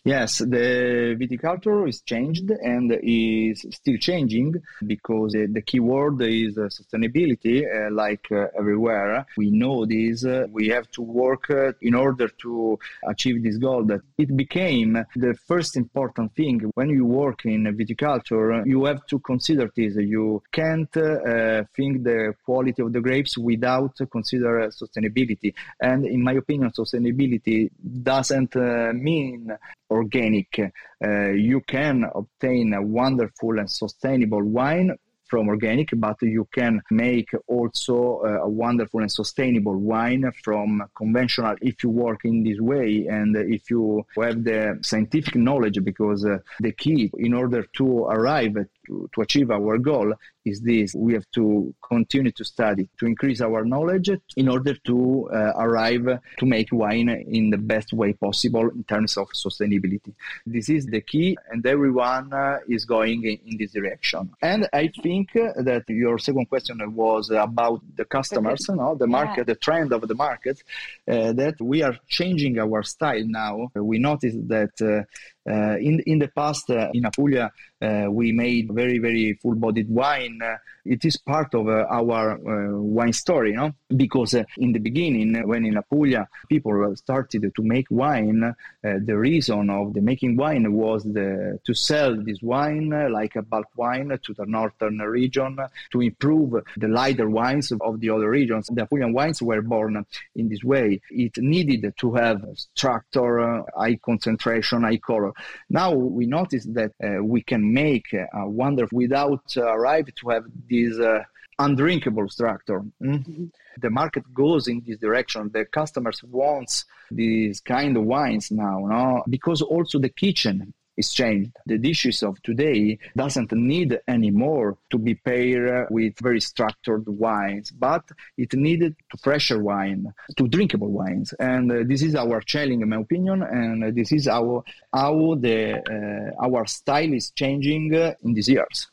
Yes, 0.05 0.38
the 0.38 1.16
viticulture 1.16 1.88
is 1.88 2.00
changed 2.03 2.50
and 2.50 2.92
is 3.05 3.64
still 3.70 3.96
changing 3.98 4.61
because 4.84 5.30
the, 5.30 5.62
key 5.64 5.78
word 5.78 6.20
is 6.22 6.59
uh, 6.59 6.62
sustainability, 6.62 7.62
uh, 7.62 7.88
like 7.92 8.26
uh, 8.32 8.48
everywhere. 8.59 9.24
We 9.36 9.50
know 9.53 9.86
this. 9.86 10.24
Uh, 10.24 10.46
we 10.50 10.66
have 10.70 10.90
to 10.92 11.03
work 11.03 11.48
uh, 11.50 11.74
in 11.80 11.94
order 11.94 12.26
to 12.26 12.80
achieve 13.07 13.44
this 13.44 13.59
goal. 13.59 13.84
That 13.84 14.00
it 14.18 14.36
became 14.36 15.05
the 15.14 15.36
first 15.46 15.76
important 15.76 16.34
thing 16.34 16.72
when 16.74 16.90
you 16.90 17.07
work 17.07 17.44
in 17.44 17.62
viticulture. 17.66 18.66
You 18.66 18.86
have 18.86 19.07
to 19.07 19.20
consider 19.20 19.70
this. 19.76 19.94
You 19.94 20.42
can't 20.50 20.96
uh, 20.96 21.62
think 21.76 22.03
the 22.03 22.34
quality 22.44 22.82
of 22.82 22.92
the 22.92 23.00
grapes 23.00 23.38
without 23.38 23.96
consider 24.11 24.68
sustainability. 24.70 25.55
And 25.80 26.05
in 26.07 26.24
my 26.24 26.32
opinion, 26.32 26.72
sustainability 26.72 27.70
doesn't 28.03 28.57
uh, 28.57 28.92
mean 28.94 29.57
organic. 30.01 30.51
Uh, 30.59 31.30
you 31.51 31.61
can 31.74 31.97
obtain 32.14 32.74
a 32.74 32.82
wonderful 32.82 33.59
and 33.59 33.70
sustainable 33.70 34.45
wine 34.45 34.90
from 35.32 35.49
organic, 35.49 35.88
but 35.97 36.18
you 36.20 36.47
can 36.53 36.74
make 36.90 37.30
also 37.47 38.20
uh, 38.20 38.49
a 38.49 38.51
wonderful 38.64 39.01
and 39.01 39.11
sustainable 39.11 39.78
wine 39.93 40.30
from 40.45 40.68
conventional 40.95 41.55
if 41.62 41.82
you 41.82 41.88
work 41.88 42.20
in 42.30 42.45
this 42.45 42.61
way 42.61 43.07
and 43.09 43.34
if 43.57 43.62
you 43.70 44.05
have 44.20 44.45
the 44.45 44.78
scientific 44.82 45.34
knowledge, 45.34 45.78
because 45.90 46.22
uh, 46.26 46.36
the 46.61 46.72
key 46.72 47.11
in 47.16 47.32
order 47.32 47.62
to 47.78 47.86
arrive 48.16 48.57
to, 48.87 49.09
to 49.14 49.20
achieve 49.20 49.51
our 49.51 49.78
goal 49.78 50.14
is 50.45 50.61
this. 50.61 50.95
We 50.95 51.12
have 51.14 51.30
to 51.33 51.74
continue 51.83 52.33
to 52.33 52.45
study 52.45 52.89
to 52.99 53.07
increase 53.07 53.41
our 53.41 53.64
knowledge 53.64 54.11
in 54.37 54.49
order 54.49 54.74
to 54.74 55.30
uh, 55.33 55.53
arrive 55.57 56.18
to 56.39 56.47
make 56.47 56.68
wine 56.72 57.09
in 57.09 57.51
the 57.51 57.59
best 57.59 57.93
way 57.93 58.12
possible 58.12 58.68
in 58.70 58.85
terms 58.85 59.16
of 59.16 59.28
sustainability. 59.30 60.12
This 60.47 60.68
is 60.68 60.87
the 60.87 61.01
key 61.01 61.37
and 61.51 61.64
everyone 61.66 62.33
uh, 62.33 62.59
is 62.68 62.85
going 62.85 63.24
in, 63.24 63.39
in, 63.47 63.57
this 63.59 63.72
direction. 63.72 64.30
And 64.43 64.68
i 64.72 64.89
think 65.03 65.33
that 65.33 65.85
your 65.89 66.18
second 66.18 66.47
question 66.47 66.78
was 66.95 67.30
about 67.30 67.80
the 67.97 68.05
customers 68.05 68.68
no? 68.68 68.95
the 68.95 69.07
market 69.07 69.39
yeah. 69.39 69.53
the 69.53 69.55
trend 69.55 69.93
of 69.93 70.07
the 70.09 70.14
market 70.14 70.62
uh, 71.09 71.33
that 71.33 71.57
we 71.61 71.83
are 71.83 71.97
changing 72.09 72.59
our 72.59 72.83
style 72.83 73.24
now. 73.26 73.70
We 73.74 73.99
notice 73.99 74.35
that 74.55 74.74
Uh, 74.80 75.03
in 75.47 76.01
in 76.07 76.18
the 76.18 76.28
past, 76.28 76.70
uh, 76.70 76.88
in 76.95 77.05
Apulia, 77.05 77.51
uh, 77.80 78.07
we 78.11 78.32
made 78.32 78.70
very 78.72 78.99
very 78.99 79.34
full 79.43 79.55
bodied 79.55 79.88
wine. 79.88 80.40
Uh, 80.43 80.57
it 80.84 81.05
is 81.05 81.16
part 81.16 81.55
of 81.55 81.68
uh, 81.68 81.86
our 81.90 82.32
uh, 82.32 82.78
wine 82.78 83.12
story, 83.12 83.51
know, 83.57 83.72
because 83.97 84.34
uh, 84.34 84.45
in 84.59 84.72
the 84.72 84.78
beginning, 84.78 85.47
when 85.47 85.64
in 85.64 85.76
Apulia 85.76 86.28
people 86.49 86.95
started 86.97 87.53
to 87.55 87.62
make 87.62 87.86
wine, 87.90 88.43
uh, 88.45 88.55
the 88.80 89.16
reason 89.16 89.70
of 89.70 89.95
the 89.95 90.01
making 90.01 90.36
wine 90.36 90.72
was 90.72 91.05
the, 91.05 91.59
to 91.64 91.74
sell 91.74 92.16
this 92.16 92.40
wine 92.43 92.93
uh, 92.93 93.09
like 93.11 93.36
a 93.36 93.43
bulk 93.43 93.68
wine 93.76 94.16
to 94.22 94.34
the 94.34 94.47
northern 94.47 94.99
region 94.99 95.59
to 95.90 96.01
improve 96.01 96.62
the 96.76 96.88
lighter 96.88 97.28
wines 97.28 97.72
of 97.72 98.01
the 98.01 98.11
other 98.11 98.30
regions. 98.30 98.68
The 98.68 98.86
Apulian 98.86 99.12
wines 99.12 99.43
were 99.43 99.62
born 99.62 100.05
in 100.34 100.49
this 100.49 100.64
way. 100.64 101.01
It 101.11 101.36
needed 101.38 101.93
to 101.99 102.14
have 102.14 102.45
structure, 102.55 103.62
high 103.76 103.97
concentration, 103.97 104.82
high 104.82 104.99
color. 104.99 105.32
Now 105.70 105.93
we 105.93 106.26
notice 106.26 106.64
that 106.70 106.93
we 107.22 107.43
can 107.43 107.72
make 107.72 108.12
a 108.12 108.49
wonder 108.49 108.86
without 108.93 109.57
arrive 109.57 110.07
to 110.14 110.28
have 110.30 110.45
this 110.68 110.99
uh, 110.99 111.22
undrinkable 111.64 112.28
structure. 112.28 112.80
Mm? 113.02 113.18
Mm-hmm. 113.18 113.44
The 113.80 113.90
market 113.90 114.24
goes 114.34 114.68
in 114.68 114.82
this 114.86 114.98
direction. 114.98 115.50
The 115.52 115.64
customers 115.64 116.22
wants 116.22 116.84
these 117.10 117.60
kind 117.60 117.96
of 117.96 118.04
wines 118.04 118.50
now, 118.50 118.78
no? 118.86 119.24
because 119.28 119.62
also 119.62 119.98
the 119.98 120.08
kitchen 120.08 120.74
is 120.96 121.12
changed. 121.12 121.52
The 121.66 121.78
dishes 121.78 122.22
of 122.22 122.42
today 122.42 122.98
doesn't 123.16 123.52
need 123.52 123.98
anymore 124.06 124.76
to 124.90 124.98
be 124.98 125.14
paired 125.14 125.88
with 125.90 126.14
very 126.20 126.40
structured 126.40 127.06
wines, 127.06 127.70
but 127.70 128.04
it 128.36 128.52
needed 128.52 128.96
to 129.10 129.16
fresher 129.16 129.62
wine, 129.62 130.12
to 130.36 130.48
drinkable 130.48 130.90
wines. 130.90 131.32
And 131.38 131.72
uh, 131.72 131.76
this 131.86 132.02
is 132.02 132.14
our 132.14 132.40
challenge, 132.40 132.82
in 132.82 132.88
my 132.88 132.96
opinion, 132.96 133.42
and 133.42 133.84
uh, 133.84 133.90
this 133.90 134.12
is 134.12 134.28
our 134.28 134.64
how 134.92 135.34
the 135.36 135.80
uh, 135.80 136.44
our 136.44 136.66
style 136.66 137.12
is 137.12 137.30
changing 137.30 137.94
uh, 137.94 138.14
in 138.22 138.34
these 138.34 138.48
years. 138.48 138.88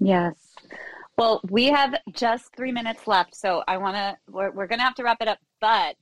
Yes. 0.00 0.43
Well, 1.16 1.40
we 1.48 1.66
have 1.66 1.94
just 2.12 2.54
three 2.56 2.72
minutes 2.72 3.06
left, 3.06 3.36
so 3.36 3.62
I 3.68 3.76
want 3.76 3.94
to. 3.96 4.16
We're, 4.28 4.50
we're 4.50 4.66
going 4.66 4.80
to 4.80 4.84
have 4.84 4.96
to 4.96 5.04
wrap 5.04 5.18
it 5.20 5.28
up, 5.28 5.38
but 5.60 5.94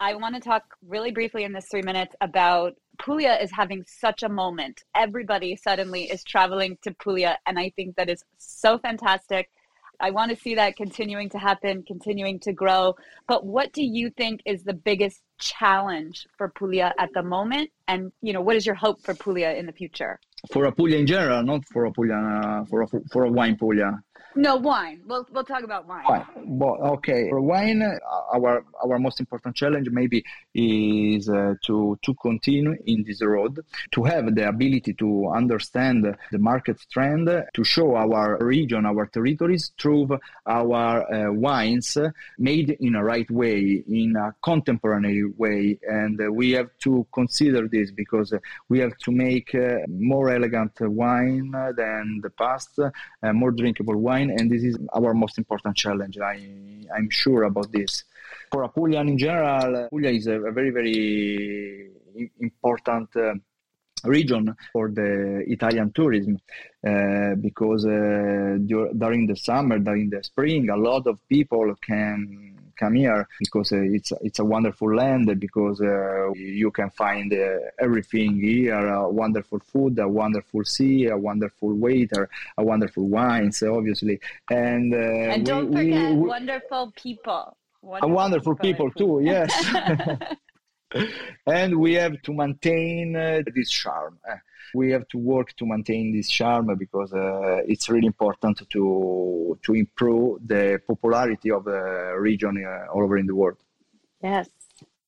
I 0.00 0.14
want 0.14 0.34
to 0.34 0.40
talk 0.40 0.64
really 0.84 1.12
briefly 1.12 1.44
in 1.44 1.52
this 1.52 1.66
three 1.70 1.82
minutes 1.82 2.16
about 2.20 2.74
Puglia 2.98 3.38
is 3.40 3.52
having 3.52 3.84
such 3.86 4.24
a 4.24 4.28
moment. 4.28 4.82
Everybody 4.94 5.54
suddenly 5.54 6.04
is 6.04 6.24
traveling 6.24 6.78
to 6.82 6.92
Puglia, 6.94 7.38
and 7.46 7.60
I 7.60 7.70
think 7.76 7.94
that 7.94 8.10
is 8.10 8.24
so 8.38 8.76
fantastic. 8.78 9.50
I 10.00 10.10
want 10.10 10.30
to 10.30 10.36
see 10.36 10.56
that 10.56 10.76
continuing 10.76 11.30
to 11.30 11.38
happen, 11.38 11.84
continuing 11.84 12.40
to 12.40 12.52
grow. 12.52 12.96
But 13.28 13.46
what 13.46 13.72
do 13.72 13.84
you 13.84 14.10
think 14.10 14.42
is 14.44 14.64
the 14.64 14.74
biggest 14.74 15.22
challenge 15.38 16.26
for 16.36 16.48
Puglia 16.48 16.92
at 16.98 17.10
the 17.14 17.22
moment? 17.22 17.70
And 17.86 18.10
you 18.20 18.32
know, 18.32 18.40
what 18.40 18.56
is 18.56 18.66
your 18.66 18.74
hope 18.74 19.00
for 19.02 19.14
Puglia 19.14 19.52
in 19.54 19.66
the 19.66 19.72
future? 19.72 20.18
For 20.52 20.70
Puglia 20.72 20.98
in 20.98 21.06
general, 21.06 21.42
not 21.44 21.64
for 21.72 21.90
Puglia, 21.92 22.64
for 22.68 22.82
a, 22.82 22.86
for 23.12 23.24
a 23.24 23.30
wine 23.30 23.56
Puglia. 23.56 24.02
No 24.36 24.56
wine. 24.56 25.00
We'll 25.06 25.26
we'll 25.32 25.44
talk 25.44 25.62
about 25.62 25.88
wine. 25.88 26.04
wine. 26.06 26.26
Well, 26.44 26.76
okay. 26.96 27.30
For 27.30 27.40
wine, 27.40 27.82
our 27.82 28.64
our 28.84 28.98
most 28.98 29.18
important 29.18 29.56
challenge 29.56 29.88
maybe 29.90 30.24
is 30.54 31.30
uh, 31.30 31.54
to 31.64 31.98
to 32.02 32.14
continue 32.14 32.76
in 32.84 33.02
this 33.02 33.22
road, 33.22 33.64
to 33.92 34.04
have 34.04 34.34
the 34.34 34.46
ability 34.46 34.92
to 34.94 35.28
understand 35.34 36.04
the 36.30 36.38
market 36.38 36.76
trend, 36.92 37.28
to 37.54 37.64
show 37.64 37.96
our 37.96 38.36
region, 38.44 38.84
our 38.84 39.06
territories 39.06 39.72
through 39.80 40.18
our 40.46 41.14
uh, 41.14 41.32
wines 41.32 41.96
made 42.38 42.76
in 42.78 42.94
a 42.94 43.02
right 43.02 43.30
way, 43.30 43.82
in 43.88 44.16
a 44.16 44.34
contemporary 44.42 45.24
way, 45.38 45.78
and 45.88 46.20
uh, 46.20 46.30
we 46.30 46.50
have 46.52 46.68
to 46.80 47.06
consider 47.10 47.68
this 47.68 47.90
because 47.90 48.34
we 48.68 48.80
have 48.80 48.96
to 48.98 49.10
make 49.10 49.54
uh, 49.54 49.78
more 49.88 50.30
elegant 50.30 50.72
wine 50.80 51.50
than 51.74 52.20
the 52.22 52.30
past, 52.30 52.78
uh, 52.78 53.32
more 53.32 53.50
drinkable 53.50 53.96
wine 53.96 54.25
and 54.30 54.50
this 54.50 54.62
is 54.62 54.76
our 54.92 55.14
most 55.14 55.38
important 55.38 55.76
challenge. 55.76 56.18
I, 56.18 56.40
I'm 56.94 57.10
sure 57.10 57.44
about 57.44 57.72
this. 57.72 58.04
For 58.52 58.68
Apulian 58.68 59.08
in 59.08 59.18
general, 59.18 59.86
Apulia 59.86 60.10
is 60.10 60.26
a, 60.26 60.40
a 60.40 60.52
very, 60.52 60.70
very 60.70 61.90
important 62.40 63.14
uh, 63.16 63.34
region 64.06 64.54
for 64.72 64.90
the 64.90 65.44
Italian 65.46 65.92
tourism 65.92 66.38
uh, 66.86 67.34
because 67.36 67.84
uh, 67.86 68.56
during 68.60 69.26
the 69.26 69.36
summer, 69.36 69.78
during 69.78 70.10
the 70.10 70.22
spring, 70.22 70.70
a 70.70 70.76
lot 70.76 71.06
of 71.06 71.18
people 71.28 71.74
can 71.80 72.56
come 72.76 72.94
here 72.94 73.26
because 73.40 73.72
uh, 73.72 73.80
it's 73.80 74.12
it's 74.22 74.38
a 74.38 74.44
wonderful 74.44 74.94
land 74.94 75.38
because 75.40 75.80
uh, 75.80 76.30
you 76.34 76.70
can 76.70 76.90
find 76.90 77.32
uh, 77.32 77.56
everything 77.80 78.38
here 78.40 78.86
a 78.86 79.08
wonderful 79.08 79.58
food 79.60 79.98
a 79.98 80.08
wonderful 80.08 80.64
sea 80.64 81.06
a 81.06 81.16
wonderful 81.16 81.72
waiter 81.74 82.28
a 82.58 82.64
wonderful 82.64 83.08
wines 83.08 83.62
obviously 83.62 84.20
and 84.50 84.94
uh, 84.94 84.98
and 85.32 85.46
don't 85.46 85.70
we, 85.70 85.76
forget 85.76 86.12
we, 86.12 86.28
wonderful 86.28 86.92
people. 86.94 87.56
Wonderful, 87.82 88.14
wonderful 88.14 88.54
people, 88.56 88.90
people 88.90 89.20
too 89.20 89.24
yes 89.24 89.50
and 91.46 91.78
we 91.78 91.94
have 91.94 92.20
to 92.22 92.32
maintain 92.32 93.16
uh, 93.16 93.42
this 93.54 93.70
charm 93.70 94.18
uh, 94.28 94.36
we 94.74 94.90
have 94.90 95.06
to 95.08 95.18
work 95.18 95.54
to 95.56 95.66
maintain 95.66 96.12
this 96.12 96.28
charm 96.28 96.74
because 96.76 97.12
uh, 97.12 97.62
it's 97.66 97.88
really 97.88 98.06
important 98.06 98.62
to 98.70 99.58
to 99.62 99.74
improve 99.74 100.46
the 100.46 100.80
popularity 100.86 101.50
of 101.50 101.64
the 101.64 102.14
region 102.18 102.64
uh, 102.64 102.92
all 102.92 103.02
over 103.02 103.18
in 103.18 103.26
the 103.26 103.34
world. 103.34 103.58
Yes, 104.22 104.48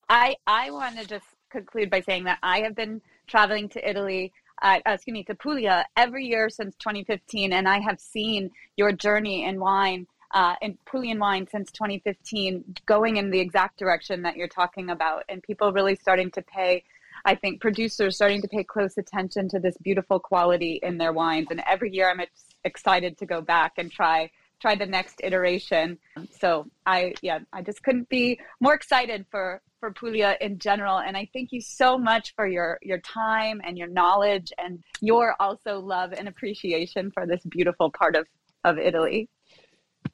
I 0.09 0.37
I 0.47 0.71
want 0.71 0.99
to 0.99 1.07
just 1.07 1.27
conclude 1.51 1.91
by 1.91 2.01
saying 2.01 2.25
that 2.25 2.39
I 2.43 2.61
have 2.61 2.75
been 2.75 3.01
traveling 3.27 3.69
to 3.71 3.89
Italy. 3.89 4.33
Uh, 4.61 4.81
excuse 4.87 5.13
me, 5.13 5.23
to 5.23 5.37
Puglia 5.37 5.87
every 5.97 6.27
year 6.27 6.51
since 6.51 6.75
2015, 6.77 7.53
and 7.53 7.69
I 7.69 7.79
have 7.79 8.01
seen 8.01 8.51
your 8.77 8.91
journey 8.91 9.45
in 9.45 9.61
wine 9.61 10.09
uh, 10.33 10.55
in 10.61 10.79
Puglian 10.87 11.19
wine 11.19 11.47
since 11.51 11.73
2015 11.73 12.77
going 12.87 13.17
in 13.17 13.31
the 13.31 13.41
exact 13.41 13.79
direction 13.79 14.23
that 14.23 14.37
you're 14.37 14.49
talking 14.49 14.91
about, 14.91 15.25
and 15.29 15.43
people 15.43 15.73
really 15.73 15.97
starting 15.97 16.31
to 16.33 16.43
pay 16.43 16.85
I 17.25 17.35
think 17.35 17.61
producers 17.61 18.17
starting 18.17 18.43
to 18.43 18.49
pay 18.49 18.65
close 18.65 18.97
attention 18.97 19.49
to 19.51 19.59
this 19.59 19.77
beautiful 19.79 20.19
quality 20.21 20.81
in 20.83 20.99
their 20.99 21.13
wines. 21.13 21.49
And 21.51 21.63
every 21.69 21.93
year 21.93 22.11
I'm 22.11 22.25
excited 22.65 23.19
to 23.19 23.27
go 23.27 23.41
back 23.41 23.73
and 23.77 23.91
try 23.91 24.31
try 24.61 24.75
the 24.75 24.87
next 24.87 25.21
iteration. 25.23 25.99
So 26.39 26.67
I 26.85 27.15
yeah, 27.23 27.41
I 27.53 27.63
just 27.63 27.83
couldn't 27.83 28.09
be 28.09 28.41
more 28.61 28.75
excited 28.75 29.27
for 29.31 29.63
for 29.81 29.93
Puglia 29.93 30.37
in 30.41 30.59
general. 30.59 30.99
And 30.99 31.17
I 31.17 31.29
thank 31.33 31.53
you 31.53 31.61
so 31.61 31.99
much 31.99 32.35
for 32.35 32.47
your 32.47 32.79
your 32.83 32.99
time 32.99 33.61
and 33.65 33.79
your 33.79 33.89
knowledge 33.89 34.53
and 34.59 34.83
your 35.01 35.37
also 35.41 35.79
love 35.79 36.13
and 36.13 36.29
appreciation 36.29 37.11
for 37.11 37.27
this 37.27 37.45
beautiful 37.45 37.91
part 37.91 38.17
of 38.17 38.27
of 38.65 38.79
Italy. 38.79 39.29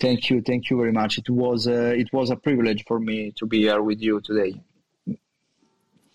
Thank 0.00 0.28
you, 0.28 0.42
thank 0.42 0.70
you 0.70 0.76
very 0.76 0.92
much. 0.92 1.18
It 1.18 1.30
was 1.30 1.68
uh, 1.68 1.94
it 1.96 2.12
was 2.12 2.30
a 2.30 2.36
privilege 2.36 2.84
for 2.86 2.98
me 2.98 3.32
to 3.36 3.46
be 3.46 3.60
here 3.60 3.82
with 3.82 4.00
you 4.00 4.20
today. 4.20 4.60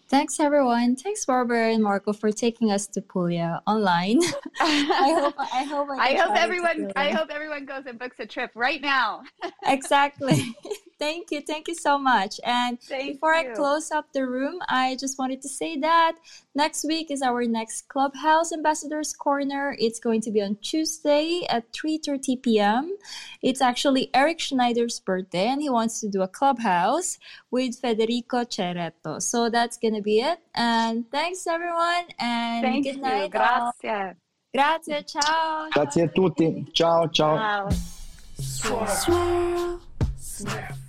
Thanks, 0.09 0.39
everyone. 0.39 0.95
Thanks, 0.95 1.23
Barbara 1.23 1.71
and 1.71 1.83
Marco, 1.83 2.13
for 2.13 2.31
taking 2.31 2.71
us 2.71 2.87
to 2.87 3.01
Puglia 3.01 3.61
online. 3.67 4.19
I 4.59 5.15
hope. 5.21 5.35
I 5.37 5.63
hope. 5.63 5.87
I, 5.91 5.95
I 5.95 6.15
hope 6.15 6.35
everyone. 6.35 6.91
I 6.95 7.11
hope 7.11 7.29
everyone 7.31 7.65
goes 7.65 7.83
and 7.85 7.99
books 7.99 8.19
a 8.19 8.25
trip 8.25 8.49
right 8.55 8.81
now. 8.81 9.21
exactly. 9.65 10.55
Thank 10.99 11.31
you. 11.31 11.39
Thank 11.39 11.69
you 11.69 11.75
so 11.75 11.97
much. 11.97 12.41
And 12.43 12.79
Thank 12.81 13.13
before 13.13 13.33
you. 13.33 13.51
I 13.51 13.55
close 13.55 13.89
up 13.89 14.11
the 14.11 14.27
room, 14.27 14.59
I 14.67 14.97
just 14.99 15.17
wanted 15.17 15.41
to 15.43 15.49
say 15.49 15.77
that 15.79 16.17
next 16.53 16.83
week 16.83 17.09
is 17.09 17.21
our 17.21 17.45
next 17.45 17.87
Clubhouse 17.87 18.51
Ambassadors 18.51 19.13
Corner. 19.13 19.77
It's 19.79 19.99
going 19.99 20.19
to 20.21 20.31
be 20.31 20.41
on 20.41 20.57
Tuesday 20.61 21.45
at 21.49 21.71
3:30 21.71 22.43
p.m. 22.43 22.97
It's 23.41 23.61
actually 23.61 24.09
Eric 24.13 24.39
Schneider's 24.39 24.99
birthday 24.99 25.47
and 25.47 25.61
he 25.61 25.69
wants 25.69 26.01
to 26.01 26.09
do 26.09 26.21
a 26.21 26.27
clubhouse 26.27 27.17
with 27.49 27.79
Federico 27.79 28.43
Ceretto. 28.43 29.21
So 29.21 29.49
that's 29.49 29.77
going 29.77 29.95
to 29.95 30.01
be 30.01 30.19
it. 30.19 30.39
And 30.53 31.09
thanks 31.09 31.47
everyone 31.47 32.11
and 32.19 32.61
Thank 32.61 32.83
good 32.83 33.01
night. 33.01 33.23
You. 33.23 33.39
Grazie. 33.39 34.15
Grazie, 34.53 35.03
ciao. 35.03 35.69
Grazie 35.71 36.03
a 36.03 36.07
tutti. 36.09 36.65
Ciao, 36.73 37.07
ciao. 37.07 37.37
ciao. 37.37 37.69
Swirl, 38.41 39.79
sniff 40.17 40.88